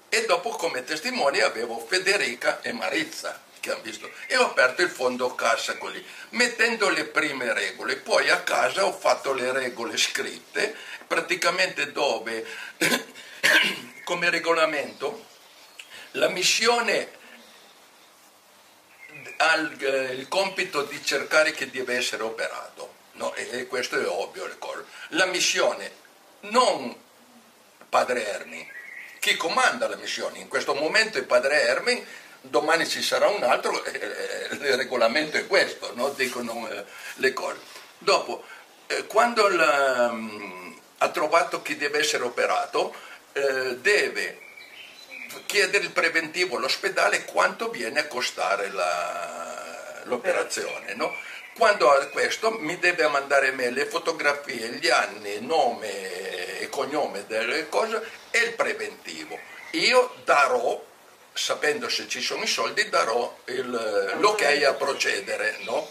E 0.08 0.26
dopo 0.26 0.52
come 0.52 0.86
testimoni 0.86 1.42
avevo 1.42 1.80
Federica 1.80 2.62
e 2.62 2.72
Marizza 2.72 3.44
che 3.60 3.72
hanno 3.72 3.82
visto 3.82 4.10
e 4.28 4.38
ho 4.38 4.46
aperto 4.46 4.84
il 4.84 4.90
fondo 4.90 5.36
cassa 5.36 5.78
così, 5.78 6.02
mettendo 6.30 6.88
le 6.88 7.04
prime 7.04 7.52
regole. 7.52 7.98
Poi 7.98 8.30
a 8.30 8.40
casa 8.40 8.86
ho 8.86 8.94
fatto 8.94 9.34
le 9.34 9.52
regole 9.52 9.98
scritte, 9.98 10.74
praticamente 11.06 11.92
dove 11.92 12.46
come 14.06 14.30
regolamento 14.30 15.34
la 16.16 16.30
missione 16.30 17.10
ha 19.38 19.56
il, 19.56 19.86
eh, 19.86 20.14
il 20.14 20.28
compito 20.28 20.84
di 20.84 21.04
cercare 21.04 21.52
che 21.52 21.70
deve 21.70 21.96
essere 21.96 22.24
operato, 22.24 22.94
no? 23.14 23.34
e, 23.34 23.68
questo 23.68 24.00
è 24.00 24.08
ovvio. 24.08 24.50
La 25.10 25.26
missione, 25.26 25.92
non 26.42 26.96
padre 27.90 28.28
Ermi, 28.28 28.70
chi 29.20 29.36
comanda 29.36 29.88
la 29.88 29.96
missione, 29.96 30.40
in 30.40 30.48
questo 30.48 30.74
momento 30.74 31.18
è 31.18 31.24
padre 31.24 31.62
Ermi, 31.62 32.06
domani 32.42 32.88
ci 32.88 33.02
sarà 33.02 33.28
un 33.28 33.44
altro, 33.44 33.84
eh, 33.84 34.00
eh, 34.00 34.56
il 34.56 34.78
regolamento 34.78 35.38
è 35.38 35.48
questo, 35.48 35.94
no? 35.96 36.10
dicono 36.10 36.68
le 37.16 37.34
cose. 37.34 37.60
Dopo, 37.98 38.44
quando 39.08 39.48
la, 39.48 40.12
mm, 40.12 40.74
ha 41.00 41.10
trovato 41.10 41.62
chi 41.62 41.76
deve 41.76 42.00
essere 42.00 42.24
operato, 42.24 42.94
deve 43.82 44.45
chiedere 45.46 45.84
il 45.84 45.92
preventivo 45.92 46.58
all'ospedale 46.58 47.26
quanto 47.26 47.70
viene 47.70 48.00
a 48.02 48.08
costare 48.08 48.72
l'operazione. 50.04 50.94
No? 50.96 51.16
Quando 51.56 51.90
ha 51.90 52.06
questo 52.08 52.52
mi 52.52 52.78
deve 52.80 53.08
mandare 53.08 53.52
me 53.52 53.70
le 53.70 53.86
fotografie, 53.86 54.72
gli 54.72 54.90
anni, 54.90 55.40
nome 55.40 56.60
e 56.60 56.70
cognome 56.70 57.26
delle 57.28 57.70
cose 57.70 58.02
e 58.32 58.40
il 58.40 58.54
preventivo. 58.54 59.40
Io 59.72 60.16
darò, 60.24 60.84
sapendo 61.34 61.88
se 61.90 62.08
ci 62.08 62.22
sono 62.22 62.44
i 62.44 62.48
soldi, 62.48 62.90
darò 62.90 63.40
l'ok 63.46 64.42
a 64.42 64.74
procedere. 64.74 65.60
No? 65.64 65.90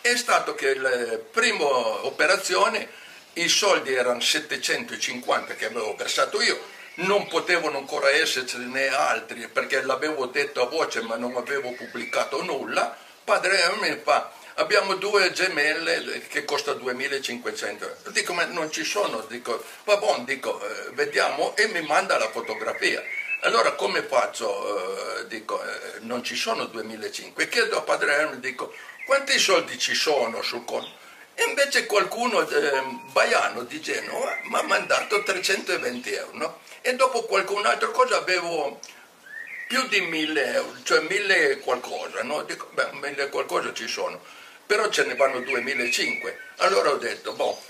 È 0.00 0.16
stato 0.16 0.54
che 0.54 0.74
la 0.74 1.18
prima 1.30 1.64
operazione 1.64 3.00
i 3.34 3.48
soldi 3.48 3.94
erano 3.94 4.20
750 4.20 5.54
che 5.54 5.64
avevo 5.64 5.94
versato 5.94 6.42
io, 6.42 6.60
non 6.94 7.26
potevano 7.26 7.78
ancora 7.78 8.10
essercene 8.10 8.88
altri 8.88 9.48
perché 9.48 9.82
l'avevo 9.82 10.26
detto 10.26 10.62
a 10.62 10.66
voce 10.66 11.00
ma 11.02 11.16
non 11.16 11.36
avevo 11.36 11.72
pubblicato 11.72 12.42
nulla. 12.42 12.96
Padre 13.24 13.72
mi 13.80 14.00
fa, 14.02 14.32
abbiamo 14.54 14.94
due 14.94 15.32
gemelle 15.32 16.26
che 16.28 16.44
costa 16.44 16.72
2500 16.74 17.84
euro. 17.84 18.10
Dico, 18.10 18.32
ma 18.32 18.44
non 18.46 18.70
ci 18.70 18.84
sono, 18.84 19.24
dico, 19.28 19.64
va 19.84 19.96
buon, 19.96 20.24
dico, 20.24 20.60
eh, 20.60 20.90
vediamo 20.92 21.56
e 21.56 21.68
mi 21.68 21.82
manda 21.82 22.18
la 22.18 22.30
fotografia. 22.30 23.02
Allora 23.44 23.72
come 23.72 24.02
faccio? 24.02 25.20
Eh, 25.20 25.26
dico, 25.28 25.62
eh, 25.62 25.98
non 26.00 26.22
ci 26.22 26.36
sono 26.36 26.66
2500. 26.66 27.48
Chiedo 27.48 27.78
a 27.78 27.82
padre 27.82 28.14
Ermi, 28.14 28.40
dico, 28.40 28.74
quanti 29.06 29.38
soldi 29.38 29.78
ci 29.78 29.94
sono 29.94 30.42
sul 30.42 30.64
conto? 30.64 31.00
E 31.34 31.44
invece 31.48 31.86
qualcuno 31.86 32.46
eh, 32.46 32.82
baiano 33.10 33.62
di 33.62 33.80
Genova 33.80 34.38
mi 34.44 34.56
ha 34.56 34.62
mandato 34.62 35.22
320 35.22 36.12
euro. 36.12 36.36
no? 36.36 36.60
E 36.82 36.96
dopo 36.96 37.22
qualcun 37.22 37.64
altro 37.64 37.92
cosa 37.92 38.16
avevo 38.16 38.80
più 39.68 39.86
di 39.88 40.00
1000 40.00 40.52
euro, 40.52 40.76
cioè 40.82 41.00
1000 41.00 41.58
qualcosa. 41.60 42.22
No? 42.22 42.42
Dico, 42.42 42.68
beh, 42.72 42.90
1000 42.92 43.28
qualcosa 43.28 43.72
ci 43.72 43.86
sono, 43.86 44.20
però 44.66 44.88
ce 44.90 45.04
ne 45.04 45.14
vanno 45.14 45.40
2500. 45.40 46.38
Allora 46.56 46.90
ho 46.90 46.96
detto, 46.96 47.32
boh, 47.34 47.62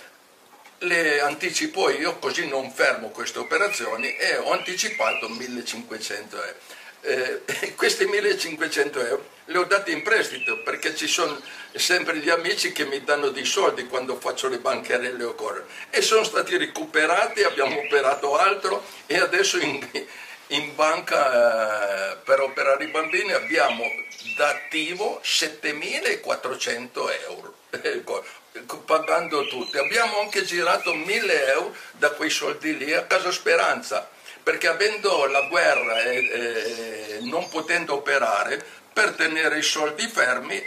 le 0.78 1.20
anticipo 1.20 1.90
io 1.90 2.18
così 2.18 2.48
non 2.48 2.72
fermo 2.72 3.10
queste 3.10 3.38
operazioni 3.38 4.16
e 4.16 4.36
ho 4.36 4.50
anticipato 4.50 5.28
1500 5.28 6.36
euro. 6.42 6.56
Eh, 7.02 7.74
questi 7.76 8.06
1500 8.06 9.06
euro 9.06 9.31
li 9.46 9.56
ho 9.56 9.64
dati 9.64 9.92
in 9.92 10.02
prestito 10.02 10.62
perché 10.62 10.94
ci 10.94 11.06
sono 11.06 11.40
sempre 11.74 12.18
gli 12.18 12.30
amici 12.30 12.72
che 12.72 12.84
mi 12.84 13.02
danno 13.02 13.30
dei 13.30 13.44
soldi 13.44 13.86
quando 13.86 14.16
faccio 14.18 14.48
le 14.48 14.58
bancherelle 14.58 15.24
o 15.24 15.34
cose 15.34 15.64
e 15.90 16.00
sono 16.02 16.22
stati 16.24 16.56
recuperati, 16.56 17.42
abbiamo 17.42 17.78
operato 17.78 18.36
altro 18.36 18.84
e 19.06 19.18
adesso 19.18 19.58
in, 19.58 19.86
in 20.48 20.74
banca 20.74 22.12
eh, 22.12 22.16
per 22.24 22.40
operare 22.40 22.84
i 22.84 22.88
bambini 22.88 23.32
abbiamo 23.32 23.84
da 24.36 24.48
attivo 24.48 25.20
7400 25.22 27.10
euro 27.10 27.54
ecco, 27.70 28.24
pagando 28.84 29.46
tutti. 29.46 29.78
Abbiamo 29.78 30.20
anche 30.20 30.44
girato 30.44 30.94
1000 30.94 31.46
euro 31.46 31.74
da 31.92 32.10
quei 32.10 32.30
soldi 32.30 32.76
lì 32.76 32.92
a 32.92 33.04
Casa 33.04 33.30
Speranza 33.30 34.08
perché 34.42 34.66
avendo 34.66 35.24
la 35.26 35.42
guerra 35.42 36.02
e, 36.02 36.16
e 36.16 37.18
non 37.22 37.48
potendo 37.48 37.94
operare, 37.94 38.64
per 38.92 39.12
tenere 39.12 39.58
i 39.58 39.62
soldi 39.62 40.06
fermi 40.06 40.62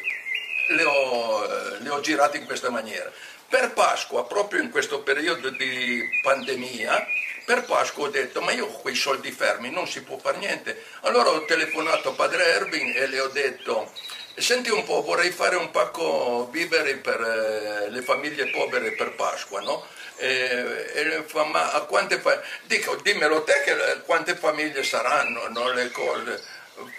li 0.70 0.84
ho, 0.84 1.78
li 1.80 1.90
ho 1.90 2.00
girati 2.00 2.38
in 2.38 2.46
questa 2.46 2.70
maniera. 2.70 3.12
Per 3.48 3.74
Pasqua, 3.74 4.26
proprio 4.26 4.62
in 4.62 4.72
questo 4.72 5.02
periodo 5.02 5.50
di 5.50 6.02
pandemia, 6.22 7.08
per 7.46 7.64
Pasqua 7.64 8.08
ho 8.08 8.10
detto 8.10 8.42
ma 8.42 8.52
io 8.52 8.66
ho 8.66 8.82
quei 8.82 8.96
soldi 8.96 9.32
fermi 9.32 9.70
non 9.70 9.88
si 9.88 10.02
può 10.02 10.18
fare 10.18 10.38
niente. 10.38 10.84
Allora 11.02 11.30
ho 11.30 11.46
telefonato 11.46 12.10
a 12.10 12.14
padre 12.14 12.44
Erwin 12.46 12.94
e 12.96 13.08
le 13.08 13.20
ho 13.20 13.28
detto 13.28 13.92
senti 14.38 14.70
un 14.70 14.84
po' 14.84 15.02
vorrei 15.02 15.32
fare 15.32 15.56
un 15.56 15.72
pacco 15.72 16.50
viveri 16.52 16.98
per 16.98 17.22
eh, 17.22 17.90
le 17.90 18.02
famiglie 18.02 18.50
povere 18.50 18.92
per 18.92 19.14
Pasqua, 19.14 19.62
no? 19.62 19.86
E, 20.18 20.92
e 20.94 21.04
le 21.04 21.24
fa, 21.26 21.44
ma 21.44 21.72
a 21.72 21.82
quante 21.82 22.20
fa... 22.20 22.42
Dico, 22.64 22.96
dimmelo 22.96 23.44
te 23.44 23.62
che, 23.64 24.02
quante 24.06 24.36
famiglie 24.36 24.84
saranno, 24.84 25.48
no? 25.50 25.72
Le 25.72 25.92
cose. 25.92 26.42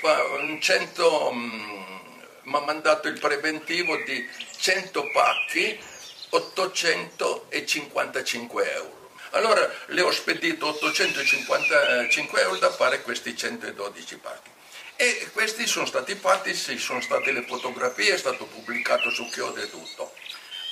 Fa 0.00 0.24
un 0.38 0.58
100... 0.60 1.30
mi 1.32 2.54
ha 2.54 2.60
mandato 2.60 3.08
il 3.08 3.18
preventivo 3.18 3.96
di 4.04 4.24
100 4.58 5.10
pacchi, 5.12 5.78
855 6.30 8.72
euro. 8.72 9.10
Allora 9.30 9.68
le 9.86 10.00
ho 10.00 10.10
spedito 10.10 10.68
855 10.68 12.40
euro 12.40 12.56
da 12.56 12.70
fare 12.70 13.02
questi 13.02 13.36
112 13.36 14.16
pacchi. 14.16 14.48
E 14.96 15.28
questi 15.32 15.66
sono 15.66 15.84
stati 15.84 16.14
fatti, 16.14 16.54
ci 16.54 16.78
sono 16.78 17.02
state 17.02 17.32
le 17.32 17.42
fotografie, 17.42 18.14
è 18.14 18.18
stato 18.18 18.46
pubblicato 18.46 19.10
su 19.10 19.28
Chiodo 19.28 19.60
e 19.60 19.68
tutto. 19.68 20.14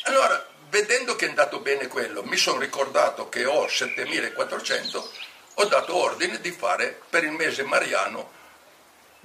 Allora, 0.05 0.49
vedendo 0.71 1.15
che 1.15 1.27
è 1.27 1.29
andato 1.29 1.61
bene 1.61 1.89
quello, 1.89 2.23
mi 2.23 2.39
sono 2.39 2.59
ricordato 2.59 3.29
che 3.29 3.45
ho 3.45 3.69
7400, 3.69 5.11
ho 5.55 5.65
dato 5.67 5.95
ordine 5.95 6.41
di 6.41 6.53
fare 6.53 7.03
per 7.11 7.25
il 7.25 7.33
mese 7.33 7.65
mariano 7.65 8.31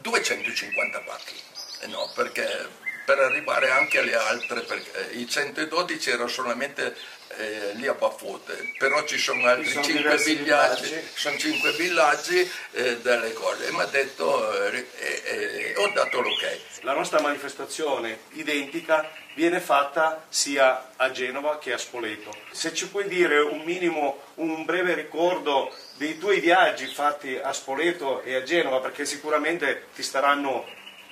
250 0.02 1.00
pacchi. 1.02 1.36
Eh 1.82 1.88
no, 1.88 2.12
perché 2.14 2.68
per 3.06 3.20
arrivare 3.20 3.72
anche 3.72 4.00
alle 4.00 4.16
altre, 4.16 4.62
perché 4.62 5.10
i 5.14 5.28
112 5.28 6.12
erano 6.12 6.28
solamente 6.28 6.96
eh, 7.38 7.72
lì 7.74 7.88
a 7.88 7.94
Baffote, 7.94 8.74
però 8.78 9.04
ci 9.06 9.18
sono 9.18 9.48
altri 9.48 9.66
Ci 9.66 9.72
sono 9.72 9.84
5 9.86 10.02
diversi 10.02 10.36
villaggi, 10.36 10.84
villaggi. 10.84 11.08
sono 11.16 11.38
5 11.38 11.72
villaggi 11.74 12.52
eh, 12.72 12.98
delle 13.00 13.34
cose 13.34 13.68
e 13.68 13.72
mi 13.72 13.80
ha 13.80 13.86
detto, 13.86 14.64
eh, 14.72 14.86
eh, 14.98 15.22
eh, 15.26 15.74
ho 15.78 15.90
dato 15.94 16.22
l'ok. 16.22 16.60
La 16.82 16.94
nostra 16.94 17.20
manifestazione 17.20 18.20
identica 18.34 19.10
viene 19.34 19.60
fatta 19.60 20.26
sia 20.30 20.92
a 20.96 21.12
Genova 21.12 21.58
che 21.60 21.74
a 21.74 21.78
Spoleto. 21.78 22.36
Se 22.52 22.74
ci 22.74 22.88
puoi 22.90 23.08
dire 23.08 23.40
un 23.40 23.62
minimo, 23.62 24.22
un 24.36 24.66
breve 24.66 24.94
ricordo 24.94 25.74
dei 26.00 26.18
tuoi 26.18 26.40
viaggi 26.40 26.86
fatti 26.88 27.38
a 27.38 27.52
Spoleto 27.52 28.22
e 28.22 28.34
a 28.34 28.44
Genova, 28.44 28.80
perché 28.80 29.06
sicuramente 29.06 29.88
ti 29.94 30.02
staranno 30.02 30.66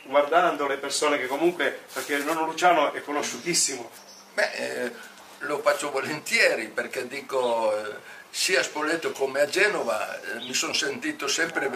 guardando 0.04 0.66
le 0.66 0.78
persone 0.78 1.20
che 1.20 1.28
comunque, 1.28 1.78
perché 1.92 2.14
il 2.14 2.24
nonno 2.24 2.46
Luciano 2.46 2.94
è 2.94 3.02
conosciutissimo. 3.02 3.92
Beh, 4.34 4.52
eh, 4.54 4.92
lo 5.40 5.60
faccio 5.60 5.92
volentieri 5.92 6.68
perché 6.70 7.06
dico 7.06 7.76
eh, 7.76 7.96
sia 8.30 8.62
a 8.62 8.64
Spoleto 8.64 9.12
come 9.12 9.42
a 9.42 9.46
Genova 9.46 10.20
eh, 10.20 10.40
mi 10.40 10.54
sono 10.54 10.74
sentito 10.74 11.28
sempre 11.28 11.70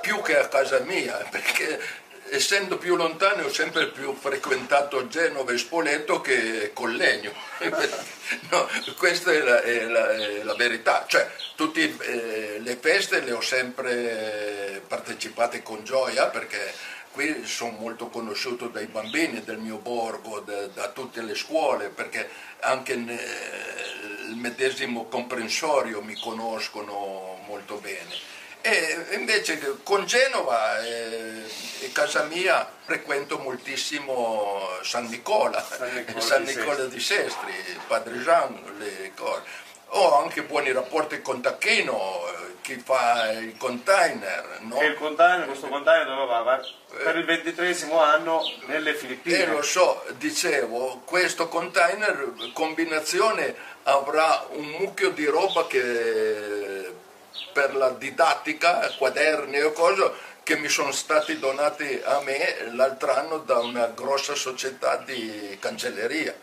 più 0.00 0.20
che 0.20 0.38
a 0.38 0.46
casa 0.46 0.80
mia 0.80 1.16
perché 1.30 1.80
essendo 2.30 2.78
più 2.78 2.96
lontano 2.96 3.44
ho 3.44 3.52
sempre 3.52 3.88
più 3.88 4.14
frequentato 4.14 5.06
Genova 5.08 5.52
e 5.52 5.58
Spoleto 5.58 6.20
che 6.20 6.70
Collegno. 6.72 7.32
no, 8.50 8.68
questa 8.96 9.32
è 9.32 9.40
la, 9.40 9.60
è 9.62 9.84
la- 9.84 10.10
è 10.10 10.42
la 10.42 10.54
verità. 10.54 11.04
Cioè, 11.08 11.30
tutte 11.54 12.58
le 12.58 12.76
feste 12.80 13.20
le 13.20 13.32
ho 13.32 13.40
sempre 13.40 14.82
partecipate 14.86 15.62
con 15.62 15.84
gioia 15.84 16.26
perché 16.28 16.72
qui 17.12 17.44
sono 17.44 17.72
molto 17.72 18.08
conosciuto 18.08 18.68
dai 18.68 18.86
bambini 18.86 19.42
del 19.42 19.58
mio 19.58 19.78
borgo, 19.78 20.40
da, 20.40 20.66
da 20.68 20.88
tutte 20.90 21.20
le 21.22 21.34
scuole, 21.34 21.88
perché 21.88 22.28
anche 22.60 22.94
nel 22.94 23.18
medesimo 24.34 25.06
comprensorio 25.06 26.00
mi 26.02 26.18
conoscono 26.20 27.40
molto 27.46 27.76
bene. 27.76 28.36
E 28.60 29.06
invece 29.12 29.78
con 29.82 30.04
Genova 30.04 30.82
e, 30.84 31.44
e 31.80 31.92
casa 31.92 32.24
mia 32.24 32.68
frequento 32.84 33.38
moltissimo 33.38 34.68
San 34.82 35.06
Nicola, 35.06 35.64
San 36.18 36.42
Nicola, 36.42 36.84
di 36.84 37.00
Sestri, 37.00 37.52
Padre 37.86 38.18
Jean, 38.18 38.60
le 38.78 39.12
cose. 39.14 39.42
Ho 39.92 40.20
anche 40.20 40.42
buoni 40.42 40.70
rapporti 40.72 41.22
con 41.22 41.40
Tacchino, 41.40 42.24
chi 42.60 42.78
fa 42.78 43.30
il 43.32 43.56
container. 43.56 44.58
No? 44.60 44.80
E 44.80 44.86
il 44.86 44.94
container, 44.96 45.46
questo 45.46 45.68
container 45.68 46.06
dove 46.06 46.26
va? 46.26 46.40
Va 46.42 46.60
per 47.02 47.16
il 47.16 47.24
ventitresimo 47.24 48.00
anno 48.00 48.42
nelle 48.66 48.94
Filippine. 48.94 49.38
Eh 49.38 49.46
lo 49.46 49.62
so, 49.62 50.04
dicevo, 50.16 51.02
questo 51.04 51.48
container 51.48 52.32
combinazione 52.52 53.54
avrà 53.84 54.46
un 54.50 54.64
mucchio 54.64 55.10
di 55.10 55.24
roba 55.26 55.66
che 55.66 56.92
per 57.52 57.74
la 57.74 57.90
didattica, 57.90 58.92
quaderni 58.96 59.60
o 59.60 59.72
cose 59.72 60.12
che 60.42 60.56
mi 60.56 60.68
sono 60.68 60.92
stati 60.92 61.38
donati 61.38 62.00
a 62.02 62.20
me 62.22 62.70
l'altro 62.72 63.14
anno 63.14 63.38
da 63.38 63.58
una 63.58 63.86
grossa 63.88 64.34
società 64.34 64.96
di 64.96 65.58
cancelleria. 65.60 66.34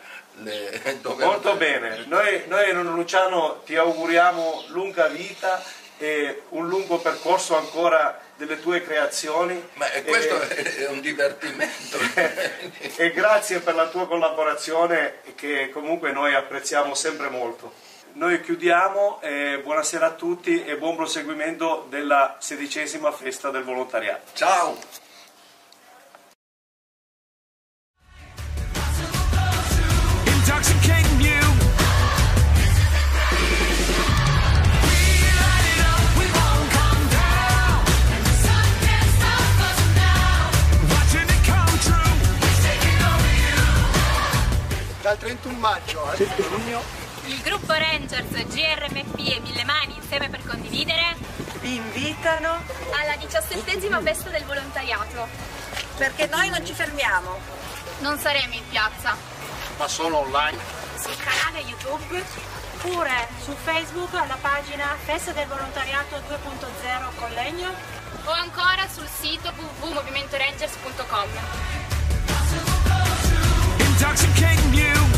Le- 0.42 1.00
Molto 1.02 1.56
bene, 1.56 2.04
noi, 2.06 2.44
noi 2.46 2.72
Luciano 2.72 3.62
ti 3.64 3.74
auguriamo 3.74 4.66
lunga 4.68 5.08
vita 5.08 5.60
e 5.98 6.42
un 6.50 6.68
lungo 6.68 6.98
percorso 6.98 7.56
ancora 7.56 8.20
delle 8.36 8.60
tue 8.60 8.82
creazioni. 8.84 9.70
Ma 9.74 9.86
questo 10.04 10.40
E- 10.50 10.84
è 10.84 10.88
un 10.88 11.00
divertimento. 11.00 11.98
e 12.96 13.10
grazie 13.12 13.60
per 13.60 13.74
la 13.74 13.88
tua 13.88 14.06
collaborazione 14.06 15.20
che 15.34 15.70
comunque 15.70 16.12
noi 16.12 16.34
apprezziamo 16.34 16.94
sempre 16.94 17.28
molto. 17.28 17.72
Noi 18.16 18.40
chiudiamo, 18.40 19.20
eh, 19.20 19.60
buonasera 19.62 20.06
a 20.06 20.10
tutti 20.12 20.64
e 20.64 20.78
buon 20.78 20.96
proseguimento 20.96 21.84
della 21.90 22.36
sedicesima 22.38 23.12
festa 23.12 23.50
del 23.50 23.62
volontariato. 23.62 24.30
Ciao! 24.32 24.74
Rangers 48.16 48.54
GRMP 48.54 49.18
e 49.18 49.40
Mille 49.40 49.64
Mani 49.64 49.94
insieme 49.96 50.30
per 50.30 50.40
condividere 50.46 51.16
vi 51.60 51.76
invitano 51.76 52.62
alla 52.90 53.14
diciassettesima 53.18 54.00
festa 54.00 54.30
del 54.30 54.44
volontariato. 54.44 55.28
perché 55.96 56.26
noi 56.26 56.48
non 56.48 56.64
ci 56.64 56.72
fermiamo. 56.72 57.38
Non 57.98 58.18
saremo 58.18 58.54
in 58.54 58.68
piazza, 58.70 59.16
ma 59.76 59.88
solo 59.88 60.18
online. 60.18 60.58
sul 60.98 61.16
canale 61.16 61.60
YouTube 61.60 62.24
oppure 62.74 63.28
su 63.42 63.54
Facebook 63.64 64.14
alla 64.14 64.36
pagina 64.40 64.96
Festa 65.04 65.32
del 65.32 65.46
Volontariato 65.46 66.16
2.0 66.16 67.14
Collegno 67.18 67.74
o 68.24 68.30
ancora 68.30 68.86
sul 68.92 69.08
sito 69.08 69.52
www.movimentorangers.com. 69.80 71.28
Intoxicating 73.78 74.74
you. 74.74 75.15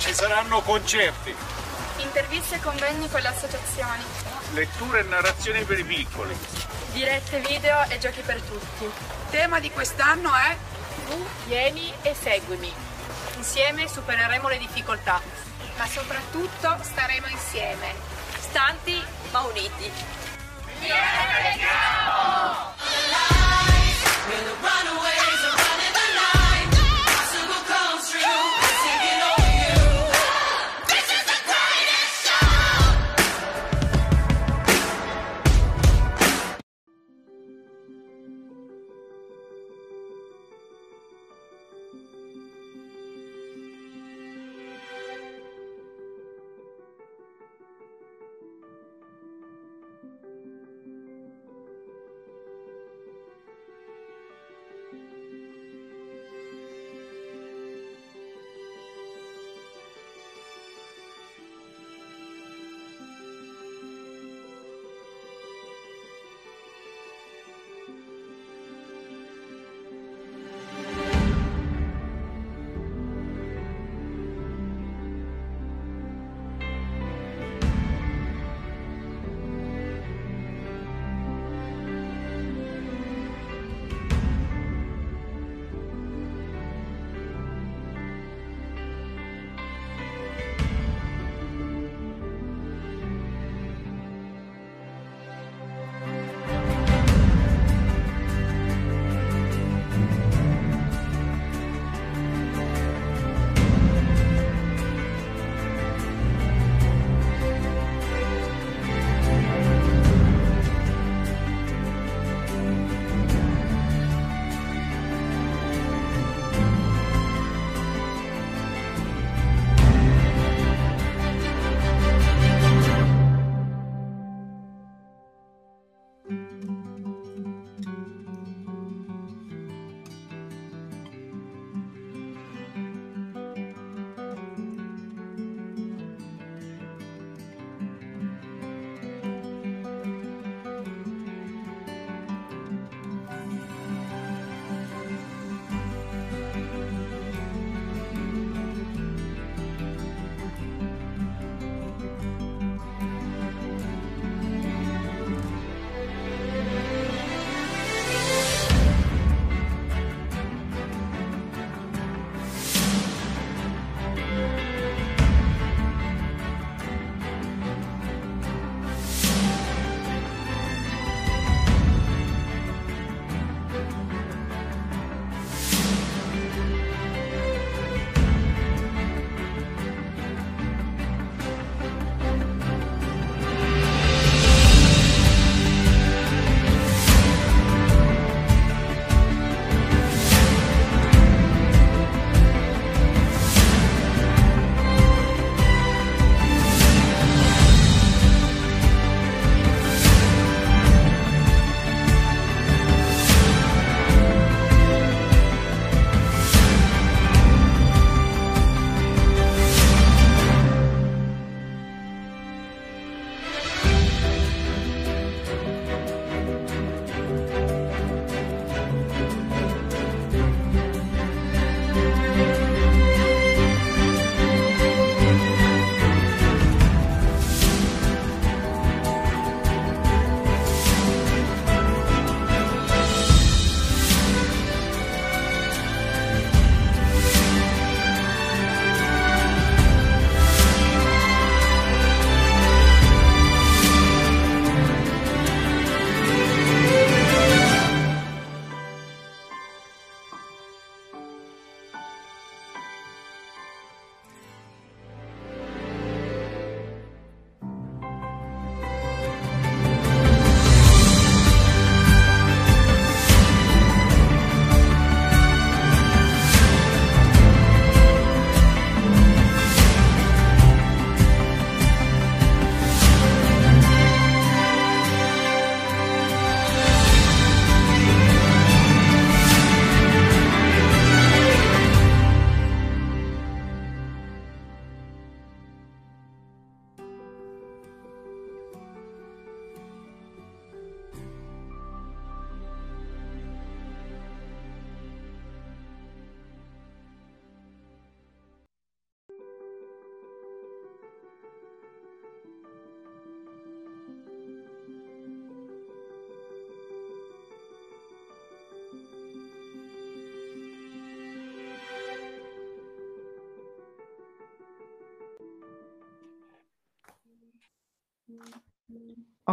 Ci 0.00 0.14
saranno 0.14 0.62
concerti. 0.62 1.34
Interviste 1.98 2.54
e 2.54 2.60
convegni 2.60 3.06
con 3.10 3.20
le 3.20 3.28
associazioni. 3.28 4.02
Letture 4.54 5.00
e 5.00 5.02
narrazioni 5.02 5.62
per 5.64 5.78
i 5.78 5.84
piccoli. 5.84 6.34
Dirette 6.92 7.40
video 7.40 7.84
e 7.86 7.98
giochi 7.98 8.22
per 8.22 8.40
tutti. 8.40 8.90
Tema 9.28 9.60
di 9.60 9.70
quest'anno 9.70 10.34
è 10.34 10.56
Tu 11.06 11.26
vieni 11.44 11.92
e 12.00 12.14
seguimi. 12.18 12.72
Insieme 13.36 13.86
supereremo 13.88 14.48
le 14.48 14.56
difficoltà. 14.56 15.20
Ma 15.76 15.86
soprattutto 15.86 16.78
staremo 16.80 17.26
insieme. 17.26 17.92
Stanti 18.38 19.04
ma 19.30 19.40
uniti. 19.42 19.92
Vieni, 20.80 20.88
yeah, 20.88 21.54
yeah. 21.56 22.70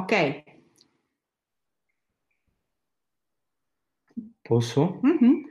Ok. 0.08 0.44
Posso? 4.42 5.00
Mhm. 5.02 5.44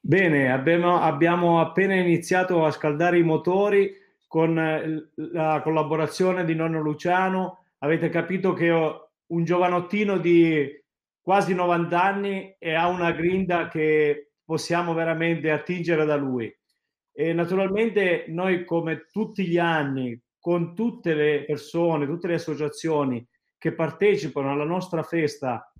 Bene, 0.00 0.50
abbiamo, 0.50 0.98
abbiamo 0.98 1.60
appena 1.60 1.94
iniziato 1.94 2.64
a 2.64 2.72
scaldare 2.72 3.18
i 3.18 3.22
motori 3.22 3.94
con 4.26 4.58
eh, 4.58 5.10
la 5.14 5.60
collaborazione 5.62 6.44
di 6.44 6.56
nonno 6.56 6.80
Luciano. 6.80 7.66
Avete 7.78 8.08
capito 8.08 8.52
che 8.52 8.68
un 8.70 9.44
giovanottino 9.44 10.18
di 10.18 10.68
quasi 11.20 11.54
90 11.54 12.02
anni 12.02 12.56
e 12.58 12.74
ha 12.74 12.88
una 12.88 13.12
grinda 13.12 13.68
che 13.68 14.32
possiamo 14.44 14.92
veramente 14.92 15.52
attingere 15.52 16.04
da 16.04 16.16
lui. 16.16 16.52
E 17.12 17.32
naturalmente 17.32 18.24
noi 18.26 18.64
come 18.64 19.06
tutti 19.12 19.46
gli 19.46 19.58
anni, 19.58 20.20
con 20.40 20.74
tutte 20.74 21.14
le 21.14 21.44
persone, 21.44 22.06
tutte 22.06 22.26
le 22.26 22.34
associazioni 22.34 23.24
che 23.62 23.74
partecipano 23.74 24.50
alla 24.50 24.64
nostra 24.64 25.04
festa 25.04 25.72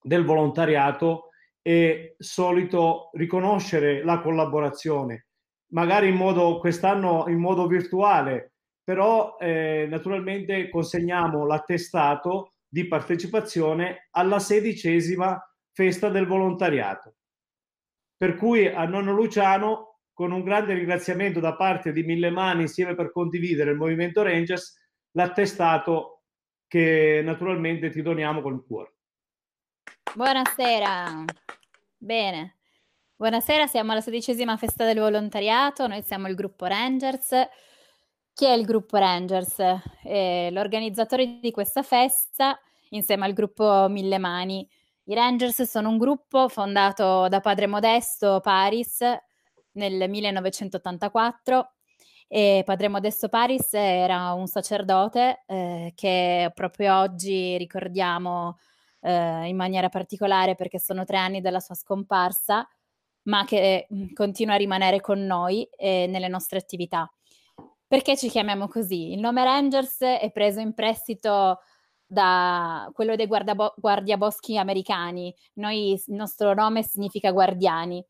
del 0.00 0.24
volontariato, 0.24 1.28
è 1.60 2.14
solito 2.16 3.10
riconoscere 3.12 4.02
la 4.02 4.20
collaborazione, 4.20 5.26
magari 5.72 6.08
in 6.08 6.14
modo 6.14 6.58
quest'anno 6.58 7.26
in 7.28 7.38
modo 7.38 7.66
virtuale, 7.66 8.54
però 8.82 9.36
eh, 9.38 9.86
naturalmente 9.86 10.70
consegniamo 10.70 11.44
l'attestato 11.44 12.54
di 12.66 12.88
partecipazione 12.88 14.08
alla 14.12 14.38
sedicesima 14.38 15.38
festa 15.74 16.08
del 16.08 16.26
volontariato. 16.26 17.16
Per 18.16 18.34
cui 18.36 18.66
a 18.66 18.86
nonno 18.86 19.12
Luciano, 19.12 19.98
con 20.14 20.32
un 20.32 20.42
grande 20.42 20.72
ringraziamento 20.72 21.38
da 21.38 21.54
parte 21.54 21.92
di 21.92 22.02
Mille 22.02 22.30
Mani 22.30 22.62
insieme 22.62 22.94
per 22.94 23.12
condividere 23.12 23.72
il 23.72 23.76
Movimento 23.76 24.22
Rangers, 24.22 24.74
l'attestato 25.10 26.15
che 26.76 27.22
naturalmente 27.24 27.88
ti 27.88 28.02
doniamo 28.02 28.42
con 28.42 28.52
il 28.52 28.64
cuore. 28.66 28.92
Buonasera. 30.14 31.24
Bene. 31.96 32.56
Buonasera, 33.16 33.66
siamo 33.66 33.92
alla 33.92 34.02
sedicesima 34.02 34.58
festa 34.58 34.84
del 34.84 34.98
volontariato, 34.98 35.86
noi 35.86 36.02
siamo 36.02 36.28
il 36.28 36.34
gruppo 36.34 36.66
Rangers. 36.66 37.30
Chi 38.34 38.44
è 38.44 38.52
il 38.52 38.66
gruppo 38.66 38.98
Rangers? 38.98 39.56
È 40.02 40.50
l'organizzatore 40.50 41.38
di 41.40 41.50
questa 41.50 41.82
festa 41.82 42.60
insieme 42.90 43.24
al 43.24 43.32
gruppo 43.32 43.88
Mille 43.88 44.18
Mani. 44.18 44.68
I 45.04 45.14
Rangers 45.14 45.62
sono 45.62 45.88
un 45.88 45.96
gruppo 45.96 46.50
fondato 46.50 47.26
da 47.28 47.40
padre 47.40 47.66
Modesto 47.66 48.40
Paris 48.40 49.00
nel 49.72 50.10
1984 50.10 51.75
e 52.28 52.62
padre 52.64 52.88
Modesto 52.88 53.28
Paris 53.28 53.72
era 53.72 54.32
un 54.32 54.46
sacerdote 54.46 55.44
eh, 55.46 55.92
che 55.94 56.50
proprio 56.54 56.98
oggi 56.98 57.56
ricordiamo 57.56 58.58
eh, 59.00 59.46
in 59.46 59.56
maniera 59.56 59.88
particolare 59.88 60.56
perché 60.56 60.80
sono 60.80 61.04
tre 61.04 61.18
anni 61.18 61.40
dalla 61.40 61.60
sua 61.60 61.76
scomparsa, 61.76 62.68
ma 63.24 63.44
che 63.44 63.86
mm, 63.92 64.12
continua 64.14 64.54
a 64.54 64.58
rimanere 64.58 65.00
con 65.00 65.24
noi 65.24 65.68
e 65.76 66.06
nelle 66.08 66.28
nostre 66.28 66.58
attività. 66.58 67.08
Perché 67.86 68.16
ci 68.16 68.28
chiamiamo 68.28 68.66
così? 68.66 69.12
Il 69.12 69.20
nome 69.20 69.44
Rangers 69.44 70.00
è 70.00 70.30
preso 70.32 70.58
in 70.58 70.74
prestito 70.74 71.60
da 72.04 72.90
quello 72.92 73.14
dei 73.14 73.26
guardabo- 73.26 73.74
guardiaboschi 73.76 74.58
americani. 74.58 75.32
Noi, 75.54 75.92
il 75.92 76.02
nostro 76.08 76.52
nome 76.54 76.82
significa 76.82 77.30
guardiani 77.30 78.04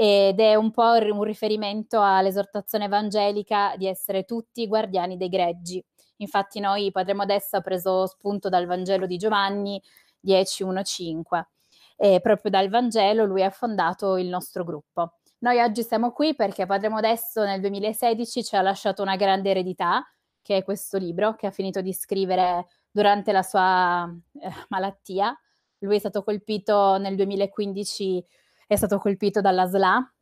ed 0.00 0.38
è 0.38 0.54
un 0.54 0.70
po' 0.70 0.92
un 0.92 1.24
riferimento 1.24 2.00
all'esortazione 2.00 2.84
evangelica 2.84 3.74
di 3.76 3.88
essere 3.88 4.22
tutti 4.22 4.68
guardiani 4.68 5.16
dei 5.16 5.28
greggi. 5.28 5.84
Infatti 6.18 6.60
noi, 6.60 6.92
Padre 6.92 7.14
Modesto, 7.14 7.56
ha 7.56 7.60
preso 7.60 8.06
spunto 8.06 8.48
dal 8.48 8.66
Vangelo 8.66 9.06
di 9.06 9.16
Giovanni 9.16 9.82
10.1.5 10.24 11.42
e 11.96 12.20
proprio 12.20 12.48
dal 12.48 12.68
Vangelo 12.68 13.24
lui 13.24 13.42
ha 13.42 13.50
fondato 13.50 14.16
il 14.18 14.28
nostro 14.28 14.62
gruppo. 14.62 15.14
Noi 15.38 15.58
oggi 15.60 15.82
siamo 15.82 16.12
qui 16.12 16.36
perché 16.36 16.64
Padre 16.64 16.90
Modesto 16.90 17.42
nel 17.42 17.60
2016 17.60 18.44
ci 18.44 18.54
ha 18.54 18.62
lasciato 18.62 19.02
una 19.02 19.16
grande 19.16 19.50
eredità, 19.50 20.06
che 20.42 20.58
è 20.58 20.62
questo 20.62 20.96
libro 20.96 21.34
che 21.34 21.48
ha 21.48 21.50
finito 21.50 21.80
di 21.80 21.92
scrivere 21.92 22.68
durante 22.88 23.32
la 23.32 23.42
sua 23.42 24.08
eh, 24.40 24.48
malattia. 24.68 25.36
Lui 25.78 25.96
è 25.96 25.98
stato 25.98 26.22
colpito 26.22 26.98
nel 26.98 27.16
2015, 27.16 28.24
è 28.68 28.76
stato 28.76 28.98
colpito 28.98 29.40
dalla 29.40 29.66
SLA 29.66 30.12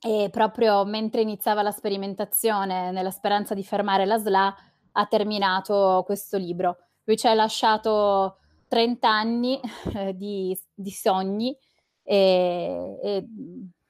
e 0.00 0.28
proprio 0.30 0.84
mentre 0.84 1.20
iniziava 1.20 1.62
la 1.62 1.72
sperimentazione, 1.72 2.92
nella 2.92 3.10
speranza 3.10 3.54
di 3.54 3.64
fermare 3.64 4.06
la 4.06 4.18
SLA, 4.18 4.56
ha 4.92 5.06
terminato 5.06 6.02
questo 6.06 6.38
libro. 6.38 6.78
Lui 7.04 7.16
ci 7.16 7.26
ha 7.26 7.34
lasciato 7.34 8.38
30 8.68 9.08
anni 9.08 9.60
eh, 9.94 10.14
di, 10.16 10.56
di, 10.72 10.90
sogni 10.90 11.56
e, 12.04 12.98
e, 13.02 13.26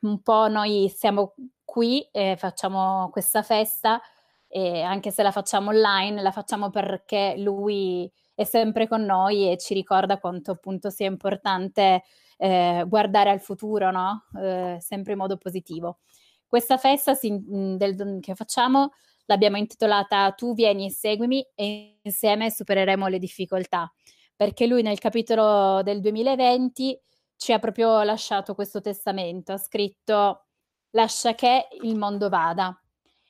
un 0.01 0.23
po' 0.23 0.49
noi 0.49 0.89
siamo 0.89 1.35
qui 1.65 2.09
e 2.11 2.37
facciamo 2.39 3.11
questa 3.11 3.43
festa 3.43 4.01
e 4.49 4.81
anche 4.81 5.11
se 5.11 5.23
la 5.23 5.33
facciamo 5.33 5.71
online 5.71 6.23
la 6.23 6.31
facciamo 6.31 6.71
perché 6.71 7.35
lui 7.37 8.11
è 8.35 8.45
sempre 8.45 8.87
con 8.89 9.03
noi 9.03 9.51
e 9.51 9.59
ci 9.59 9.75
ricorda 9.75 10.19
quanto 10.19 10.53
appunto 10.53 10.89
sia 10.89 11.07
importante 11.07 12.05
eh, 12.37 12.85
guardare 12.87 13.31
al 13.31 13.41
futuro, 13.41 13.91
no? 13.91 14.27
eh, 14.41 14.77
sempre 14.81 15.13
in 15.13 15.19
modo 15.19 15.37
positivo. 15.37 15.99
Questa 16.47 16.77
festa 16.77 17.15
si, 17.15 17.37
del, 17.43 18.19
che 18.21 18.35
facciamo 18.35 18.93
l'abbiamo 19.29 19.57
intitolata 19.57 20.31
Tu 20.33 20.55
vieni 20.55 20.87
e 20.87 20.91
seguimi 20.91 21.45
e 21.55 21.99
insieme 22.03 22.51
supereremo 22.51 23.09
le 23.09 23.19
difficoltà 23.19 23.93
perché 24.37 24.67
lui 24.67 24.83
nel 24.83 24.99
capitolo 24.99 25.83
del 25.83 26.01
2020 26.01 27.01
ci 27.37 27.53
ha 27.53 27.59
proprio 27.59 28.03
lasciato 28.03 28.55
questo 28.55 28.81
testamento, 28.81 29.53
ha 29.53 29.59
scritto 29.59 30.45
lascia 30.91 31.35
che 31.35 31.69
il 31.83 31.97
mondo 31.97 32.29
vada. 32.29 32.79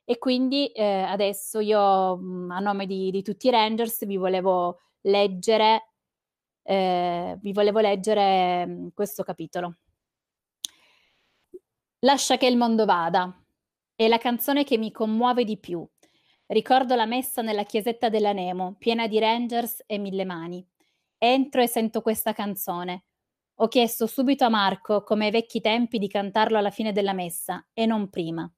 E 0.04 0.18
quindi 0.18 0.66
eh, 0.68 1.02
adesso 1.02 1.60
io 1.60 2.16
mh, 2.16 2.50
a 2.50 2.58
nome 2.60 2.86
di, 2.86 3.10
di, 3.10 3.22
tutti 3.22 3.48
i 3.48 3.50
Rangers 3.50 4.04
vi 4.06 4.16
volevo 4.16 4.78
leggere, 5.02 5.94
eh, 6.66 7.38
vi 7.40 7.52
volevo 7.52 7.80
leggere 7.80 8.66
mh, 8.66 8.92
questo 8.92 9.22
capitolo. 9.22 9.76
Lascia 12.00 12.36
che 12.36 12.46
il 12.46 12.56
mondo 12.56 12.84
vada. 12.84 13.32
È 13.94 14.06
la 14.08 14.18
canzone 14.18 14.64
che 14.64 14.76
mi 14.76 14.90
commuove 14.90 15.44
di 15.44 15.58
più. 15.58 15.86
Ricordo 16.46 16.94
la 16.94 17.06
messa 17.06 17.40
nella 17.42 17.64
chiesetta 17.64 18.08
della 18.08 18.32
Nemo, 18.32 18.76
piena 18.78 19.06
di 19.06 19.18
Rangers 19.18 19.82
e 19.86 19.98
mille 19.98 20.24
mani. 20.24 20.66
Entro 21.18 21.62
e 21.62 21.66
sento 21.66 22.02
questa 22.02 22.32
canzone. 22.32 23.04
Ho 23.60 23.68
chiesto 23.68 24.06
subito 24.06 24.44
a 24.44 24.50
Marco, 24.50 25.02
come 25.02 25.26
ai 25.26 25.30
vecchi 25.30 25.60
tempi, 25.60 25.98
di 25.98 26.08
cantarlo 26.08 26.58
alla 26.58 26.70
fine 26.70 26.92
della 26.92 27.14
messa, 27.14 27.66
e 27.72 27.86
non 27.86 28.10
prima. 28.10 28.50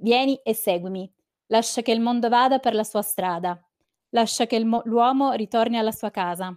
Vieni 0.00 0.36
e 0.42 0.54
seguimi. 0.54 1.12
Lascia 1.46 1.82
che 1.82 1.92
il 1.92 2.00
mondo 2.00 2.28
vada 2.28 2.58
per 2.60 2.74
la 2.74 2.84
sua 2.84 3.02
strada. 3.02 3.60
Lascia 4.10 4.46
che 4.46 4.62
mo- 4.64 4.82
l'uomo 4.84 5.32
ritorni 5.32 5.76
alla 5.76 5.92
sua 5.92 6.10
casa. 6.10 6.56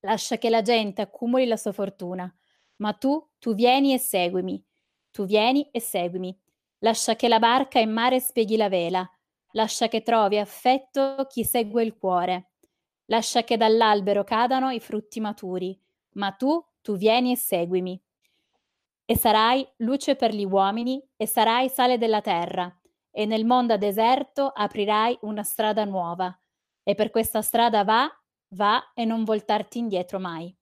Lascia 0.00 0.38
che 0.38 0.48
la 0.48 0.62
gente 0.62 1.02
accumuli 1.02 1.46
la 1.46 1.56
sua 1.56 1.72
fortuna. 1.72 2.32
Ma 2.76 2.92
tu, 2.94 3.28
tu 3.38 3.54
vieni 3.54 3.92
e 3.92 3.98
seguimi. 3.98 4.62
Tu 5.10 5.24
vieni 5.24 5.68
e 5.70 5.80
seguimi. 5.80 6.38
Lascia 6.78 7.16
che 7.16 7.28
la 7.28 7.38
barca 7.38 7.78
in 7.78 7.92
mare 7.92 8.20
spieghi 8.20 8.56
la 8.56 8.68
vela. 8.68 9.08
Lascia 9.52 9.88
che 9.88 10.02
trovi 10.02 10.38
affetto 10.38 11.26
chi 11.28 11.44
segue 11.44 11.82
il 11.82 11.96
cuore. 11.96 12.50
Lascia 13.06 13.42
che 13.42 13.56
dall'albero 13.56 14.22
cadano 14.22 14.70
i 14.70 14.78
frutti 14.78 15.20
maturi, 15.20 15.78
ma 16.12 16.30
tu, 16.30 16.64
tu 16.80 16.96
vieni 16.96 17.32
e 17.32 17.36
seguimi. 17.36 18.00
E 19.04 19.16
sarai 19.16 19.66
luce 19.78 20.14
per 20.14 20.32
gli 20.32 20.44
uomini, 20.44 21.04
e 21.16 21.26
sarai 21.26 21.68
sale 21.68 21.98
della 21.98 22.20
terra, 22.20 22.72
e 23.10 23.26
nel 23.26 23.44
mondo 23.44 23.76
deserto 23.76 24.46
aprirai 24.46 25.18
una 25.22 25.42
strada 25.42 25.84
nuova, 25.84 26.32
e 26.84 26.94
per 26.94 27.10
questa 27.10 27.42
strada 27.42 27.82
va, 27.82 28.08
va 28.50 28.92
e 28.94 29.04
non 29.04 29.24
voltarti 29.24 29.78
indietro 29.78 30.18
mai. 30.18 30.54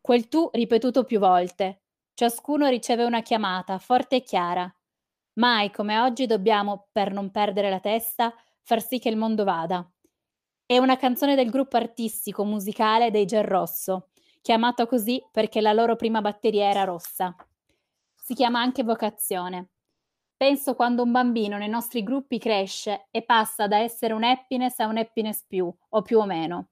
Quel 0.00 0.28
tu 0.28 0.48
ripetuto 0.52 1.04
più 1.04 1.18
volte, 1.18 1.82
ciascuno 2.14 2.68
riceve 2.68 3.04
una 3.04 3.22
chiamata 3.22 3.78
forte 3.78 4.16
e 4.16 4.22
chiara. 4.22 4.72
Mai 5.34 5.70
come 5.70 5.98
oggi 5.98 6.26
dobbiamo, 6.26 6.88
per 6.92 7.12
non 7.12 7.30
perdere 7.30 7.70
la 7.70 7.80
testa, 7.80 8.32
far 8.62 8.82
sì 8.82 8.98
che 8.98 9.08
il 9.08 9.16
mondo 9.16 9.44
vada. 9.44 9.88
È 10.64 10.78
una 10.78 10.96
canzone 10.96 11.34
del 11.34 11.50
gruppo 11.50 11.76
artistico 11.76 12.44
musicale 12.44 13.10
dei 13.10 13.24
Gel 13.24 13.44
Rosso, 13.44 14.10
chiamato 14.40 14.86
così 14.86 15.22
perché 15.30 15.60
la 15.60 15.72
loro 15.72 15.96
prima 15.96 16.20
batteria 16.20 16.70
era 16.70 16.84
rossa. 16.84 17.34
Si 18.14 18.34
chiama 18.34 18.60
anche 18.60 18.82
vocazione. 18.82 19.70
Penso 20.36 20.74
quando 20.74 21.02
un 21.02 21.12
bambino 21.12 21.56
nei 21.58 21.68
nostri 21.68 22.02
gruppi 22.02 22.38
cresce 22.38 23.08
e 23.10 23.22
passa 23.22 23.66
da 23.66 23.78
essere 23.78 24.12
un 24.12 24.22
happiness 24.22 24.78
a 24.80 24.86
un 24.86 24.98
happiness 24.98 25.44
più, 25.46 25.72
o 25.88 26.02
più 26.02 26.18
o 26.18 26.26
meno. 26.26 26.68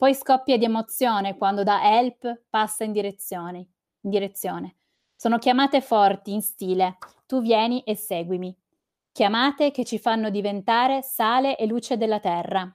Poi 0.00 0.14
scoppia 0.14 0.56
di 0.56 0.64
emozione 0.64 1.36
quando 1.36 1.62
da 1.62 1.82
help 1.82 2.44
passa 2.48 2.84
in 2.84 2.92
direzione. 2.92 3.58
In 4.00 4.08
direzione. 4.08 4.76
Sono 5.14 5.36
chiamate 5.36 5.82
forti 5.82 6.32
in 6.32 6.40
stile 6.40 6.96
tu 7.26 7.42
vieni 7.42 7.82
e 7.82 7.96
seguimi. 7.96 8.56
Chiamate 9.12 9.70
che 9.70 9.84
ci 9.84 9.98
fanno 9.98 10.30
diventare 10.30 11.02
sale 11.02 11.58
e 11.58 11.66
luce 11.66 11.98
della 11.98 12.18
terra. 12.18 12.66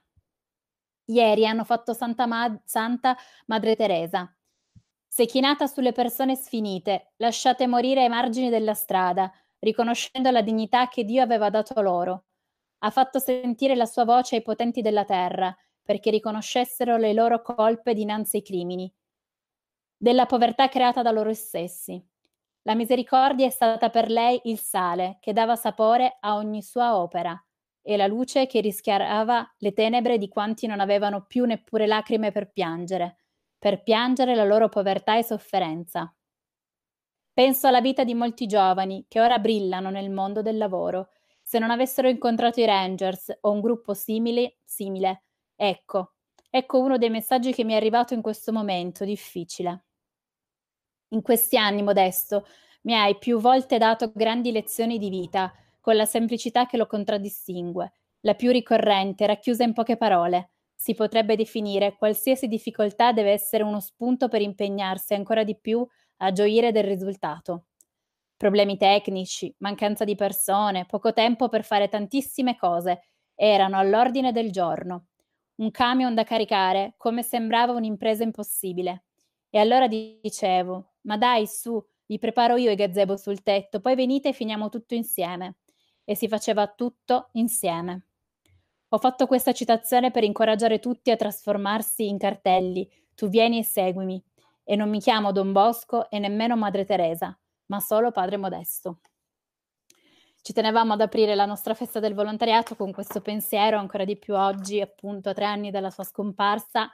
Ieri 1.06 1.48
hanno 1.48 1.64
fatto 1.64 1.94
Santa, 1.94 2.26
Ma- 2.26 2.62
Santa 2.64 3.16
Madre 3.46 3.74
Teresa. 3.74 4.32
È 5.12 5.26
chinata 5.26 5.66
sulle 5.66 5.90
persone 5.90 6.36
sfinite, 6.36 7.14
lasciate 7.16 7.66
morire 7.66 8.02
ai 8.02 8.08
margini 8.08 8.50
della 8.50 8.74
strada, 8.74 9.32
riconoscendo 9.58 10.30
la 10.30 10.42
dignità 10.42 10.86
che 10.86 11.02
Dio 11.02 11.22
aveva 11.22 11.50
dato 11.50 11.80
loro. 11.80 12.26
Ha 12.84 12.90
fatto 12.90 13.18
sentire 13.18 13.74
la 13.74 13.86
sua 13.86 14.04
voce 14.04 14.36
ai 14.36 14.42
potenti 14.42 14.80
della 14.80 15.04
terra, 15.04 15.52
perché 15.86 16.10
riconoscessero 16.10 16.96
le 16.96 17.12
loro 17.14 17.40
colpe 17.40 17.94
dinanzi 17.94 18.36
ai 18.36 18.42
crimini, 18.42 18.92
della 19.96 20.26
povertà 20.26 20.68
creata 20.68 21.00
da 21.00 21.12
loro 21.12 21.32
stessi. 21.32 22.04
La 22.62 22.74
misericordia 22.74 23.46
è 23.46 23.50
stata 23.50 23.88
per 23.88 24.10
lei 24.10 24.40
il 24.44 24.58
sale 24.58 25.18
che 25.20 25.32
dava 25.32 25.54
sapore 25.54 26.16
a 26.20 26.34
ogni 26.34 26.60
sua 26.60 26.96
opera 26.96 27.40
e 27.80 27.96
la 27.96 28.08
luce 28.08 28.46
che 28.46 28.60
rischiarava 28.60 29.54
le 29.58 29.72
tenebre 29.72 30.18
di 30.18 30.28
quanti 30.28 30.66
non 30.66 30.80
avevano 30.80 31.24
più 31.24 31.44
neppure 31.44 31.86
lacrime 31.86 32.32
per 32.32 32.50
piangere, 32.50 33.18
per 33.56 33.84
piangere 33.84 34.34
la 34.34 34.44
loro 34.44 34.68
povertà 34.68 35.16
e 35.16 35.22
sofferenza. 35.22 36.12
Penso 37.32 37.68
alla 37.68 37.80
vita 37.80 38.02
di 38.02 38.14
molti 38.14 38.46
giovani 38.46 39.04
che 39.06 39.20
ora 39.20 39.38
brillano 39.38 39.90
nel 39.90 40.10
mondo 40.10 40.42
del 40.42 40.56
lavoro. 40.56 41.10
Se 41.42 41.60
non 41.60 41.70
avessero 41.70 42.08
incontrato 42.08 42.58
i 42.58 42.64
Rangers 42.64 43.32
o 43.42 43.52
un 43.52 43.60
gruppo 43.60 43.94
simile, 43.94 44.56
simile, 44.64 45.25
ecco, 45.56 46.12
ecco 46.50 46.78
uno 46.80 46.96
dei 46.98 47.10
messaggi 47.10 47.52
che 47.52 47.64
mi 47.64 47.72
è 47.72 47.76
arrivato 47.76 48.14
in 48.14 48.22
questo 48.22 48.52
momento 48.52 49.04
difficile. 49.04 49.84
In 51.10 51.22
questi 51.22 51.56
anni, 51.56 51.82
Modesto, 51.82 52.46
mi 52.82 52.94
hai 52.94 53.16
più 53.18 53.38
volte 53.38 53.78
dato 53.78 54.12
grandi 54.14 54.52
lezioni 54.52 54.98
di 54.98 55.08
vita, 55.08 55.52
con 55.80 55.96
la 55.96 56.04
semplicità 56.04 56.66
che 56.66 56.76
lo 56.76 56.86
contraddistingue, 56.86 57.92
la 58.20 58.34
più 58.34 58.50
ricorrente, 58.50 59.26
racchiusa 59.26 59.62
in 59.64 59.72
poche 59.72 59.96
parole. 59.96 60.50
Si 60.74 60.94
potrebbe 60.94 61.36
definire 61.36 61.96
qualsiasi 61.96 62.48
difficoltà 62.48 63.12
deve 63.12 63.30
essere 63.30 63.62
uno 63.62 63.80
spunto 63.80 64.28
per 64.28 64.42
impegnarsi 64.42 65.14
ancora 65.14 65.42
di 65.44 65.56
più 65.58 65.86
a 66.18 66.32
gioire 66.32 66.72
del 66.72 66.84
risultato. 66.84 67.66
Problemi 68.36 68.76
tecnici, 68.76 69.54
mancanza 69.58 70.04
di 70.04 70.14
persone, 70.14 70.86
poco 70.86 71.12
tempo 71.12 71.48
per 71.48 71.64
fare 71.64 71.88
tantissime 71.88 72.56
cose 72.56 73.00
erano 73.34 73.78
all'ordine 73.78 74.32
del 74.32 74.50
giorno. 74.50 75.06
Un 75.56 75.70
camion 75.70 76.14
da 76.14 76.24
caricare, 76.24 76.94
come 76.96 77.22
sembrava 77.22 77.72
un'impresa 77.72 78.22
impossibile. 78.22 79.04
E 79.48 79.58
allora 79.58 79.88
dicevo, 79.88 80.92
ma 81.02 81.16
dai, 81.16 81.46
su, 81.46 81.82
vi 82.06 82.18
preparo 82.18 82.56
io 82.56 82.70
i 82.70 82.74
gazebo 82.74 83.16
sul 83.16 83.42
tetto, 83.42 83.80
poi 83.80 83.94
venite 83.94 84.28
e 84.28 84.32
finiamo 84.32 84.68
tutto 84.68 84.94
insieme. 84.94 85.56
E 86.04 86.14
si 86.14 86.28
faceva 86.28 86.66
tutto 86.68 87.30
insieme. 87.32 88.06
Ho 88.90 88.98
fatto 88.98 89.26
questa 89.26 89.52
citazione 89.52 90.10
per 90.10 90.24
incoraggiare 90.24 90.78
tutti 90.78 91.10
a 91.10 91.16
trasformarsi 91.16 92.06
in 92.06 92.18
cartelli. 92.18 92.88
Tu 93.14 93.28
vieni 93.28 93.58
e 93.58 93.64
seguimi. 93.64 94.22
E 94.62 94.76
non 94.76 94.88
mi 94.90 95.00
chiamo 95.00 95.32
Don 95.32 95.52
Bosco 95.52 96.10
e 96.10 96.18
nemmeno 96.18 96.56
Madre 96.56 96.84
Teresa, 96.84 97.36
ma 97.66 97.80
solo 97.80 98.12
Padre 98.12 98.36
Modesto. 98.36 99.00
Ci 100.46 100.52
tenevamo 100.52 100.92
ad 100.92 101.00
aprire 101.00 101.34
la 101.34 101.44
nostra 101.44 101.74
festa 101.74 101.98
del 101.98 102.14
volontariato 102.14 102.76
con 102.76 102.92
questo 102.92 103.20
pensiero, 103.20 103.78
ancora 103.78 104.04
di 104.04 104.16
più 104.16 104.36
oggi, 104.36 104.80
appunto 104.80 105.30
a 105.30 105.32
tre 105.34 105.44
anni 105.44 105.72
dalla 105.72 105.90
sua 105.90 106.04
scomparsa, 106.04 106.88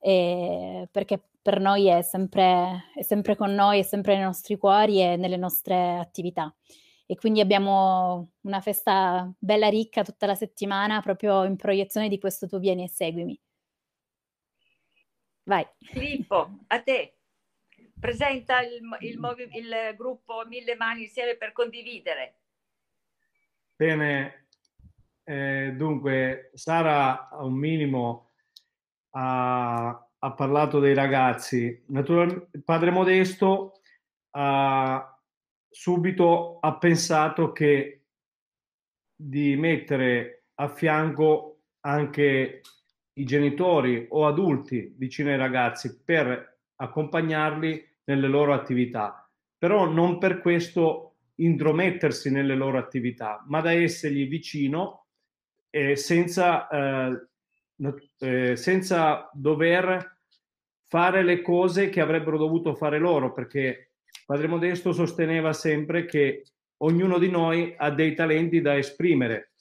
perché 0.00 1.28
per 1.42 1.60
noi 1.60 1.88
è 1.88 2.00
sempre, 2.00 2.84
è 2.94 3.02
sempre 3.02 3.36
con 3.36 3.52
noi, 3.52 3.80
è 3.80 3.82
sempre 3.82 4.14
nei 4.14 4.24
nostri 4.24 4.56
cuori 4.56 5.02
e 5.02 5.16
nelle 5.16 5.36
nostre 5.36 5.98
attività. 5.98 6.50
E 7.04 7.14
quindi 7.16 7.40
abbiamo 7.40 8.30
una 8.44 8.62
festa 8.62 9.30
bella 9.38 9.68
ricca 9.68 10.02
tutta 10.02 10.24
la 10.24 10.34
settimana, 10.34 11.02
proprio 11.02 11.44
in 11.44 11.56
proiezione 11.56 12.08
di 12.08 12.18
questo 12.18 12.46
Tu 12.46 12.58
vieni 12.58 12.84
e 12.84 12.88
seguimi. 12.88 13.38
Vai. 15.42 15.68
Filippo, 15.78 16.60
a 16.68 16.80
te. 16.80 17.18
Presenta 18.00 18.62
il, 18.62 18.80
il 19.00 19.18
il 19.52 19.94
gruppo 19.94 20.46
Mille 20.46 20.74
Mani 20.74 21.02
insieme 21.02 21.36
per 21.36 21.52
condividere. 21.52 22.36
Bene, 23.80 24.48
eh, 25.22 25.72
dunque 25.76 26.50
Sara 26.54 27.28
a 27.28 27.44
un 27.44 27.54
minimo 27.54 28.32
ha, 29.10 30.08
ha 30.18 30.32
parlato 30.32 30.80
dei 30.80 30.94
ragazzi. 30.94 31.84
Naturalmente, 31.86 32.60
padre 32.64 32.90
Modesto 32.90 33.74
ha 34.30 35.16
subito 35.70 36.58
ha 36.58 36.76
pensato 36.76 37.52
che 37.52 38.06
di 39.14 39.54
mettere 39.54 40.46
a 40.56 40.66
fianco 40.66 41.60
anche 41.82 42.62
i 43.12 43.24
genitori 43.24 44.08
o 44.10 44.26
adulti 44.26 44.92
vicino 44.96 45.30
ai 45.30 45.36
ragazzi 45.36 46.02
per 46.02 46.62
accompagnarli 46.74 47.98
nelle 48.06 48.26
loro 48.26 48.54
attività, 48.54 49.30
però 49.56 49.86
non 49.86 50.18
per 50.18 50.40
questo 50.40 51.07
intromettersi 51.40 52.30
nelle 52.30 52.54
loro 52.54 52.78
attività, 52.78 53.44
ma 53.48 53.60
da 53.60 53.72
essergli 53.72 54.28
vicino 54.28 55.06
eh, 55.70 55.96
senza, 55.96 56.68
eh, 56.68 57.26
eh, 58.18 58.56
senza 58.56 59.30
dover 59.32 60.18
fare 60.86 61.22
le 61.22 61.42
cose 61.42 61.88
che 61.90 62.00
avrebbero 62.00 62.38
dovuto 62.38 62.74
fare 62.74 62.98
loro, 62.98 63.32
perché 63.32 63.92
Padre 64.24 64.48
Modesto 64.48 64.92
sosteneva 64.92 65.52
sempre 65.52 66.04
che 66.06 66.44
ognuno 66.78 67.18
di 67.18 67.30
noi 67.30 67.74
ha 67.76 67.90
dei 67.90 68.14
talenti 68.14 68.60
da 68.60 68.76
esprimere 68.76 69.52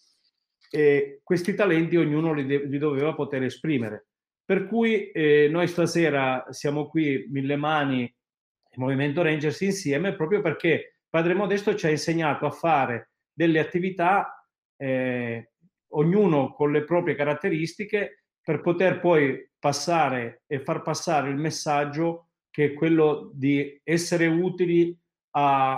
e 0.69 1.21
questi 1.23 1.53
talenti 1.53 1.95
ognuno 1.95 2.33
li, 2.33 2.45
de- 2.45 2.65
li 2.65 2.77
doveva 2.77 3.13
poter 3.13 3.43
esprimere. 3.43 4.07
Per 4.43 4.65
cui 4.65 5.11
eh, 5.11 5.47
noi 5.49 5.67
stasera 5.67 6.45
siamo 6.49 6.87
qui, 6.87 7.27
Mille 7.29 7.55
Mani 7.55 8.03
e 8.03 8.75
Movimento 8.77 9.21
Rangers 9.21 9.59
insieme, 9.61 10.15
proprio 10.15 10.41
perché 10.41 10.96
Padre 11.09 11.33
Modesto 11.33 11.75
ci 11.75 11.85
ha 11.85 11.89
insegnato 11.89 12.45
a 12.45 12.51
fare 12.51 13.11
delle 13.31 13.59
attività, 13.59 14.45
eh, 14.75 15.51
ognuno 15.89 16.53
con 16.53 16.71
le 16.71 16.83
proprie 16.83 17.15
caratteristiche, 17.15 18.25
per 18.41 18.61
poter 18.61 18.99
poi 18.99 19.49
passare 19.59 20.43
e 20.47 20.59
far 20.59 20.81
passare 20.81 21.29
il 21.29 21.35
messaggio 21.35 22.29
che 22.49 22.65
è 22.65 22.73
quello 22.73 23.29
di 23.33 23.79
essere 23.83 24.25
utili 24.27 24.97
a, 25.31 25.75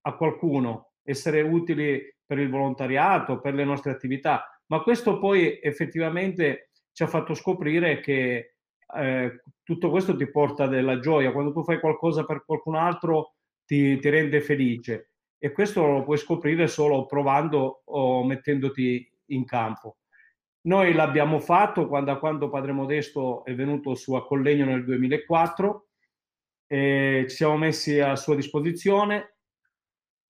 a 0.00 0.16
qualcuno, 0.16 0.92
essere 1.02 1.42
utili 1.42 2.00
per 2.24 2.38
il 2.38 2.48
volontariato, 2.48 3.40
per 3.40 3.54
le 3.54 3.64
nostre 3.64 3.90
attività. 3.90 4.48
Ma 4.66 4.80
questo 4.80 5.18
poi 5.18 5.60
effettivamente 5.60 6.70
ci 6.92 7.02
ha 7.02 7.06
fatto 7.06 7.34
scoprire 7.34 8.00
che 8.00 8.54
eh, 8.96 9.42
tutto 9.62 9.90
questo 9.90 10.16
ti 10.16 10.30
porta 10.30 10.66
della 10.66 10.98
gioia. 11.00 11.32
Quando 11.32 11.52
tu 11.52 11.62
fai 11.62 11.80
qualcosa 11.80 12.24
per 12.24 12.44
qualcun 12.44 12.76
altro 12.76 13.33
ti, 13.64 13.98
ti 13.98 14.08
rende 14.08 14.40
felice 14.40 15.10
e 15.38 15.52
questo 15.52 15.86
lo 15.86 16.04
puoi 16.04 16.16
scoprire 16.16 16.66
solo 16.66 17.06
provando 17.06 17.82
o 17.84 18.24
mettendoti 18.24 19.06
in 19.26 19.44
campo. 19.44 19.98
Noi 20.62 20.94
l'abbiamo 20.94 21.38
fatto 21.40 21.86
quando, 21.86 22.18
quando 22.18 22.48
Padre 22.48 22.72
Modesto 22.72 23.44
è 23.44 23.54
venuto 23.54 23.94
su 23.94 24.14
a 24.14 24.24
Collegno 24.24 24.64
nel 24.64 24.84
2004, 24.84 25.88
e 26.66 27.26
ci 27.28 27.36
siamo 27.36 27.56
messi 27.56 28.00
a 28.00 28.16
sua 28.16 28.34
disposizione. 28.34 29.36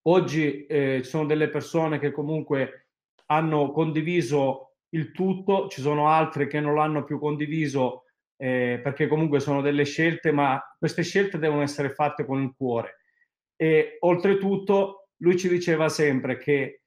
Oggi 0.07 0.67
eh, 0.67 1.01
ci 1.03 1.09
sono 1.09 1.27
delle 1.27 1.49
persone 1.49 1.99
che 1.99 2.11
comunque 2.11 2.89
hanno 3.27 3.71
condiviso 3.71 4.75
il 4.91 5.13
tutto, 5.13 5.69
ci 5.69 5.81
sono 5.81 6.09
altre 6.09 6.47
che 6.47 6.61
non 6.61 6.75
l'hanno 6.75 7.05
più 7.05 7.19
condiviso 7.19 8.05
eh, 8.37 8.81
perché 8.83 9.07
comunque 9.07 9.41
sono 9.41 9.61
delle 9.61 9.85
scelte, 9.85 10.33
ma 10.33 10.61
queste 10.79 11.03
scelte 11.03 11.39
devono 11.39 11.63
essere 11.63 11.91
fatte 11.91 12.27
con 12.27 12.43
il 12.43 12.53
cuore. 12.57 12.99
E 13.57 13.97
oltretutto 14.01 15.09
lui 15.19 15.37
ci 15.37 15.49
diceva 15.49 15.89
sempre 15.89 16.39
che 16.39 16.83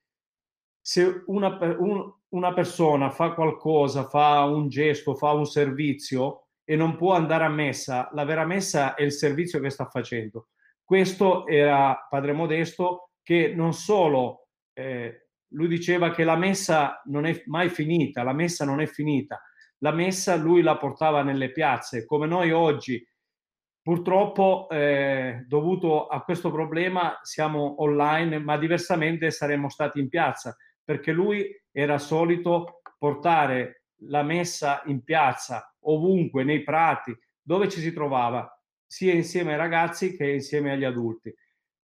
se 0.81 1.23
una, 1.27 1.57
un, 1.79 2.13
una 2.29 2.53
persona 2.53 3.09
fa 3.09 3.33
qualcosa, 3.33 4.07
fa 4.07 4.43
un 4.43 4.69
gesto, 4.69 5.15
fa 5.15 5.31
un 5.31 5.45
servizio 5.45 6.47
e 6.63 6.75
non 6.75 6.97
può 6.97 7.13
andare 7.13 7.45
a 7.45 7.49
messa, 7.49 8.09
la 8.13 8.25
vera 8.25 8.45
messa 8.45 8.95
è 8.95 9.03
il 9.03 9.11
servizio 9.11 9.59
che 9.59 9.69
sta 9.69 9.85
facendo. 9.85 10.49
Questo 10.83 11.45
era 11.47 12.07
Padre 12.09 12.33
Modesto 12.33 13.11
che 13.21 13.53
non 13.53 13.73
solo 13.73 14.47
eh, 14.73 15.27
lui 15.51 15.67
diceva 15.67 16.11
che 16.11 16.23
la 16.23 16.35
messa 16.35 17.01
non 17.05 17.25
è 17.25 17.43
mai 17.45 17.69
finita, 17.69 18.23
la 18.23 18.33
messa 18.33 18.65
non 18.65 18.79
è 18.79 18.85
finita, 18.85 19.41
la 19.79 19.91
messa 19.91 20.35
lui 20.35 20.61
la 20.61 20.77
portava 20.77 21.23
nelle 21.23 21.51
piazze, 21.51 22.05
come 22.05 22.27
noi 22.27 22.51
oggi 22.51 23.05
purtroppo 23.87 24.67
eh, 24.69 25.45
dovuto 25.47 26.07
a 26.07 26.21
questo 26.21 26.51
problema 26.51 27.21
siamo 27.21 27.81
online, 27.81 28.37
ma 28.37 28.57
diversamente 28.57 29.31
saremmo 29.31 29.69
stati 29.69 30.01
in 30.01 30.09
piazza, 30.09 30.57
perché 30.83 31.13
lui 31.13 31.49
era 31.71 31.97
solito 31.97 32.81
portare 32.97 33.83
la 34.01 34.23
messa 34.23 34.81
in 34.87 35.05
piazza, 35.05 35.73
ovunque, 35.83 36.43
nei 36.43 36.63
prati, 36.63 37.17
dove 37.41 37.69
ci 37.69 37.79
si 37.79 37.93
trovava, 37.93 38.61
sia 38.85 39.13
insieme 39.13 39.51
ai 39.51 39.57
ragazzi 39.57 40.17
che 40.17 40.31
insieme 40.31 40.73
agli 40.73 40.83
adulti. 40.83 41.33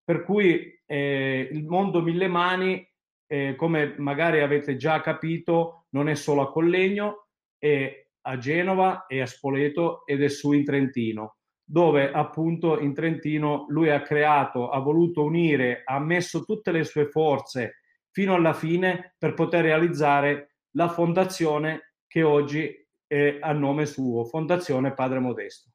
Per 0.03 0.25
cui 0.25 0.77
eh, 0.85 1.47
il 1.49 1.63
mondo 1.63 2.01
mille 2.01 2.27
mani, 2.27 2.85
eh, 3.27 3.55
come 3.55 3.95
magari 3.97 4.41
avete 4.41 4.75
già 4.75 4.99
capito, 4.99 5.85
non 5.91 6.09
è 6.09 6.15
solo 6.15 6.41
a 6.41 6.51
Collegno, 6.51 7.27
e 7.57 8.09
a 8.23 8.37
Genova 8.37 9.05
e 9.05 9.21
a 9.21 9.25
Spoleto 9.25 10.05
ed 10.05 10.21
è 10.21 10.27
su 10.27 10.51
in 10.51 10.65
Trentino, 10.65 11.37
dove 11.63 12.11
appunto 12.11 12.79
in 12.79 12.93
Trentino 12.93 13.65
lui 13.69 13.89
ha 13.89 14.01
creato, 14.01 14.69
ha 14.69 14.79
voluto 14.79 15.23
unire, 15.23 15.81
ha 15.85 15.99
messo 15.99 16.43
tutte 16.43 16.71
le 16.71 16.83
sue 16.83 17.09
forze 17.09 17.79
fino 18.11 18.35
alla 18.35 18.53
fine 18.53 19.15
per 19.17 19.33
poter 19.33 19.63
realizzare 19.63 20.57
la 20.71 20.89
fondazione 20.89 21.95
che 22.07 22.21
oggi 22.23 22.71
è 23.07 23.37
a 23.41 23.51
nome 23.53 23.85
suo, 23.85 24.25
Fondazione 24.25 24.93
Padre 24.93 25.19
Modesto. 25.19 25.71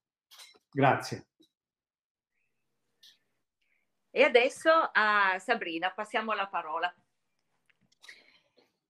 Grazie. 0.71 1.27
E 4.11 4.23
adesso 4.23 4.71
a 4.93 5.39
Sabrina 5.39 5.91
passiamo 5.91 6.33
la 6.33 6.49
parola. 6.49 6.93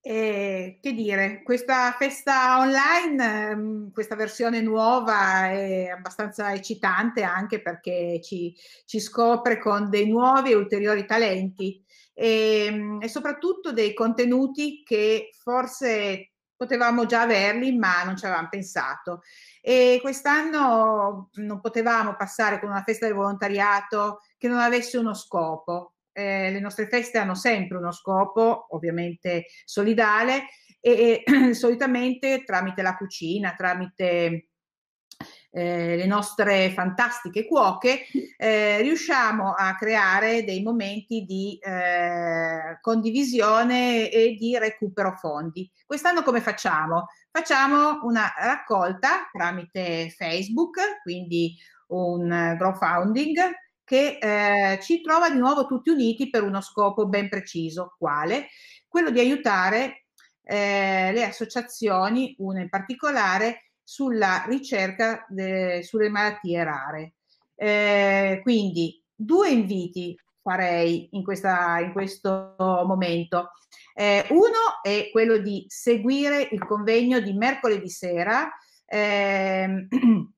Eh, 0.01 0.79
che 0.81 0.93
dire, 0.93 1.43
questa 1.43 1.93
festa 1.99 2.59
online, 2.61 3.51
ehm, 3.51 3.93
questa 3.93 4.15
versione 4.15 4.61
nuova 4.63 5.51
è 5.51 5.89
abbastanza 5.89 6.53
eccitante 6.55 7.23
anche 7.23 7.61
perché 7.61 8.21
ci, 8.23 8.55
ci 8.87 9.01
scopre 9.01 9.59
con 9.59 9.91
dei 9.91 10.09
nuovi 10.09 10.53
e 10.53 10.55
ulteriori 10.55 11.05
talenti 11.05 11.85
e, 12.15 12.97
e 13.01 13.09
soprattutto 13.09 13.73
dei 13.73 13.93
contenuti 13.93 14.83
che 14.85 15.31
forse 15.37 16.33
potevamo 16.57 17.05
già 17.07 17.23
averli 17.23 17.77
ma 17.77 18.03
non 18.05 18.17
ci 18.17 18.25
avevamo 18.25 18.49
pensato. 18.49 19.23
E 19.61 19.99
quest'anno 20.01 21.29
non 21.35 21.61
potevamo 21.61 22.17
passare 22.17 22.61
con 22.61 22.71
una 22.71 22.83
festa 22.83 23.07
del 23.07 23.15
volontariato 23.15 24.21
che 24.39 24.49
non 24.49 24.59
avesse 24.59 24.97
uno 24.97 25.13
scopo. 25.13 25.98
Eh, 26.19 26.51
le 26.51 26.59
nostre 26.59 26.89
feste 26.89 27.19
hanno 27.19 27.37
sempre 27.37 27.77
uno 27.77 27.93
scopo, 27.93 28.66
ovviamente 28.71 29.47
solidale, 29.64 30.47
e, 30.81 31.23
e 31.25 31.55
solitamente 31.55 32.43
tramite 32.45 32.83
la 32.83 32.97
cucina, 32.97 33.55
tramite 33.57 34.49
eh, 35.53 35.97
le 35.97 36.07
nostre 36.07 36.71
fantastiche 36.71 37.47
cuoche, 37.47 38.07
eh, 38.37 38.83
riusciamo 38.83 39.53
a 39.53 39.77
creare 39.77 40.43
dei 40.43 40.61
momenti 40.61 41.23
di 41.23 41.57
eh, 41.61 42.78
condivisione 42.81 44.11
e 44.11 44.35
di 44.36 44.59
recupero 44.59 45.12
fondi. 45.12 45.70
Quest'anno 45.86 46.23
come 46.24 46.40
facciamo? 46.40 47.07
Facciamo 47.31 48.01
una 48.03 48.32
raccolta 48.36 49.28
tramite 49.31 50.11
Facebook, 50.11 51.01
quindi 51.05 51.55
un 51.90 52.57
crowdfunding 52.59 53.39
che 53.89 54.19
eh, 54.20 54.78
ci 54.82 55.01
trova 55.01 55.31
di 55.31 55.39
nuovo 55.39 55.66
tutti 55.66 55.89
uniti 55.89 56.28
per 56.28 56.43
uno 56.43 56.60
scopo 56.60 57.06
ben 57.06 57.28
preciso, 57.31 57.94
quale? 57.98 58.48
Quello 58.86 59.10
di 59.10 59.19
aiutare 59.19 60.05
eh, 60.43 61.10
le 61.12 61.24
associazioni, 61.24 62.35
una 62.39 62.60
in 62.60 62.69
particolare, 62.69 63.70
sulla 63.82 64.44
ricerca 64.47 65.24
de, 65.28 65.82
sulle 65.82 66.10
malattie 66.10 66.62
rare. 66.62 67.15
Eh, 67.55 68.40
quindi 68.43 69.02
due 69.15 69.48
inviti 69.48 70.15
farei 70.43 71.09
in, 71.12 71.24
questa, 71.24 71.78
in 71.81 71.93
questo 71.93 72.55
momento. 72.59 73.52
Eh, 73.94 74.27
uno 74.31 74.82
è 74.82 75.09
quello 75.10 75.39
di 75.39 75.65
seguire 75.69 76.48
il 76.51 76.65
convegno 76.66 77.20
di 77.20 77.32
mercoledì 77.32 77.89
sera. 77.89 78.51
Eh, 78.86 79.86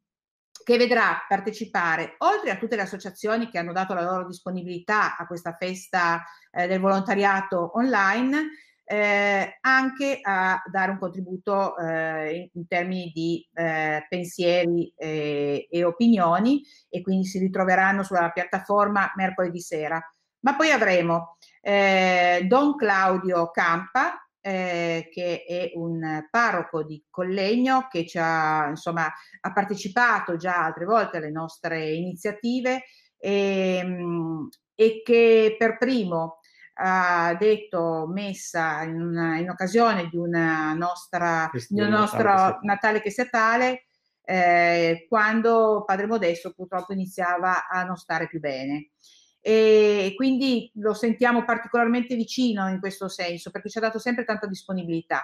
che 0.62 0.76
vedrà 0.76 1.24
partecipare, 1.26 2.14
oltre 2.18 2.50
a 2.50 2.56
tutte 2.56 2.76
le 2.76 2.82
associazioni 2.82 3.48
che 3.48 3.58
hanno 3.58 3.72
dato 3.72 3.94
la 3.94 4.02
loro 4.02 4.26
disponibilità 4.26 5.16
a 5.16 5.26
questa 5.26 5.54
festa 5.58 6.22
eh, 6.50 6.66
del 6.66 6.80
volontariato 6.80 7.76
online, 7.76 8.50
eh, 8.84 9.58
anche 9.60 10.18
a 10.20 10.60
dare 10.70 10.90
un 10.90 10.98
contributo 10.98 11.76
eh, 11.78 12.34
in, 12.34 12.48
in, 12.52 12.66
termini 12.66 13.12
di 13.14 13.48
eh, 13.54 14.04
pensieri 14.08 14.92
e 14.96 15.84
opinioni 15.84 16.62
e 16.88 17.00
quindi 17.00 17.24
si 17.24 17.38
ritroveranno 17.38 18.02
sulla 18.02 18.30
piattaforma 18.30 19.12
mercoledì 19.14 19.60
sera. 19.60 20.00
Ma 20.40 20.56
poi 20.56 20.70
avremo 20.70 21.36
eh, 21.60 22.44
Don 22.48 22.74
Claudio 22.76 23.50
Campa, 23.50 24.18
eh, 24.40 25.08
che 25.12 25.44
è 25.46 25.72
un 25.74 26.26
parroco 26.30 26.82
di 26.82 27.04
Collegno 27.10 27.88
che 27.90 28.06
ci 28.06 28.18
ha, 28.18 28.68
insomma, 28.68 29.06
ha 29.40 29.52
partecipato 29.52 30.36
già 30.36 30.64
altre 30.64 30.84
volte 30.84 31.18
alle 31.18 31.30
nostre 31.30 31.90
iniziative 31.90 32.84
e, 33.18 33.76
ehm, 33.76 34.48
e 34.74 35.02
che 35.04 35.56
per 35.58 35.76
primo 35.76 36.38
ha 36.82 37.34
detto 37.38 38.06
messa 38.10 38.82
in, 38.82 39.00
una, 39.00 39.36
in 39.36 39.50
occasione 39.50 40.08
di 40.08 40.16
una 40.16 40.72
nostra 40.72 41.50
di 41.68 41.80
un 41.80 41.88
nostro 41.88 42.22
Natale, 42.22 42.58
Natale 42.62 43.00
che 43.02 43.10
sia 43.10 43.26
tale 43.26 43.84
eh, 44.24 45.06
quando 45.08 45.82
Padre 45.84 46.06
Modesto 46.06 46.52
purtroppo 46.54 46.94
iniziava 46.94 47.66
a 47.68 47.84
non 47.84 47.96
stare 47.96 48.28
più 48.28 48.40
bene 48.40 48.92
e 49.40 50.12
quindi 50.16 50.70
lo 50.74 50.92
sentiamo 50.92 51.44
particolarmente 51.44 52.14
vicino 52.14 52.68
in 52.68 52.78
questo 52.78 53.08
senso 53.08 53.50
perché 53.50 53.70
ci 53.70 53.78
ha 53.78 53.82
dato 53.82 53.98
sempre 53.98 54.24
tanta 54.24 54.46
disponibilità. 54.46 55.22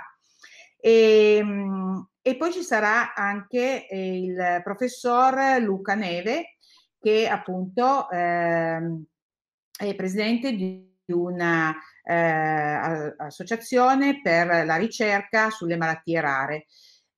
E, 0.78 1.44
e 2.22 2.36
poi 2.36 2.52
ci 2.52 2.62
sarà 2.62 3.14
anche 3.14 3.86
il 3.90 4.60
professor 4.62 5.60
Luca 5.60 5.94
Neve 5.94 6.56
che 6.98 7.28
appunto 7.28 8.10
eh, 8.10 8.80
è 9.78 9.94
presidente 9.94 10.52
di 10.52 10.94
una 11.12 11.74
eh, 12.02 13.14
associazione 13.16 14.20
per 14.20 14.64
la 14.64 14.76
ricerca 14.76 15.50
sulle 15.50 15.76
malattie 15.76 16.20
rare. 16.20 16.66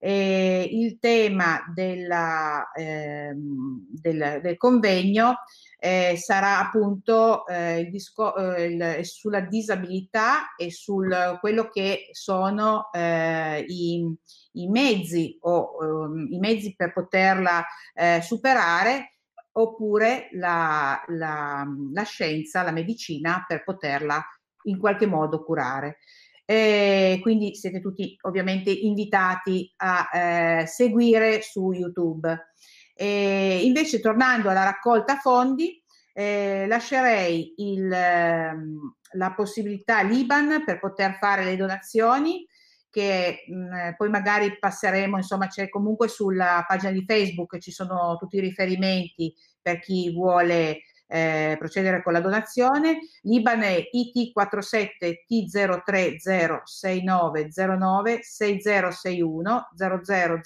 E 0.00 0.68
il 0.70 0.98
tema 1.00 1.62
della, 1.74 2.70
eh, 2.72 3.32
del, 3.34 4.40
del, 4.42 4.56
convegno 4.56 5.38
eh, 5.80 6.16
sarà 6.16 6.58
appunto 6.58 7.46
eh, 7.46 7.80
il 7.80 7.90
disco, 7.90 8.34
eh, 8.34 8.64
il, 8.64 9.04
sulla 9.04 9.40
disabilità 9.40 10.54
e 10.56 10.70
su 10.72 11.00
quello 11.40 11.68
che 11.68 12.08
sono 12.12 12.90
eh, 12.92 13.64
i, 13.66 14.04
i, 14.52 14.68
mezzi 14.68 15.38
o 15.42 15.76
um, 15.80 16.26
i 16.30 16.38
mezzi 16.38 16.74
per 16.74 16.92
poterla 16.92 17.64
eh, 17.94 18.20
superare 18.22 19.18
oppure 19.52 20.28
la, 20.32 21.02
la, 21.08 21.64
la, 21.92 22.02
scienza, 22.02 22.62
la 22.62 22.72
medicina 22.72 23.44
per 23.46 23.62
poterla 23.62 24.22
in 24.64 24.78
qualche 24.78 25.06
modo 25.06 25.44
curare. 25.44 25.98
E 26.44 27.18
quindi 27.20 27.54
siete 27.54 27.80
tutti 27.80 28.16
ovviamente 28.22 28.70
invitati 28.70 29.70
a 29.76 30.08
eh, 30.12 30.66
seguire 30.66 31.42
su 31.42 31.72
YouTube. 31.72 32.52
E 33.00 33.60
invece 33.62 34.00
tornando 34.00 34.50
alla 34.50 34.64
raccolta 34.64 35.18
fondi, 35.18 35.80
eh, 36.12 36.66
lascerei 36.66 37.54
il, 37.58 37.92
ehm, 37.92 38.94
la 39.12 39.32
possibilità 39.34 40.02
l'IBAN 40.02 40.64
per 40.64 40.80
poter 40.80 41.16
fare 41.20 41.44
le 41.44 41.54
donazioni 41.54 42.44
che 42.90 43.44
mh, 43.46 43.54
mm, 43.54 43.92
poi 43.96 44.08
magari 44.08 44.58
passeremo, 44.58 45.16
insomma 45.16 45.46
c'è 45.46 45.68
comunque 45.68 46.08
sulla 46.08 46.64
pagina 46.66 46.90
di 46.90 47.04
Facebook, 47.06 47.58
ci 47.58 47.70
sono 47.70 48.16
tutti 48.18 48.38
i 48.38 48.40
riferimenti 48.40 49.32
per 49.62 49.78
chi 49.78 50.12
vuole 50.12 50.80
eh, 51.08 51.56
procedere 51.58 52.02
con 52.02 52.12
la 52.12 52.20
donazione. 52.20 52.98
L'IBAN 53.22 53.62
è 53.62 53.88
IT47 53.92 55.24
T0306909 55.26 58.18
6061 58.20 59.68
0000 59.74 60.40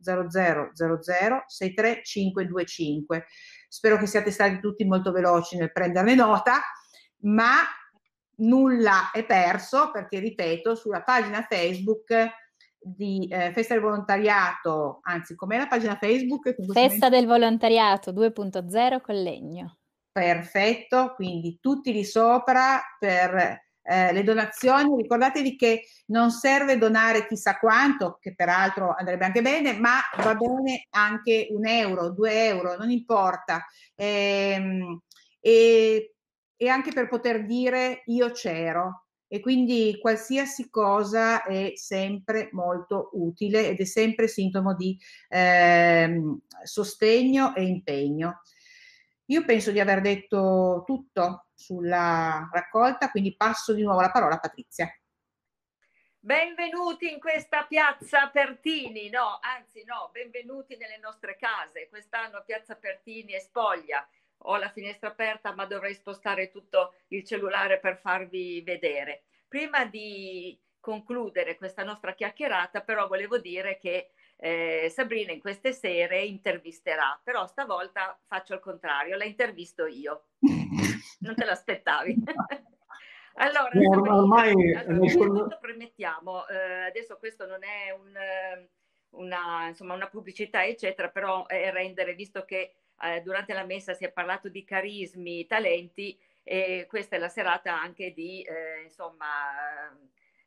0000 0.00 1.44
63525. 1.46 3.26
Spero 3.68 3.98
che 3.98 4.06
siate 4.06 4.30
stati 4.30 4.60
tutti 4.60 4.84
molto 4.84 5.12
veloci 5.12 5.56
nel 5.56 5.72
prenderne 5.72 6.14
nota, 6.14 6.60
ma 7.20 7.56
nulla 8.36 9.10
è 9.12 9.24
perso 9.24 9.90
perché, 9.92 10.18
ripeto, 10.18 10.74
sulla 10.74 11.02
pagina 11.02 11.46
Facebook 11.48 12.12
di 12.80 13.28
eh, 13.30 13.52
Festa 13.52 13.74
del 13.74 13.82
Volontariato, 13.82 15.00
anzi, 15.02 15.34
com'è 15.34 15.56
la 15.56 15.66
pagina 15.66 15.96
Facebook? 15.96 16.54
Festa 16.72 17.08
del 17.08 17.26
Volontariato 17.26 18.12
2.0 18.12 19.00
Collegno. 19.00 19.78
Perfetto, 20.12 21.12
quindi 21.14 21.58
tutti 21.60 21.92
lì 21.92 22.04
sopra 22.04 22.80
per 22.98 23.66
eh, 23.82 24.12
le 24.12 24.22
donazioni. 24.22 25.00
Ricordatevi 25.00 25.56
che 25.56 25.82
non 26.06 26.30
serve 26.30 26.76
donare 26.76 27.26
chissà 27.26 27.58
quanto, 27.58 28.18
che 28.20 28.34
peraltro 28.34 28.94
andrebbe 28.96 29.24
anche 29.24 29.42
bene, 29.42 29.72
ma 29.78 30.00
va 30.22 30.34
bene 30.34 30.86
anche 30.90 31.48
un 31.50 31.66
euro, 31.66 32.10
due 32.10 32.46
euro, 32.46 32.76
non 32.76 32.90
importa. 32.90 33.64
Ehm, 33.94 35.00
e, 35.40 36.14
e 36.56 36.68
anche 36.68 36.92
per 36.92 37.08
poter 37.08 37.46
dire 37.46 38.02
io 38.06 38.30
c'ero, 38.32 39.06
e 39.28 39.40
quindi 39.40 39.98
qualsiasi 40.00 40.70
cosa 40.70 41.44
è 41.44 41.72
sempre 41.74 42.48
molto 42.52 43.10
utile 43.12 43.68
ed 43.68 43.78
è 43.78 43.84
sempre 43.84 44.26
sintomo 44.26 44.74
di 44.74 44.98
eh, 45.28 46.20
sostegno 46.64 47.54
e 47.54 47.62
impegno. 47.64 48.40
Io 49.26 49.44
penso 49.44 49.70
di 49.70 49.78
aver 49.78 50.00
detto 50.00 50.82
tutto 50.86 51.48
sulla 51.54 52.48
raccolta, 52.50 53.10
quindi 53.10 53.36
passo 53.36 53.74
di 53.74 53.82
nuovo 53.82 54.00
la 54.00 54.10
parola 54.10 54.36
a 54.36 54.40
Patrizia. 54.40 54.90
Benvenuti 56.20 57.12
in 57.12 57.20
questa 57.20 57.64
piazza 57.64 58.28
Pertini, 58.28 59.08
no, 59.08 59.38
anzi 59.40 59.84
no, 59.84 60.10
benvenuti 60.12 60.76
nelle 60.76 60.98
nostre 60.98 61.36
case. 61.36 61.88
Quest'anno 61.88 62.42
piazza 62.44 62.74
Pertini 62.74 63.32
è 63.32 63.38
spoglia. 63.38 64.06
Ho 64.42 64.56
la 64.56 64.70
finestra 64.70 65.08
aperta, 65.08 65.52
ma 65.54 65.66
dovrei 65.66 65.94
spostare 65.94 66.50
tutto 66.50 66.94
il 67.08 67.24
cellulare 67.24 67.78
per 67.80 67.98
farvi 67.98 68.62
vedere. 68.62 69.24
Prima 69.48 69.84
di 69.84 70.58
concludere 70.80 71.56
questa 71.56 71.82
nostra 71.82 72.14
chiacchierata, 72.14 72.82
però 72.82 73.08
volevo 73.08 73.38
dire 73.38 73.78
che 73.78 74.10
eh, 74.36 74.88
Sabrina 74.94 75.32
in 75.32 75.40
queste 75.40 75.72
sere 75.72 76.22
intervisterà, 76.22 77.20
però 77.22 77.46
stavolta 77.46 78.18
faccio 78.26 78.54
il 78.54 78.60
contrario, 78.60 79.16
la 79.16 79.24
intervisto 79.24 79.86
io. 79.86 80.28
Non 81.20 81.34
te 81.34 81.44
l'aspettavi? 81.44 82.14
allora, 83.34 83.70
No, 83.72 83.92
Sabrina, 83.92 84.16
ormai- 84.16 84.74
allora, 84.74 85.56
premettiamo, 85.56 86.46
eh, 86.46 86.84
adesso 86.86 87.16
questo 87.18 87.44
non 87.44 87.64
è 87.64 87.90
un, 87.90 88.14
eh, 88.16 88.70
una, 89.10 89.66
insomma, 89.66 89.94
una 89.94 90.08
pubblicità, 90.08 90.64
eccetera, 90.64 91.08
però 91.08 91.46
è 91.46 91.72
rendere, 91.72 92.14
visto 92.14 92.44
che 92.44 92.74
eh, 93.02 93.20
durante 93.22 93.52
la 93.52 93.64
messa 93.64 93.94
si 93.94 94.04
è 94.04 94.10
parlato 94.10 94.48
di 94.48 94.64
carismi, 94.64 95.46
talenti, 95.46 96.18
e 96.42 96.86
questa 96.88 97.16
è 97.16 97.18
la 97.18 97.28
serata 97.28 97.78
anche 97.78 98.12
di, 98.12 98.42
eh, 98.42 98.82
insomma, 98.82 99.94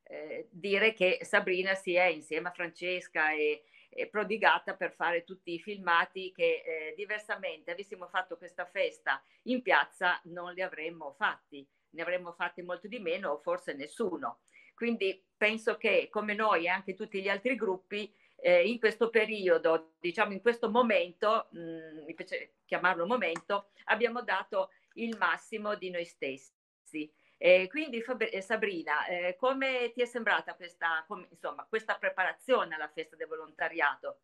eh, 0.03 0.47
dire 0.49 0.93
che 0.93 1.19
Sabrina 1.21 1.75
si 1.75 1.93
è 1.93 2.05
insieme 2.05 2.49
a 2.49 2.53
Francesca 2.53 3.31
e, 3.31 3.63
e 3.87 4.07
prodigata 4.07 4.75
per 4.75 4.93
fare 4.93 5.23
tutti 5.23 5.53
i 5.53 5.59
filmati 5.59 6.31
che 6.31 6.63
eh, 6.65 6.93
diversamente 6.95 7.71
avessimo 7.71 8.07
fatto 8.07 8.37
questa 8.37 8.65
festa 8.65 9.23
in 9.43 9.61
piazza 9.61 10.19
non 10.23 10.53
li 10.53 10.61
avremmo 10.61 11.13
fatti, 11.13 11.65
ne 11.91 12.01
avremmo 12.01 12.31
fatti 12.31 12.61
molto 12.61 12.87
di 12.87 12.99
meno 12.99 13.31
o 13.31 13.37
forse 13.37 13.73
nessuno. 13.73 14.39
Quindi 14.73 15.23
penso 15.37 15.77
che 15.77 16.07
come 16.09 16.33
noi 16.33 16.65
e 16.65 16.69
anche 16.69 16.95
tutti 16.95 17.21
gli 17.21 17.29
altri 17.29 17.55
gruppi 17.55 18.11
eh, 18.41 18.67
in 18.67 18.79
questo 18.79 19.09
periodo, 19.09 19.93
diciamo 19.99 20.33
in 20.33 20.41
questo 20.41 20.69
momento, 20.69 21.47
mh, 21.51 22.05
mi 22.05 22.13
piace 22.13 22.55
chiamarlo 22.65 23.05
momento, 23.05 23.69
abbiamo 23.85 24.23
dato 24.23 24.71
il 24.93 25.15
massimo 25.17 25.75
di 25.75 25.89
noi 25.89 26.05
stessi. 26.05 27.09
Eh, 27.37 27.67
quindi 27.69 28.01
Fab- 28.01 28.37
Sabrina, 28.39 29.05
eh, 29.05 29.35
come 29.35 29.91
ti 29.93 30.01
è 30.01 30.05
sembrata 30.05 30.53
questa, 30.55 31.03
com- 31.07 31.25
insomma, 31.31 31.65
questa 31.67 31.95
preparazione 31.95 32.75
alla 32.75 32.91
festa 32.93 33.15
del 33.15 33.27
volontariato? 33.27 34.19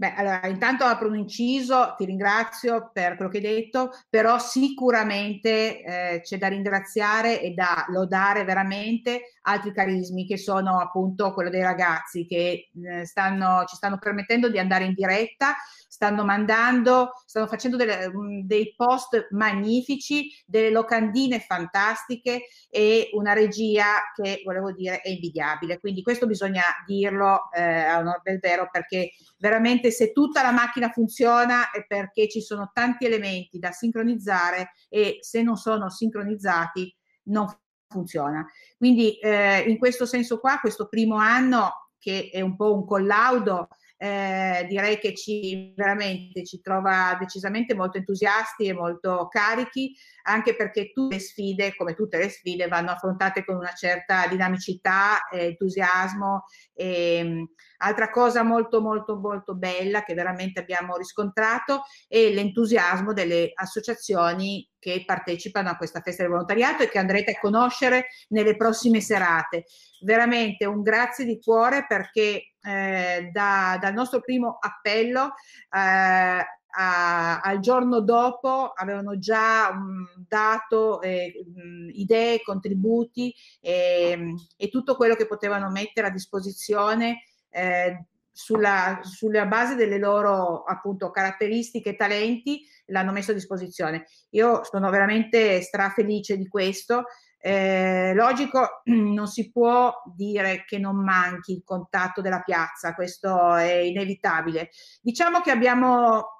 Beh, 0.00 0.14
allora, 0.14 0.46
intanto 0.46 0.84
apro 0.84 1.08
un 1.08 1.16
inciso, 1.16 1.94
ti 1.94 2.06
ringrazio 2.06 2.90
per 2.90 3.16
quello 3.16 3.30
che 3.30 3.36
hai 3.36 3.42
detto, 3.42 3.90
però 4.08 4.38
sicuramente 4.38 5.82
eh, 5.82 6.20
c'è 6.22 6.38
da 6.38 6.48
ringraziare 6.48 7.38
e 7.42 7.50
da 7.50 7.84
lodare 7.88 8.44
veramente 8.44 9.38
altri 9.50 9.72
carismi 9.72 10.26
che 10.26 10.36
sono 10.36 10.78
appunto 10.78 11.32
quello 11.32 11.50
dei 11.50 11.62
ragazzi 11.62 12.26
che 12.26 12.70
eh, 12.72 13.04
stanno, 13.04 13.64
ci 13.66 13.76
stanno 13.76 13.98
permettendo 13.98 14.48
di 14.48 14.58
andare 14.58 14.84
in 14.84 14.94
diretta, 14.94 15.54
stanno 15.88 16.24
mandando, 16.24 17.10
stanno 17.26 17.46
facendo 17.46 17.76
delle- 17.76 18.08
mm, 18.08 18.40
dei 18.42 18.74
post 18.76 19.28
magnifici, 19.30 20.30
delle 20.46 20.70
locandine 20.70 21.40
fantastiche 21.40 22.44
e 22.68 23.10
una 23.12 23.32
regia 23.32 24.12
che 24.14 24.42
volevo 24.44 24.72
dire 24.72 25.00
è 25.00 25.08
invidiabile. 25.08 25.78
Quindi 25.78 26.02
questo 26.02 26.26
bisogna 26.26 26.62
dirlo 26.86 27.50
eh, 27.52 27.62
a 27.62 27.98
onor 27.98 28.20
del 28.22 28.38
vero 28.38 28.68
perché 28.70 29.10
veramente 29.38 29.90
se 29.90 30.12
tutta 30.12 30.42
la 30.42 30.52
macchina 30.52 30.90
funziona 30.90 31.70
è 31.70 31.84
perché 31.86 32.28
ci 32.28 32.40
sono 32.40 32.70
tanti 32.72 33.06
elementi 33.06 33.58
da 33.58 33.72
sincronizzare 33.72 34.72
e 34.88 35.18
se 35.20 35.42
non 35.42 35.56
sono 35.56 35.90
sincronizzati 35.90 36.94
non 37.24 37.46
funziona. 37.90 38.46
Quindi 38.76 39.18
eh, 39.18 39.60
in 39.68 39.76
questo 39.78 40.06
senso 40.06 40.38
qua, 40.38 40.58
questo 40.60 40.88
primo 40.88 41.16
anno 41.16 41.88
che 41.98 42.30
è 42.32 42.40
un 42.40 42.56
po' 42.56 42.74
un 42.74 42.86
collaudo, 42.86 43.68
eh, 43.98 44.64
direi 44.66 44.98
che 44.98 45.14
ci 45.14 45.74
veramente 45.76 46.42
ci 46.46 46.62
trova 46.62 47.14
decisamente 47.20 47.74
molto 47.74 47.98
entusiasti 47.98 48.66
e 48.66 48.72
molto 48.72 49.28
carichi, 49.28 49.94
anche 50.30 50.54
perché 50.54 50.92
tutte 50.92 51.16
le 51.16 51.20
sfide, 51.20 51.74
come 51.74 51.94
tutte 51.94 52.18
le 52.18 52.28
sfide, 52.28 52.68
vanno 52.68 52.90
affrontate 52.90 53.44
con 53.44 53.56
una 53.56 53.72
certa 53.74 54.26
dinamicità, 54.28 55.28
eh, 55.28 55.46
entusiasmo. 55.46 56.44
E, 56.74 57.22
mh, 57.22 57.44
altra 57.78 58.10
cosa 58.10 58.42
molto 58.42 58.80
molto 58.80 59.16
molto 59.18 59.54
bella 59.54 60.02
che 60.02 60.14
veramente 60.14 60.60
abbiamo 60.60 60.96
riscontrato 60.96 61.82
è 62.08 62.30
l'entusiasmo 62.30 63.12
delle 63.12 63.52
associazioni 63.54 64.68
che 64.78 65.04
partecipano 65.06 65.68
a 65.68 65.76
questa 65.76 66.00
festa 66.00 66.22
del 66.22 66.32
volontariato 66.32 66.82
e 66.82 66.88
che 66.88 66.98
andrete 66.98 67.32
a 67.32 67.38
conoscere 67.38 68.06
nelle 68.28 68.56
prossime 68.56 69.00
serate. 69.00 69.64
Veramente 70.02 70.64
un 70.64 70.82
grazie 70.82 71.24
di 71.24 71.38
cuore 71.38 71.84
perché 71.86 72.52
eh, 72.62 73.30
da- 73.32 73.78
dal 73.80 73.92
nostro 73.92 74.20
primo 74.20 74.58
appello 74.60 75.34
eh, 75.70 76.44
a- 76.70 77.40
al 77.40 77.60
giorno 77.60 78.00
dopo 78.00 78.72
avevano 78.74 79.18
già 79.18 79.72
mm, 79.72 80.04
dato 80.28 81.00
eh, 81.00 81.32
mm, 81.46 81.88
idee, 81.92 82.42
contributi 82.42 83.34
e, 83.60 84.34
e 84.56 84.68
tutto 84.68 84.96
quello 84.96 85.14
che 85.14 85.26
potevano 85.26 85.70
mettere 85.70 86.08
a 86.08 86.10
disposizione 86.10 87.24
eh, 87.50 88.04
sulla, 88.32 89.00
sulla 89.02 89.46
base 89.46 89.74
delle 89.74 89.98
loro 89.98 90.62
appunto 90.62 91.10
caratteristiche 91.10 91.90
e 91.90 91.96
talenti 91.96 92.62
l'hanno 92.86 93.12
messo 93.12 93.32
a 93.32 93.34
disposizione. 93.34 94.06
Io 94.30 94.62
sono 94.64 94.90
veramente 94.90 95.60
strafelice 95.60 96.36
di 96.36 96.48
questo. 96.48 97.04
Eh, 97.38 98.12
logico, 98.14 98.82
non 98.90 99.26
si 99.26 99.50
può 99.50 99.92
dire 100.14 100.64
che 100.66 100.78
non 100.78 101.02
manchi 101.02 101.52
il 101.52 101.62
contatto 101.64 102.20
della 102.20 102.42
piazza, 102.42 102.94
questo 102.94 103.54
è 103.54 103.74
inevitabile. 103.74 104.70
Diciamo 105.00 105.40
che 105.40 105.50
abbiamo 105.50 106.39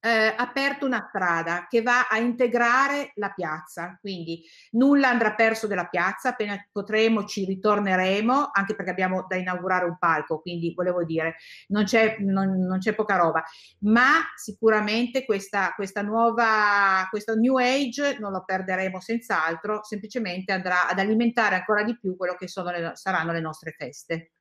eh, 0.00 0.34
aperto 0.36 0.86
una 0.86 1.06
strada 1.08 1.66
che 1.68 1.82
va 1.82 2.06
a 2.08 2.18
integrare 2.18 3.12
la 3.14 3.30
piazza, 3.30 3.98
quindi 4.00 4.42
nulla 4.72 5.08
andrà 5.08 5.34
perso 5.34 5.66
della 5.66 5.86
piazza, 5.86 6.30
appena 6.30 6.56
potremo 6.70 7.24
ci 7.24 7.44
ritorneremo, 7.44 8.50
anche 8.52 8.74
perché 8.74 8.90
abbiamo 8.90 9.26
da 9.28 9.36
inaugurare 9.36 9.86
un 9.86 9.98
palco, 9.98 10.40
quindi 10.40 10.72
volevo 10.74 11.04
dire, 11.04 11.36
non 11.68 11.84
c'è, 11.84 12.16
non, 12.20 12.58
non 12.60 12.78
c'è 12.78 12.94
poca 12.94 13.16
roba, 13.16 13.42
ma 13.80 14.20
sicuramente 14.36 15.24
questa, 15.24 15.72
questa 15.74 16.02
nuova, 16.02 17.06
questo 17.10 17.34
new 17.34 17.56
age 17.56 18.18
non 18.18 18.32
lo 18.32 18.44
perderemo 18.44 19.00
senz'altro, 19.00 19.82
semplicemente 19.82 20.52
andrà 20.52 20.88
ad 20.88 20.98
alimentare 20.98 21.56
ancora 21.56 21.82
di 21.82 21.98
più 21.98 22.16
quello 22.16 22.34
che 22.34 22.46
le, 22.46 22.92
saranno 22.94 23.32
le 23.32 23.40
nostre 23.40 23.74
feste. 23.76 24.32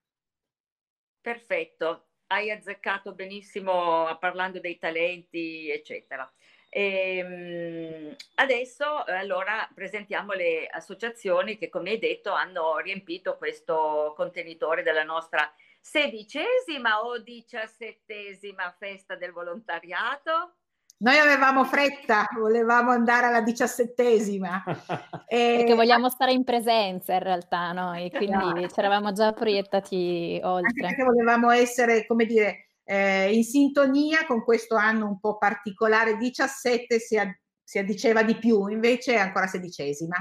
Perfetto, 1.19 2.06
hai 2.27 2.51
azzeccato 2.51 3.13
benissimo 3.13 4.17
parlando 4.19 4.59
dei 4.59 4.77
talenti, 4.77 5.69
eccetera. 5.69 6.29
Ehm, 6.69 8.15
adesso 8.35 9.05
eh, 9.05 9.13
allora 9.13 9.67
presentiamo 9.73 10.33
le 10.33 10.67
associazioni 10.67 11.57
che, 11.57 11.69
come 11.69 11.91
hai 11.91 11.99
detto, 11.99 12.31
hanno 12.31 12.77
riempito 12.77 13.37
questo 13.37 14.13
contenitore 14.15 14.83
della 14.83 15.03
nostra 15.03 15.51
sedicesima 15.79 17.03
o 17.03 17.17
diciassettesima 17.19 18.75
festa 18.77 19.15
del 19.15 19.31
volontariato. 19.31 20.55
Noi 20.99 21.17
avevamo 21.19 21.63
fretta, 21.63 22.25
volevamo 22.39 22.89
andare 22.91 23.27
alla 23.27 23.41
diciassettesima. 23.41 24.63
E- 25.29 25.55
Perché 25.57 25.73
vogliamo 25.75 26.09
stare 26.09 26.31
in 26.31 26.43
presenza 26.43 27.13
in 27.13 27.19
realtà 27.19 27.71
noi, 27.73 28.09
quindi 28.09 28.61
No. 28.61 28.67
ci 28.67 28.79
eravamo 28.79 29.11
già 29.11 29.33
proiettati 29.33 30.39
anche 30.41 30.47
oltre. 30.47 30.81
perché 30.87 31.03
volevamo 31.03 31.51
essere, 31.51 32.05
come 32.07 32.25
dire, 32.25 32.69
eh, 32.83 33.33
in 33.33 33.43
sintonia 33.43 34.25
con 34.25 34.43
questo 34.43 34.75
anno 34.75 35.05
un 35.05 35.19
po' 35.19 35.37
particolare. 35.37 36.15
17 36.17 36.97
si, 36.99 37.17
ad- 37.17 37.37
si 37.61 37.77
addiceva 37.77 38.23
di 38.23 38.37
più, 38.37 38.67
invece 38.67 39.15
è 39.15 39.17
ancora 39.17 39.45
sedicesima. 39.47 40.15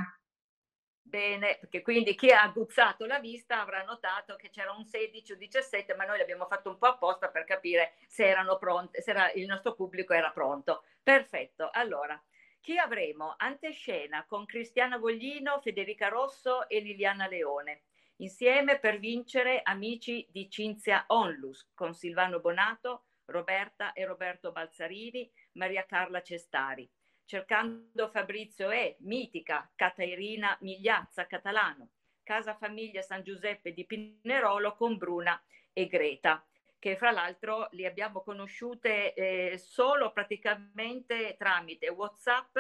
Bene, 1.09 1.57
perché 1.61 1.83
quindi 1.83 2.17
chi 2.17 2.31
ha 2.33 2.43
aguzzato 2.43 3.07
la 3.07 3.21
vista 3.21 3.61
avrà 3.61 3.85
notato 3.85 4.35
che 4.35 4.51
c'era 4.51 4.73
un 4.73 4.85
16 4.85 5.33
o 5.33 5.37
17, 5.37 5.95
ma 5.95 6.05
noi 6.05 6.19
l'abbiamo 6.19 6.47
fatto 6.47 6.69
un 6.69 6.79
po' 6.79 6.87
apposta 6.87 7.29
per 7.29 7.45
capire 7.45 7.95
se 8.09 8.27
erano 8.27 8.59
pronte, 8.59 9.01
se 9.01 9.11
era- 9.13 9.31
il 9.33 9.47
nostro 9.47 9.75
pubblico 9.75 10.13
era 10.15 10.31
pronto. 10.33 10.83
Perfetto. 11.03 11.71
Allora, 11.73 12.21
chi 12.61 12.77
avremo? 12.77 13.35
Antescena 13.39 14.27
con 14.27 14.45
Cristiana 14.47 14.99
Voglino, 14.99 15.61
Federica 15.61 16.09
Rosso 16.09 16.69
e 16.69 16.81
Liliana 16.81 17.29
Leone. 17.29 17.85
Insieme 18.17 18.81
per 18.81 18.99
vincere 18.99 19.61
Amici 19.63 20.27
di 20.29 20.51
Cinzia 20.51 21.05
Onlus 21.09 21.71
con 21.73 21.95
Silvano 21.95 22.41
Bonato, 22.41 23.05
Roberta 23.27 23.93
e 23.93 24.05
Roberto 24.05 24.51
Balzarini, 24.51 25.31
Maria 25.53 25.85
Carla 25.87 26.21
Cestari 26.21 26.91
cercando 27.27 28.09
Fabrizio 28.09 28.71
E, 28.71 28.97
Mitica, 29.01 29.71
Caterina 29.75 30.57
Migliazza, 30.61 31.27
Catalano, 31.27 31.91
Casa 32.23 32.55
Famiglia 32.55 33.03
San 33.03 33.23
Giuseppe 33.23 33.73
di 33.73 33.85
Pinerolo 33.85 34.75
con 34.75 34.97
Bruna 34.97 35.41
e 35.73 35.87
Greta, 35.87 36.45
che 36.79 36.97
fra 36.97 37.11
l'altro 37.11 37.69
li 37.73 37.85
abbiamo 37.85 38.23
conosciute 38.23 39.13
eh, 39.13 39.59
solo 39.59 40.13
praticamente 40.13 41.35
tramite 41.37 41.89
WhatsApp, 41.89 42.59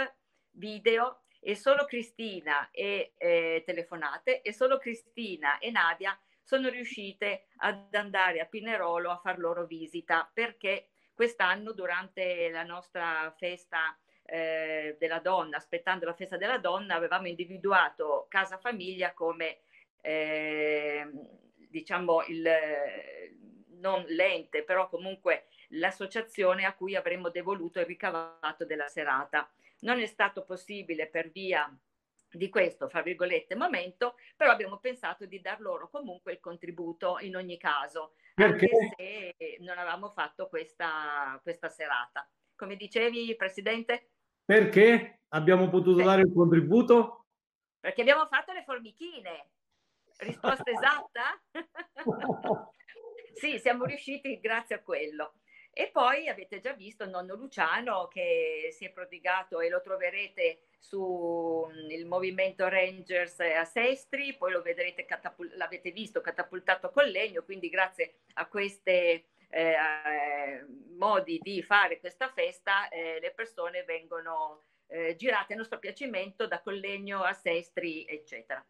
video 0.50 1.22
e 1.40 1.54
solo 1.54 1.84
Cristina 1.84 2.70
e 2.72 3.12
eh, 3.16 3.62
telefonate 3.64 4.42
e 4.42 4.52
solo 4.52 4.78
Cristina 4.78 5.58
e 5.58 5.70
Nadia 5.70 6.18
sono 6.42 6.68
riuscite 6.68 7.46
ad 7.58 7.94
andare 7.94 8.40
a 8.40 8.46
Pinerolo 8.46 9.10
a 9.10 9.18
far 9.18 9.38
loro 9.38 9.64
visita 9.64 10.28
perché 10.32 10.88
quest'anno 11.14 11.72
durante 11.72 12.50
la 12.50 12.62
nostra 12.62 13.32
festa 13.38 13.96
eh, 14.26 14.96
della 14.98 15.20
donna, 15.20 15.56
aspettando 15.56 16.04
la 16.04 16.14
festa 16.14 16.36
della 16.36 16.58
donna, 16.58 16.94
avevamo 16.94 17.28
individuato 17.28 18.26
Casa 18.28 18.58
Famiglia 18.58 19.12
come 19.12 19.58
eh, 20.02 21.08
diciamo 21.68 22.24
il 22.26 22.48
non 23.78 24.04
l'ente, 24.08 24.62
però 24.62 24.88
comunque 24.88 25.46
l'associazione 25.68 26.64
a 26.64 26.74
cui 26.74 26.94
avremmo 26.94 27.28
devoluto 27.28 27.80
il 27.80 27.86
ricavato 27.86 28.64
della 28.64 28.88
serata. 28.88 29.50
Non 29.80 30.00
è 30.00 30.06
stato 30.06 30.42
possibile 30.42 31.06
per 31.06 31.30
via 31.30 31.70
di 32.30 32.48
questo, 32.48 32.88
fra 32.88 33.02
virgolette, 33.02 33.54
momento, 33.54 34.16
però 34.36 34.50
abbiamo 34.50 34.78
pensato 34.78 35.26
di 35.26 35.40
dar 35.40 35.60
loro 35.60 35.88
comunque 35.88 36.32
il 36.32 36.40
contributo 36.40 37.18
in 37.20 37.36
ogni 37.36 37.56
caso, 37.56 38.14
Perché? 38.34 38.68
anche 38.70 39.34
se 39.36 39.56
non 39.60 39.78
avevamo 39.78 40.10
fatto 40.10 40.48
questa, 40.48 41.38
questa 41.42 41.68
serata. 41.68 42.28
Come 42.54 42.76
dicevi, 42.76 43.34
Presidente? 43.36 44.08
Perché 44.46 45.22
abbiamo 45.30 45.68
potuto 45.68 46.04
dare 46.04 46.22
il 46.22 46.32
contributo? 46.32 47.26
Perché 47.80 48.02
abbiamo 48.02 48.26
fatto 48.26 48.52
le 48.52 48.62
formichine. 48.62 49.50
Risposta 50.18 50.70
esatta? 50.70 51.42
sì, 53.34 53.58
siamo 53.58 53.84
riusciti 53.84 54.38
grazie 54.38 54.76
a 54.76 54.82
quello. 54.82 55.34
E 55.72 55.90
poi 55.92 56.28
avete 56.28 56.60
già 56.60 56.72
visto 56.74 57.06
nonno 57.06 57.34
Luciano 57.34 58.06
che 58.06 58.68
si 58.70 58.84
è 58.84 58.92
prodigato 58.92 59.60
e 59.60 59.68
lo 59.68 59.82
troverete 59.82 60.68
sul 60.78 62.04
movimento 62.06 62.68
Rangers 62.68 63.40
a 63.40 63.64
Sestri, 63.64 64.36
poi 64.36 64.52
lo 64.52 64.62
vedrete, 64.62 65.04
catapul- 65.04 65.54
l'avete 65.56 65.90
visto 65.90 66.20
catapultato 66.20 66.90
con 66.90 67.04
legno, 67.06 67.42
quindi 67.42 67.68
grazie 67.68 68.20
a 68.34 68.46
questi 69.48 70.94
modi 70.96 71.38
di 71.40 71.62
fare 71.62 72.00
questa 72.00 72.30
festa 72.30 72.88
eh, 72.88 73.18
le 73.20 73.32
persone 73.32 73.84
vengono 73.84 74.62
eh, 74.88 75.16
girate 75.16 75.54
a 75.54 75.56
nostro 75.56 75.78
piacimento 75.78 76.46
da 76.46 76.60
Collegno 76.60 77.22
a 77.22 77.32
Sestri, 77.32 78.04
eccetera. 78.06 78.64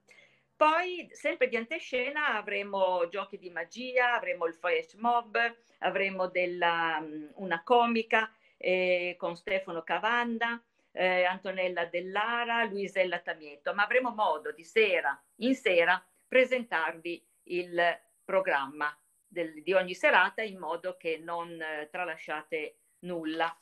Poi, 0.57 1.09
sempre 1.12 1.48
di 1.48 1.57
antescena, 1.57 2.35
avremo 2.35 3.07
giochi 3.09 3.39
di 3.39 3.51
magia, 3.51 4.15
avremo 4.15 4.47
il 4.47 4.55
flash 4.55 4.94
mob, 4.94 5.39
avremo 5.81 6.28
della, 6.28 6.98
mm, 7.01 7.27
una 7.35 7.62
comica 7.62 8.32
eh, 8.57 9.16
con 9.19 9.36
Stefano 9.36 9.82
Cavanda, 9.82 10.62
eh, 10.93 11.24
Antonella 11.24 11.85
Dellara, 11.85 12.65
Luisella 12.65 13.19
Tamietto, 13.19 13.74
ma 13.74 13.82
avremo 13.82 14.15
modo 14.15 14.51
di 14.53 14.65
sera 14.65 15.23
in 15.36 15.55
sera 15.55 16.03
presentarvi 16.27 17.23
il 17.48 18.01
programma 18.24 18.98
del- 19.36 19.62
di 19.62 19.72
ogni 19.74 19.94
serata 19.94 20.42
in 20.42 20.58
modo 20.58 20.96
che 20.96 21.18
non 21.22 21.60
eh, 21.60 21.88
tralasciate 21.90 22.78
nulla. 23.00 23.54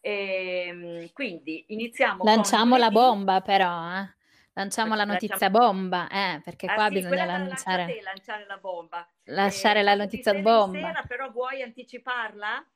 Ehm, 0.00 1.12
quindi 1.12 1.66
iniziamo 1.68 2.24
Lanciamo 2.24 2.70
con 2.70 2.78
la 2.80 2.90
bomba 2.90 3.40
però, 3.42 3.98
eh. 3.98 4.14
Lanciamo 4.54 4.94
la 4.94 5.04
notizia 5.04 5.48
Lanciamo- 5.48 5.66
bomba, 5.72 6.08
eh, 6.10 6.40
perché 6.44 6.66
Ah 6.66 6.74
qua 6.74 6.88
sì, 6.88 6.94
bisogna 6.94 7.08
quella 7.08 7.24
la 7.24 7.38
lascia 7.38 7.54
lanciare, 7.54 7.84
te, 7.86 8.00
lanciare 8.02 8.46
la 8.46 8.56
bomba. 8.58 9.08
lasciare 9.24 9.80
Eh, 9.80 9.82
la 9.82 9.94
notizia 9.94 10.34
bomba. 10.34 10.88
sera, 10.88 11.02
però 11.04 11.30
vuoi 11.30 11.62
anticiparla? 11.62 12.66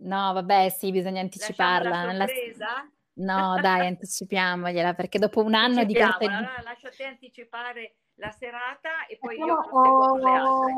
No, 0.00 0.32
vabbè, 0.34 0.68
sì, 0.68 0.90
bisogna 0.92 1.20
anticiparla. 1.20 2.04
la 2.12 2.26
sorpresa? 2.26 2.90
No, 3.14 3.58
dai, 3.60 3.86
anticipiamogliela, 3.88 4.94
perché 4.94 5.18
dopo 5.18 5.42
un 5.42 5.54
anno 5.54 5.82
di 5.84 5.94
Anticipiamo, 5.94 6.12
corteggia... 6.18 6.36
allora 6.36 6.62
lascio 6.62 6.86
a 6.86 6.90
te 6.90 7.04
anticipare 7.04 7.96
la 8.16 8.30
serata 8.30 9.06
e 9.08 9.18
poi 9.20 9.36
io 9.36 9.60
proseguo 9.68 10.08
con 10.08 10.20
le 10.20 10.30
altre. 10.30 10.72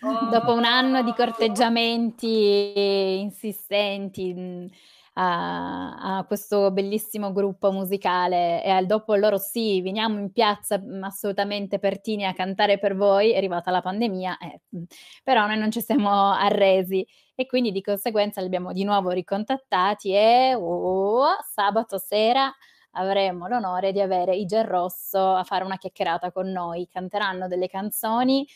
Dopo 0.30 0.54
un 0.54 0.64
anno 0.64 1.02
di 1.02 1.12
corteggiamenti 1.12 3.18
insistenti 3.20 4.32
mh, 4.32 4.70
a, 5.14 6.18
a 6.18 6.24
questo 6.24 6.70
bellissimo 6.70 7.32
gruppo 7.32 7.70
musicale 7.70 8.64
e 8.64 8.70
al 8.70 8.86
dopo 8.86 9.14
loro 9.16 9.36
sì, 9.36 9.82
veniamo 9.82 10.18
in 10.18 10.32
piazza 10.32 10.78
mh, 10.78 11.02
assolutamente 11.02 11.78
Pertini 11.78 12.24
a 12.24 12.32
cantare 12.32 12.78
per 12.78 12.96
voi, 12.96 13.32
è 13.32 13.36
arrivata 13.36 13.70
la 13.70 13.82
pandemia, 13.82 14.38
eh, 14.38 14.60
mh, 14.70 14.82
però 15.22 15.46
noi 15.46 15.58
non 15.58 15.70
ci 15.70 15.82
siamo 15.82 16.32
arresi 16.32 17.06
e 17.34 17.44
quindi 17.44 17.70
di 17.70 17.82
conseguenza 17.82 18.40
li 18.40 18.46
abbiamo 18.46 18.72
di 18.72 18.84
nuovo 18.84 19.10
ricontattati 19.10 20.14
e 20.14 20.54
oh, 20.54 21.26
sabato 21.42 21.98
sera 21.98 22.50
avremo 22.92 23.46
l'onore 23.46 23.92
di 23.92 24.00
avere 24.00 24.34
i 24.34 24.46
Gel 24.46 24.64
Rosso 24.64 25.34
a 25.34 25.44
fare 25.44 25.64
una 25.64 25.76
chiacchierata 25.76 26.32
con 26.32 26.50
noi, 26.50 26.88
canteranno 26.88 27.48
delle 27.48 27.68
canzoni 27.68 28.46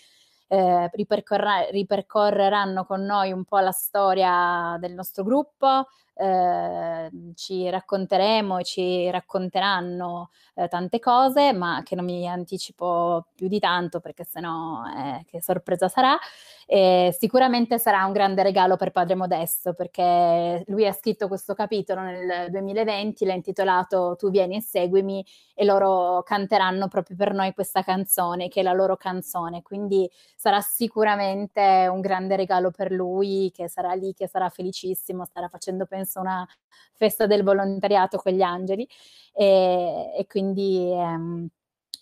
eh, 0.49 0.91
ripercorra- 0.93 1.69
ripercorreranno 1.71 2.85
con 2.85 3.03
noi 3.03 3.33
un 3.33 3.45
po' 3.45 3.59
la 3.59 3.73
storia 3.73 4.77
del 4.79 4.93
nostro 4.93 5.25
gruppo, 5.25 5.89
eh, 6.15 7.11
ci 7.35 7.69
racconteremo 7.69 8.59
e 8.59 8.65
ci 8.65 9.11
racconteranno 9.11 10.31
eh, 10.55 10.69
tante 10.69 10.99
cose, 11.01 11.53
ma 11.53 11.83
che 11.85 11.95
non 11.95 12.05
mi 12.05 12.29
anticipo 12.29 13.27
più 13.35 13.49
di 13.49 13.59
tanto 13.59 14.01
perché 14.01 14.25
sennò 14.25 14.83
eh, 14.97 15.25
che 15.27 15.43
sorpresa 15.43 15.89
sarà. 15.89 16.19
E 16.67 17.15
sicuramente 17.19 17.79
sarà 17.79 18.05
un 18.07 18.13
grande 18.13 18.43
regalo 18.43 18.77
per 18.77 18.91
Padre 18.91 19.15
Modesto 19.17 19.75
perché 19.75 20.65
lui 20.69 20.87
ha 20.87 20.93
scritto 20.93 21.29
questo 21.29 21.53
capitolo 21.55 22.01
nel 22.01 22.51
2020, 22.51 23.25
l'ha 23.27 23.35
intitolato 23.35 24.17
Tu 24.19 24.31
vieni 24.31 24.57
e 24.57 24.63
seguimi 24.63 25.25
e 25.55 25.65
loro 25.65 26.23
canteranno 26.23 26.89
proprio 26.89 27.17
per 27.17 27.35
noi 27.35 27.53
questa 27.53 27.83
canzone 27.83 28.49
che 28.49 28.61
è 28.61 28.63
la 28.63 28.73
loro 28.73 28.97
canzone, 28.97 29.63
quindi 29.63 30.11
sarà 30.37 30.61
sicuramente 30.61 31.87
un 31.91 32.01
grande 32.01 32.37
regalo 32.37 32.71
per 32.71 32.91
lui 32.91 33.51
che 33.53 33.69
sarà 33.69 33.93
lì, 33.93 34.15
che 34.15 34.27
sarà 34.27 34.49
felicissimo, 34.49 35.25
starà 35.25 35.49
facendo 35.49 35.87
penso 36.05 36.21
una 36.21 36.47
festa 36.93 37.27
del 37.27 37.43
volontariato 37.43 38.19
con 38.19 38.33
gli 38.33 38.43
angeli 38.43 38.87
e, 39.33 40.13
e 40.17 40.27
quindi 40.27 40.91
ehm, 40.93 41.49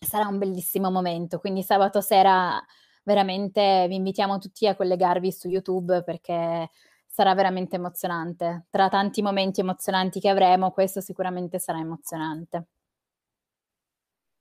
sarà 0.00 0.26
un 0.26 0.38
bellissimo 0.38 0.90
momento, 0.90 1.38
quindi 1.38 1.62
sabato 1.62 2.00
sera 2.00 2.62
veramente 3.04 3.86
vi 3.88 3.96
invitiamo 3.96 4.38
tutti 4.38 4.66
a 4.66 4.76
collegarvi 4.76 5.32
su 5.32 5.48
YouTube 5.48 6.02
perché 6.02 6.68
sarà 7.06 7.34
veramente 7.34 7.76
emozionante. 7.76 8.66
Tra 8.70 8.88
tanti 8.88 9.22
momenti 9.22 9.60
emozionanti 9.60 10.20
che 10.20 10.28
avremo, 10.28 10.70
questo 10.72 11.00
sicuramente 11.00 11.58
sarà 11.58 11.78
emozionante. 11.78 12.66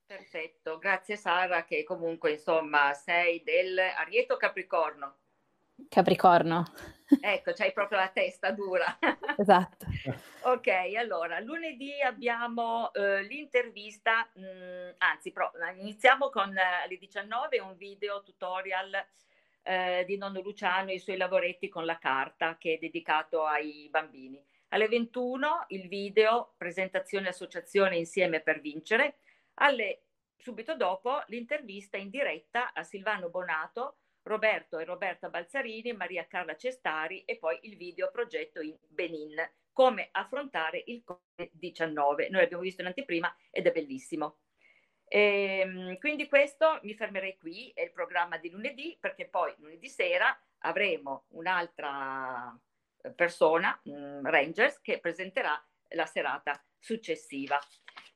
Perfetto, 0.06 0.78
grazie 0.78 1.16
Sara 1.16 1.64
che 1.64 1.84
comunque 1.84 2.32
insomma 2.32 2.92
sei 2.92 3.42
del 3.42 3.78
Arieto 3.78 4.36
Capricorno. 4.36 5.21
Capricorno, 5.88 6.64
Ecco, 7.20 7.52
c'hai 7.52 7.72
proprio 7.72 7.98
la 7.98 8.08
testa 8.08 8.52
dura. 8.52 8.98
esatto. 9.36 9.86
Ok, 10.42 10.68
allora, 10.96 11.40
lunedì 11.40 12.00
abbiamo 12.00 12.92
eh, 12.92 13.22
l'intervista, 13.22 14.28
mh, 14.32 14.94
anzi, 14.98 15.32
pro- 15.32 15.52
iniziamo 15.78 16.30
con 16.30 16.56
eh, 16.56 16.84
alle 16.84 16.96
19 16.96 17.60
un 17.60 17.76
video 17.76 18.22
tutorial 18.22 19.06
eh, 19.62 20.04
di 20.06 20.16
nonno 20.16 20.40
Luciano 20.40 20.90
e 20.90 20.94
i 20.94 20.98
suoi 20.98 21.16
lavoretti 21.16 21.68
con 21.68 21.84
la 21.84 21.98
carta 21.98 22.56
che 22.56 22.74
è 22.74 22.78
dedicato 22.78 23.44
ai 23.44 23.88
bambini. 23.90 24.42
Alle 24.68 24.88
21 24.88 25.66
il 25.68 25.86
video 25.88 26.54
presentazione 26.56 27.28
associazione 27.28 27.96
insieme 27.96 28.40
per 28.40 28.60
vincere. 28.60 29.16
Alle, 29.54 30.04
subito 30.38 30.74
dopo 30.76 31.22
l'intervista 31.26 31.98
in 31.98 32.08
diretta 32.08 32.72
a 32.72 32.82
Silvano 32.82 33.28
Bonato, 33.28 33.98
Roberto 34.22 34.78
e 34.78 34.84
Roberta 34.84 35.28
Balzarini, 35.28 35.92
Maria 35.92 36.26
Carla 36.26 36.56
Cestari 36.56 37.24
e 37.24 37.38
poi 37.38 37.58
il 37.62 37.76
video 37.76 38.10
progetto 38.10 38.60
in 38.60 38.76
Benin, 38.88 39.34
come 39.72 40.08
affrontare 40.12 40.82
il 40.86 41.02
Covid-19. 41.06 42.30
Noi 42.30 42.40
l'abbiamo 42.40 42.62
visto 42.62 42.82
in 42.82 42.88
anteprima 42.88 43.34
ed 43.50 43.66
è 43.66 43.72
bellissimo. 43.72 44.38
Ehm, 45.08 45.98
quindi 45.98 46.26
questo 46.26 46.80
mi 46.82 46.94
fermerei 46.94 47.36
qui, 47.36 47.70
è 47.74 47.82
il 47.82 47.92
programma 47.92 48.38
di 48.38 48.48
lunedì, 48.48 48.96
perché 48.98 49.28
poi 49.28 49.54
lunedì 49.58 49.88
sera 49.88 50.34
avremo 50.60 51.26
un'altra 51.28 52.58
eh, 53.02 53.10
persona, 53.12 53.78
Rangers, 54.22 54.80
che 54.80 55.00
presenterà 55.00 55.62
la 55.90 56.06
serata 56.06 56.64
successiva. 56.78 57.58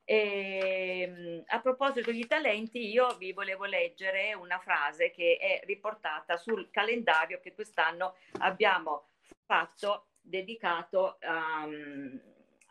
E, 0.08 1.42
a 1.48 1.60
proposito 1.60 2.12
di 2.12 2.24
talenti, 2.28 2.90
io 2.90 3.16
vi 3.16 3.32
volevo 3.32 3.64
leggere 3.64 4.34
una 4.34 4.60
frase 4.60 5.10
che 5.10 5.36
è 5.36 5.66
riportata 5.66 6.36
sul 6.36 6.70
calendario 6.70 7.40
che 7.40 7.52
quest'anno 7.52 8.14
abbiamo 8.38 9.08
fatto 9.44 10.10
dedicato 10.20 11.18
um, 11.22 12.20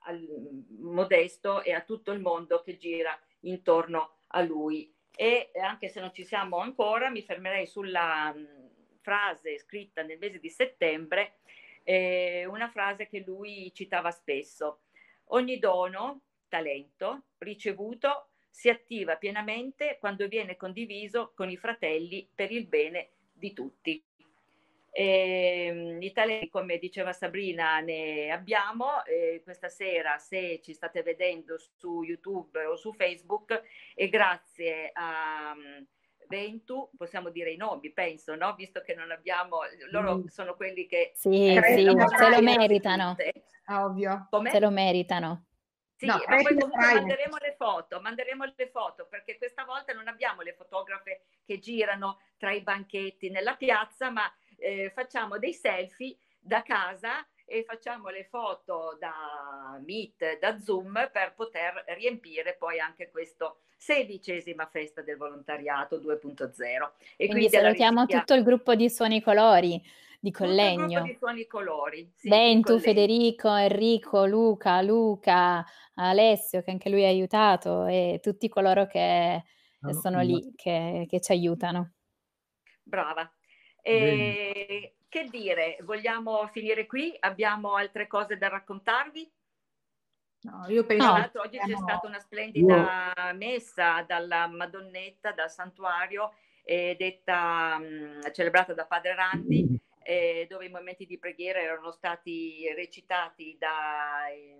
al 0.03 0.63
Modesto 0.79 1.61
e 1.61 1.73
a 1.73 1.81
tutto 1.81 2.13
il 2.13 2.21
mondo 2.21 2.61
che 2.61 2.77
gira 2.77 3.19
intorno 3.41 4.19
a 4.27 4.41
lui. 4.41 4.89
E 5.13 5.51
anche 5.61 5.89
se 5.89 5.99
non 5.99 6.13
ci 6.13 6.23
siamo 6.23 6.59
ancora, 6.59 7.09
mi 7.09 7.21
fermerei 7.21 7.67
sulla 7.67 8.31
um, 8.33 8.47
frase 9.01 9.59
scritta 9.59 10.03
nel 10.03 10.19
mese 10.19 10.39
di 10.39 10.49
settembre, 10.49 11.39
eh, 11.83 12.45
una 12.45 12.69
frase 12.69 13.07
che 13.07 13.19
lui 13.19 13.73
citava 13.73 14.11
spesso. 14.11 14.83
Ogni 15.29 15.59
dono 15.59 16.21
talento 16.47 17.25
ricevuto 17.39 18.29
si 18.49 18.69
attiva 18.69 19.17
pienamente 19.17 19.97
quando 19.99 20.27
viene 20.27 20.55
condiviso 20.55 21.33
con 21.35 21.49
i 21.49 21.57
fratelli 21.57 22.29
per 22.33 22.51
il 22.51 22.67
bene 22.67 23.09
di 23.33 23.51
tutti. 23.53 24.01
E, 24.97 25.97
I 25.99 26.11
talenti, 26.13 26.47
come 26.47 26.77
diceva 26.77 27.11
Sabrina, 27.11 27.81
ne 27.81 28.31
abbiamo. 28.31 29.03
E 29.03 29.41
questa 29.43 29.67
sera, 29.67 30.17
se 30.19 30.61
ci 30.63 30.73
state 30.73 31.03
vedendo 31.03 31.57
su 31.57 32.01
YouTube 32.01 32.63
o 32.63 32.77
su 32.77 32.93
Facebook, 32.93 33.61
e 33.93 34.07
grazie 34.07 34.91
a 34.93 35.53
mm, 35.53 35.83
Ventu, 36.29 36.89
possiamo 36.95 37.29
dire 37.29 37.51
i 37.51 37.57
nomi, 37.57 37.91
penso, 37.91 38.35
no? 38.35 38.55
Visto 38.55 38.79
che 38.81 38.95
non 38.95 39.11
abbiamo, 39.11 39.57
loro 39.91 40.19
Mm. 40.19 40.25
sono 40.27 40.55
quelli 40.55 40.87
che 40.87 41.11
Sì, 41.13 41.53
eh, 41.53 41.61
sì, 41.61 41.83
se 41.83 42.29
lo 42.29 42.41
meritano. 42.41 43.17
Ovvio. 43.67 44.27
Come? 44.29 44.49
Se 44.49 44.59
lo 44.61 44.69
meritano. 44.69 45.45
Sì, 45.97 46.05
No, 46.07 46.21
ma 46.27 46.35
poi 46.35 46.57
comunque 46.57 46.93
manderemo 46.93 47.37
le 47.37 47.55
foto, 47.57 48.01
manderemo 48.01 48.43
le 48.55 48.67
foto 48.69 49.07
perché 49.09 49.37
questa 49.37 49.63
volta 49.63 49.93
non 49.93 50.07
abbiamo 50.07 50.41
le 50.41 50.53
fotografe 50.53 51.21
che 51.45 51.59
girano 51.59 52.19
tra 52.37 52.51
i 52.51 52.61
banchetti 52.61 53.29
nella 53.29 53.55
piazza, 53.55 54.09
ma 54.09 54.29
eh, 54.57 54.91
facciamo 54.93 55.37
dei 55.39 55.53
selfie 55.53 56.17
da 56.37 56.61
casa 56.63 57.25
e 57.45 57.63
facciamo 57.63 58.09
le 58.09 58.25
foto 58.25 58.97
da 58.99 59.79
Meet, 59.85 60.39
da 60.39 60.57
Zoom 60.59 61.09
per 61.13 61.33
poter 61.33 61.83
riempire 61.97 62.55
poi 62.55 62.79
anche 62.79 63.09
questo 63.09 63.59
sedicesima 63.77 64.65
festa 64.67 65.01
del 65.01 65.15
volontariato 65.15 65.99
2.0. 65.99 66.91
E 67.15 67.27
Quindi 67.27 67.45
alla 67.55 67.65
salutiamo 67.67 68.01
regia- 68.01 68.19
tutto 68.19 68.33
il 68.33 68.43
gruppo 68.43 68.75
di 68.75 68.89
Suoni 68.89 69.21
Colori 69.21 69.81
di 70.25 70.31
tutto 70.31 70.43
il 70.45 70.55
gruppo 70.55 70.81
Collegno. 70.81 71.01
di 71.03 71.15
suoni 71.15 71.45
colori. 71.47 72.11
sì, 72.15 72.29
Collegno. 72.29 72.79
Federico, 72.79 73.53
Enrico, 73.55 74.25
Luca, 74.25 74.81
Luca, 74.81 75.63
Alessio 75.95 76.61
che 76.63 76.71
anche 76.71 76.89
lui 76.89 77.05
ha 77.05 77.09
aiutato 77.09 77.85
e 77.85 78.19
tutti 78.21 78.49
coloro 78.49 78.87
che 78.87 79.43
Ah, 79.87 79.93
sono 79.93 80.21
lì, 80.21 80.51
che, 80.55 81.05
che 81.07 81.21
ci 81.21 81.31
aiutano. 81.31 81.91
Brava. 82.81 83.31
E, 83.83 84.95
che 85.07 85.25
dire, 85.29 85.77
vogliamo 85.83 86.47
finire 86.47 86.87
qui? 86.87 87.15
Abbiamo 87.19 87.75
altre 87.75 88.07
cose 88.07 88.35
da 88.37 88.47
raccontarvi? 88.47 89.31
No, 90.41 90.65
io 90.69 90.85
penso 90.85 91.05
che 91.13 91.19
l'altro 91.19 91.41
oggi 91.41 91.57
c'è 91.59 91.65
siamo- 91.65 91.87
stata 91.87 92.07
una 92.07 92.19
splendida 92.19 93.13
messa 93.35 94.01
dalla 94.07 94.47
Madonnetta, 94.47 95.33
dal 95.33 95.51
santuario, 95.51 96.33
eh, 96.63 96.95
detta, 96.97 97.77
mh, 97.77 98.31
celebrata 98.31 98.73
da 98.73 98.85
Padre 98.87 99.13
Randi, 99.13 99.79
eh, 100.05 100.45
dove 100.47 100.65
i 100.65 100.69
momenti 100.69 101.07
di 101.07 101.17
preghiera 101.17 101.59
erano 101.59 101.91
stati 101.91 102.71
recitati 102.75 103.55
dai 103.57 104.53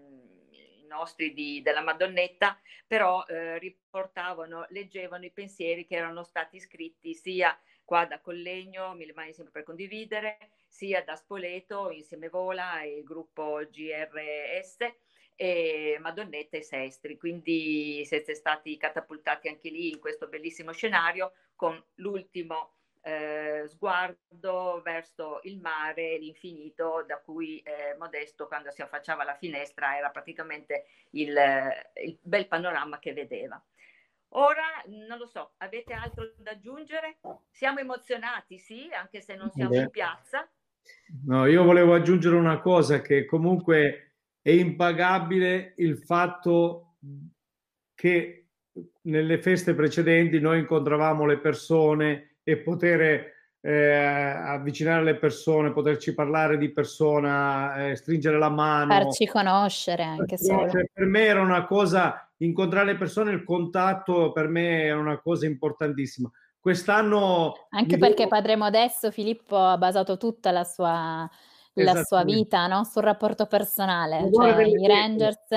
nostri 0.87 1.33
di- 1.33 1.61
della 1.61 1.81
Madonnetta, 1.81 2.59
però 2.87 3.23
eh, 3.25 3.59
riportavano, 3.59 4.65
leggevano 4.69 5.25
i 5.25 5.31
pensieri 5.31 5.85
che 5.85 5.95
erano 5.95 6.23
stati 6.23 6.59
scritti 6.59 7.13
sia 7.13 7.57
qua 7.83 8.05
da 8.05 8.19
Collegno, 8.21 8.95
Mille 8.95 9.13
Mani 9.13 9.33
sempre 9.33 9.53
per 9.53 9.63
condividere, 9.63 10.37
sia 10.67 11.03
da 11.03 11.15
Spoleto, 11.15 11.91
Insieme 11.91 12.29
Vola 12.29 12.81
e 12.81 12.97
il 12.97 13.03
gruppo 13.03 13.61
GRS 13.69 14.77
e 15.35 15.97
Madonnetta 15.99 16.57
e 16.57 16.63
Sestri, 16.63 17.17
quindi 17.17 18.03
siete 18.05 18.33
stati 18.33 18.77
catapultati 18.77 19.47
anche 19.47 19.69
lì 19.69 19.89
in 19.89 19.99
questo 19.99 20.27
bellissimo 20.27 20.71
scenario 20.71 21.33
con 21.55 21.81
l'ultimo 21.95 22.71
eh, 23.05 23.67
sguardo 23.67 24.81
verso 24.83 25.39
il 25.43 25.59
mare, 25.59 26.17
l'infinito, 26.17 27.03
da 27.07 27.19
cui 27.19 27.59
eh, 27.59 27.95
Modesto 27.99 28.47
quando 28.47 28.71
si 28.71 28.81
affacciava 28.81 29.21
alla 29.21 29.35
finestra 29.35 29.95
era 29.95 30.09
praticamente 30.09 30.85
il, 31.11 31.31
il 32.03 32.17
bel 32.19 32.47
panorama 32.47 32.97
che 32.97 33.13
vedeva. 33.13 33.63
Ora, 34.29 34.81
non 34.87 35.19
lo 35.19 35.27
so, 35.27 35.53
avete 35.57 35.93
altro 35.93 36.33
da 36.37 36.51
aggiungere? 36.51 37.19
Siamo 37.51 37.77
emozionati, 37.79 38.57
sì, 38.57 38.89
anche 38.91 39.21
se 39.21 39.35
non 39.35 39.51
siamo 39.51 39.75
in 39.75 39.91
piazza. 39.91 40.49
No, 41.25 41.45
io 41.45 41.63
volevo 41.63 41.93
aggiungere 41.93 42.35
una 42.35 42.59
cosa 42.59 43.01
che 43.01 43.25
comunque 43.25 44.13
è 44.41 44.49
impagabile 44.49 45.75
il 45.77 45.99
fatto 45.99 46.95
che 47.93 48.47
nelle 49.01 49.39
feste 49.39 49.75
precedenti 49.75 50.39
noi 50.39 50.59
incontravamo 50.59 51.25
le 51.25 51.37
persone 51.37 52.34
e 52.45 52.57
poter 52.57 53.33
eh, 53.59 53.93
avvicinare 53.93 55.03
le 55.03 55.15
persone, 55.15 55.73
poterci 55.73 56.13
parlare 56.13 56.57
di 56.57 56.71
persona, 56.71 57.87
eh, 57.87 57.95
stringere 57.95 58.37
la 58.37 58.49
mano. 58.49 58.93
Farci 58.93 59.25
conoscere 59.25 60.03
anche 60.03 60.37
solo. 60.37 60.69
Cioè, 60.69 60.85
per 60.93 61.05
me 61.05 61.25
era 61.25 61.41
una 61.41 61.65
cosa, 61.65 62.29
incontrare 62.37 62.85
le 62.85 62.95
persone, 62.95 63.31
il 63.31 63.43
contatto 63.43 64.31
per 64.31 64.47
me 64.47 64.83
è 64.83 64.93
una 64.93 65.19
cosa 65.19 65.47
importantissima. 65.47 66.29
Quest'anno 66.59 67.67
Anche 67.69 67.97
perché 67.97 68.23
devo- 68.23 68.29
Padre 68.29 68.55
Modesto 68.55 69.09
Filippo 69.11 69.57
ha 69.57 69.77
basato 69.77 70.17
tutta 70.17 70.51
la 70.51 70.63
sua, 70.63 71.27
la 71.73 72.03
sua 72.03 72.23
vita 72.23 72.67
no? 72.67 72.83
sul 72.83 73.03
rapporto 73.03 73.47
personale. 73.47 74.29
Cioè, 74.31 74.63
i. 74.63 74.87
Rangers 74.87 75.47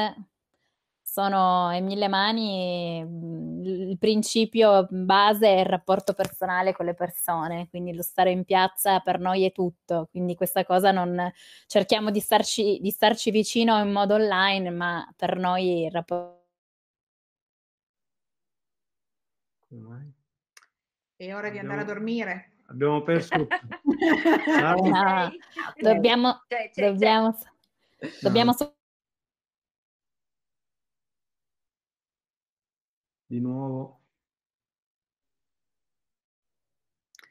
sono 1.11 1.73
in 1.75 1.87
mille 1.87 2.07
mani, 2.07 3.03
mh, 3.03 3.63
il 3.65 3.99
principio 3.99 4.87
base 4.91 5.47
è 5.49 5.61
il 5.61 5.67
rapporto 5.67 6.13
personale 6.13 6.75
con 6.75 6.85
le 6.85 6.93
persone, 6.95 7.69
quindi 7.71 7.95
lo 7.95 8.03
stare 8.03 8.31
in 8.31 8.45
piazza 8.45 9.01
per 9.01 9.19
noi 9.19 9.45
è 9.45 9.53
tutto. 9.53 10.09
Quindi 10.11 10.35
questa 10.35 10.65
cosa 10.67 10.91
non 10.91 11.33
cerchiamo 11.67 12.11
di 12.11 12.21
starci, 12.21 12.79
di 12.81 12.91
starci 12.91 13.31
vicino 13.31 13.79
in 13.81 13.91
modo 13.91 14.15
online, 14.15 14.71
ma 14.71 15.11
per 15.17 15.39
noi 15.39 15.85
il 15.87 15.91
rapporto 15.91 16.37
È 21.17 21.35
ora 21.35 21.49
di 21.49 21.59
andare 21.59 21.81
a 21.81 21.85
dormire. 21.85 22.53
Abbiamo 22.67 23.03
perso. 23.03 23.47
No, 24.61 25.31
dobbiamo, 25.81 26.43
C'è, 26.47 26.71
c'è, 26.71 26.91
dobbiamo, 26.91 27.37
dobbiamo 28.21 28.53
so- 28.53 28.78
Di 33.29 33.41
nuovo. 33.41 34.01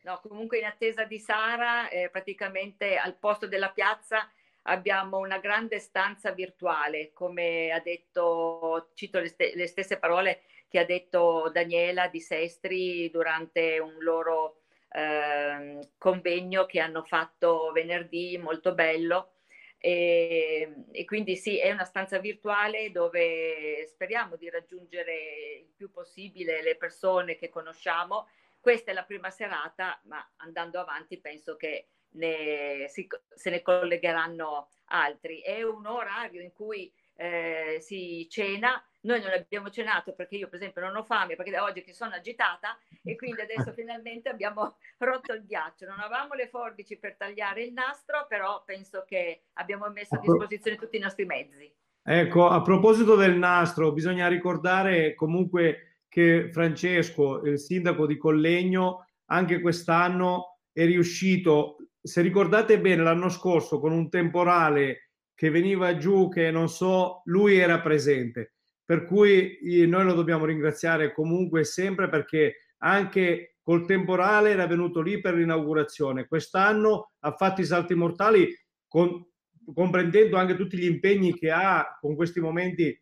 No, 0.03 0.19
comunque 0.21 0.59
in 0.59 0.65
attesa 0.65 1.03
di 1.03 1.19
Sara, 1.19 1.89
eh, 1.89 2.09
praticamente 2.09 2.95
al 2.95 3.15
posto 3.17 3.47
della 3.47 3.71
piazza 3.71 4.29
abbiamo 4.63 5.17
una 5.17 5.39
grande 5.39 5.79
stanza 5.79 6.31
virtuale, 6.31 7.11
come 7.13 7.71
ha 7.71 7.79
detto, 7.79 8.91
cito 8.93 9.19
le, 9.19 9.27
ste- 9.27 9.53
le 9.55 9.67
stesse 9.67 9.97
parole 9.97 10.43
che 10.69 10.79
ha 10.79 10.85
detto 10.85 11.49
Daniela 11.51 12.07
di 12.07 12.21
Sestri 12.21 13.09
durante 13.09 13.79
un 13.79 13.95
loro 13.99 14.61
ehm, 14.89 15.79
convegno 15.97 16.65
che 16.65 16.79
hanno 16.79 17.03
fatto 17.03 17.71
venerdì, 17.73 18.37
molto 18.37 18.73
bello. 18.73 19.31
E, 19.79 20.85
e 20.91 21.05
quindi 21.05 21.35
sì, 21.35 21.59
è 21.59 21.71
una 21.71 21.85
stanza 21.85 22.19
virtuale 22.19 22.91
dove 22.91 23.85
speriamo 23.87 24.35
di 24.35 24.49
raggiungere 24.49 25.13
il 25.61 25.73
più 25.75 25.91
possibile 25.91 26.61
le 26.63 26.75
persone 26.77 27.35
che 27.35 27.49
conosciamo. 27.49 28.27
Questa 28.59 28.91
è 28.91 28.93
la 28.93 29.05
prima 29.05 29.29
serata, 29.29 29.99
ma 30.05 30.27
andando 30.37 30.79
avanti 30.79 31.19
penso 31.19 31.55
che 31.55 31.89
ne, 32.11 32.87
si- 32.89 33.07
se 33.35 33.49
ne 33.49 33.61
collegheranno 33.61 34.69
altri. 34.85 35.41
È 35.41 35.61
un 35.63 35.85
orario 35.85 36.41
in 36.41 36.51
cui 36.53 36.91
eh, 37.17 37.77
si 37.81 38.27
cena. 38.29 38.81
Noi 39.01 39.21
non 39.21 39.31
abbiamo 39.31 39.69
cenato 39.69 40.13
perché 40.13 40.35
io, 40.35 40.47
per 40.47 40.59
esempio, 40.59 40.81
non 40.81 40.95
ho 40.95 41.03
fame 41.03 41.35
perché 41.35 41.51
da 41.51 41.63
oggi 41.63 41.81
che 41.81 41.93
sono 41.93 42.13
agitata 42.13 42.77
e 43.03 43.15
quindi 43.15 43.41
adesso 43.41 43.71
finalmente 43.73 44.29
abbiamo 44.29 44.77
rotto 44.99 45.33
il 45.33 45.45
ghiaccio. 45.45 45.85
Non 45.85 45.99
avevamo 45.99 46.33
le 46.33 46.47
forbici 46.47 46.97
per 46.97 47.15
tagliare 47.15 47.63
il 47.63 47.73
nastro, 47.73 48.25
però 48.27 48.63
penso 48.65 49.03
che 49.05 49.43
abbiamo 49.53 49.89
messo 49.89 50.15
a 50.15 50.19
disposizione 50.19 50.77
tutti 50.77 50.97
i 50.97 51.01
nostri 51.01 51.25
mezzi. 51.25 51.71
Ecco, 52.03 52.47
a 52.47 52.61
proposito 52.61 53.15
del 53.15 53.35
nastro, 53.35 53.91
bisogna 53.91 54.27
ricordare 54.27 55.13
comunque 55.13 56.03
che 56.07 56.49
Francesco, 56.51 57.41
il 57.43 57.59
sindaco 57.59 58.05
di 58.05 58.17
Collegno, 58.17 59.07
anche 59.25 59.59
quest'anno 59.59 60.59
è 60.71 60.85
riuscito, 60.85 61.77
se 62.01 62.21
ricordate 62.21 62.79
bene, 62.79 63.03
l'anno 63.03 63.29
scorso 63.29 63.79
con 63.79 63.91
un 63.91 64.09
temporale 64.09 65.06
che 65.37 65.51
veniva 65.51 65.97
giù, 65.97 66.29
che 66.29 66.49
non 66.49 66.67
so, 66.67 67.21
lui 67.25 67.57
era 67.57 67.79
presente. 67.79 68.53
Per 68.83 69.05
cui 69.05 69.59
noi 69.85 70.03
lo 70.03 70.13
dobbiamo 70.13 70.45
ringraziare 70.45 71.13
comunque 71.13 71.63
sempre 71.63 72.09
perché 72.09 72.71
anche 72.79 73.57
col 73.61 73.85
temporale 73.85 74.49
era 74.49 74.65
venuto 74.65 74.99
lì 74.99 75.21
per 75.21 75.35
l'inaugurazione. 75.35 76.25
Quest'anno 76.25 77.11
ha 77.19 77.33
fatto 77.33 77.61
i 77.61 77.65
salti 77.65 77.93
mortali 77.93 78.51
con- 78.87 79.23
comprendendo 79.71 80.37
anche 80.37 80.55
tutti 80.55 80.75
gli 80.75 80.85
impegni 80.85 81.37
che 81.37 81.51
ha 81.51 81.95
con 82.01 82.15
questi 82.15 82.39
momenti 82.39 82.99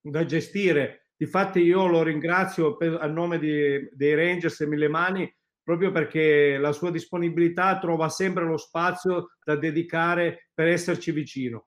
da 0.00 0.24
gestire. 0.24 1.10
Difatti 1.14 1.60
io 1.60 1.86
lo 1.86 2.02
ringrazio 2.02 2.76
per- 2.76 2.98
a 3.00 3.06
nome 3.06 3.38
di- 3.38 3.88
dei 3.92 4.16
Rangers 4.16 4.62
e 4.62 4.66
Mille 4.66 4.88
Mani 4.88 5.32
proprio 5.68 5.90
perché 5.92 6.56
la 6.56 6.72
sua 6.72 6.90
disponibilità 6.90 7.78
trova 7.78 8.08
sempre 8.08 8.42
lo 8.44 8.56
spazio 8.56 9.32
da 9.44 9.54
dedicare 9.54 10.48
per 10.54 10.66
esserci 10.66 11.12
vicino. 11.12 11.66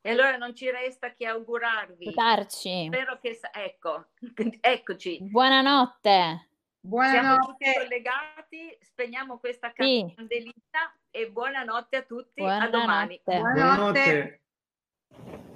E 0.00 0.10
allora 0.12 0.36
non 0.36 0.54
ci 0.54 0.70
resta 0.70 1.12
che 1.14 1.26
augurarvi. 1.26 2.04
Salutarci. 2.04 2.84
Spero 2.86 3.18
che 3.20 3.40
ecco, 3.52 4.10
eccoci. 4.60 5.18
Buonanotte. 5.20 6.50
Siamo 7.10 7.38
tutti 7.38 7.72
collegati, 7.76 8.78
spegniamo 8.82 9.38
questa 9.40 9.72
Sì. 9.74 10.12
candelina 10.14 10.52
e 11.10 11.28
buonanotte 11.32 11.96
a 11.96 12.02
tutti, 12.02 12.40
a 12.44 12.68
domani. 12.68 13.20
Buonanotte. 13.24 14.40
Buonanotte. 15.10 15.47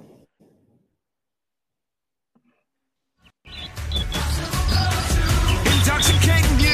Over 5.93 6.01
you. 6.01 6.73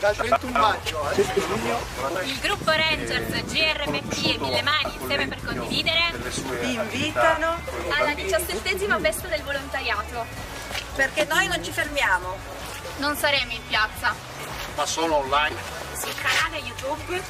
Dal 0.00 0.16
31 0.16 0.58
maggio 0.58 1.00
al 1.04 1.14
1 1.16 1.32
giugno 1.32 1.78
Il 2.24 2.38
gruppo 2.40 2.72
Rangers, 2.72 3.44
GRMP 3.44 4.34
e 4.34 4.38
Mille 4.40 4.62
Mani 4.62 4.94
insieme 4.98 5.28
per 5.28 5.38
condividere 5.44 6.12
Vi 6.60 6.74
invitano 6.74 7.56
alla 7.96 8.12
diciassettesima 8.12 8.98
festa 8.98 9.28
del 9.28 9.42
volontariato. 9.42 10.26
perché 10.96 11.24
noi 11.26 11.46
non 11.46 11.62
ci 11.62 11.70
fermiamo. 11.70 12.36
Non 12.96 13.16
saremo 13.16 13.52
in 13.52 13.60
piazza. 13.68 14.12
Ma 14.74 14.86
solo 14.86 15.16
online. 15.16 15.56
Sul 15.98 16.14
canale 16.14 16.58
YouTube 16.58 17.22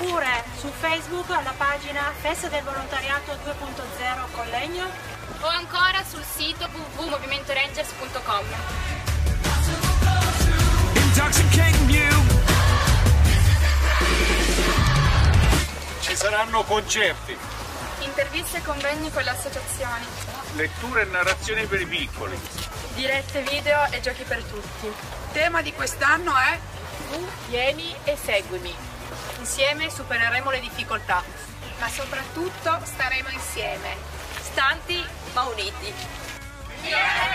Oppure 0.00 0.44
su 0.58 0.72
Facebook 0.80 1.28
alla 1.28 1.52
pagina 1.54 2.10
Festa 2.22 2.48
del 2.48 2.62
Volontariato 2.62 3.32
2.0 3.32 4.32
Collegno. 4.34 4.86
o 5.40 5.46
ancora 5.46 6.02
sul 6.08 6.24
sito 6.24 6.66
www.movimentorangers.com. 6.96 8.44
Intoxicating 10.94 11.90
you. 11.90 12.24
Ci 16.00 16.16
saranno 16.16 16.62
concerti, 16.64 17.36
Interviste 17.98 18.56
e 18.56 18.62
convegni 18.62 19.10
con 19.12 19.22
le 19.22 19.30
associazioni. 19.30 20.06
letture 20.54 21.02
e 21.02 21.04
narrazioni 21.04 21.66
per 21.66 21.80
i 21.82 21.86
piccoli. 21.86 22.40
Dirette 22.94 23.42
video 23.42 23.84
e 23.90 24.00
giochi 24.00 24.22
per 24.22 24.42
tutti. 24.44 24.90
Tema 25.32 25.60
di 25.60 25.74
quest'anno 25.74 26.34
è 26.34 26.58
tu 27.10 27.28
vieni 27.48 27.94
e 28.04 28.16
seguimi. 28.16 28.74
Insieme 29.38 29.90
supereremo 29.90 30.50
le 30.50 30.60
difficoltà, 30.60 31.22
ma 31.80 31.88
soprattutto 31.88 32.78
staremo 32.84 33.28
insieme, 33.30 33.96
stanti 34.40 35.04
ma 35.34 35.42
uniti. 35.42 35.92
Yeah, 36.82 37.30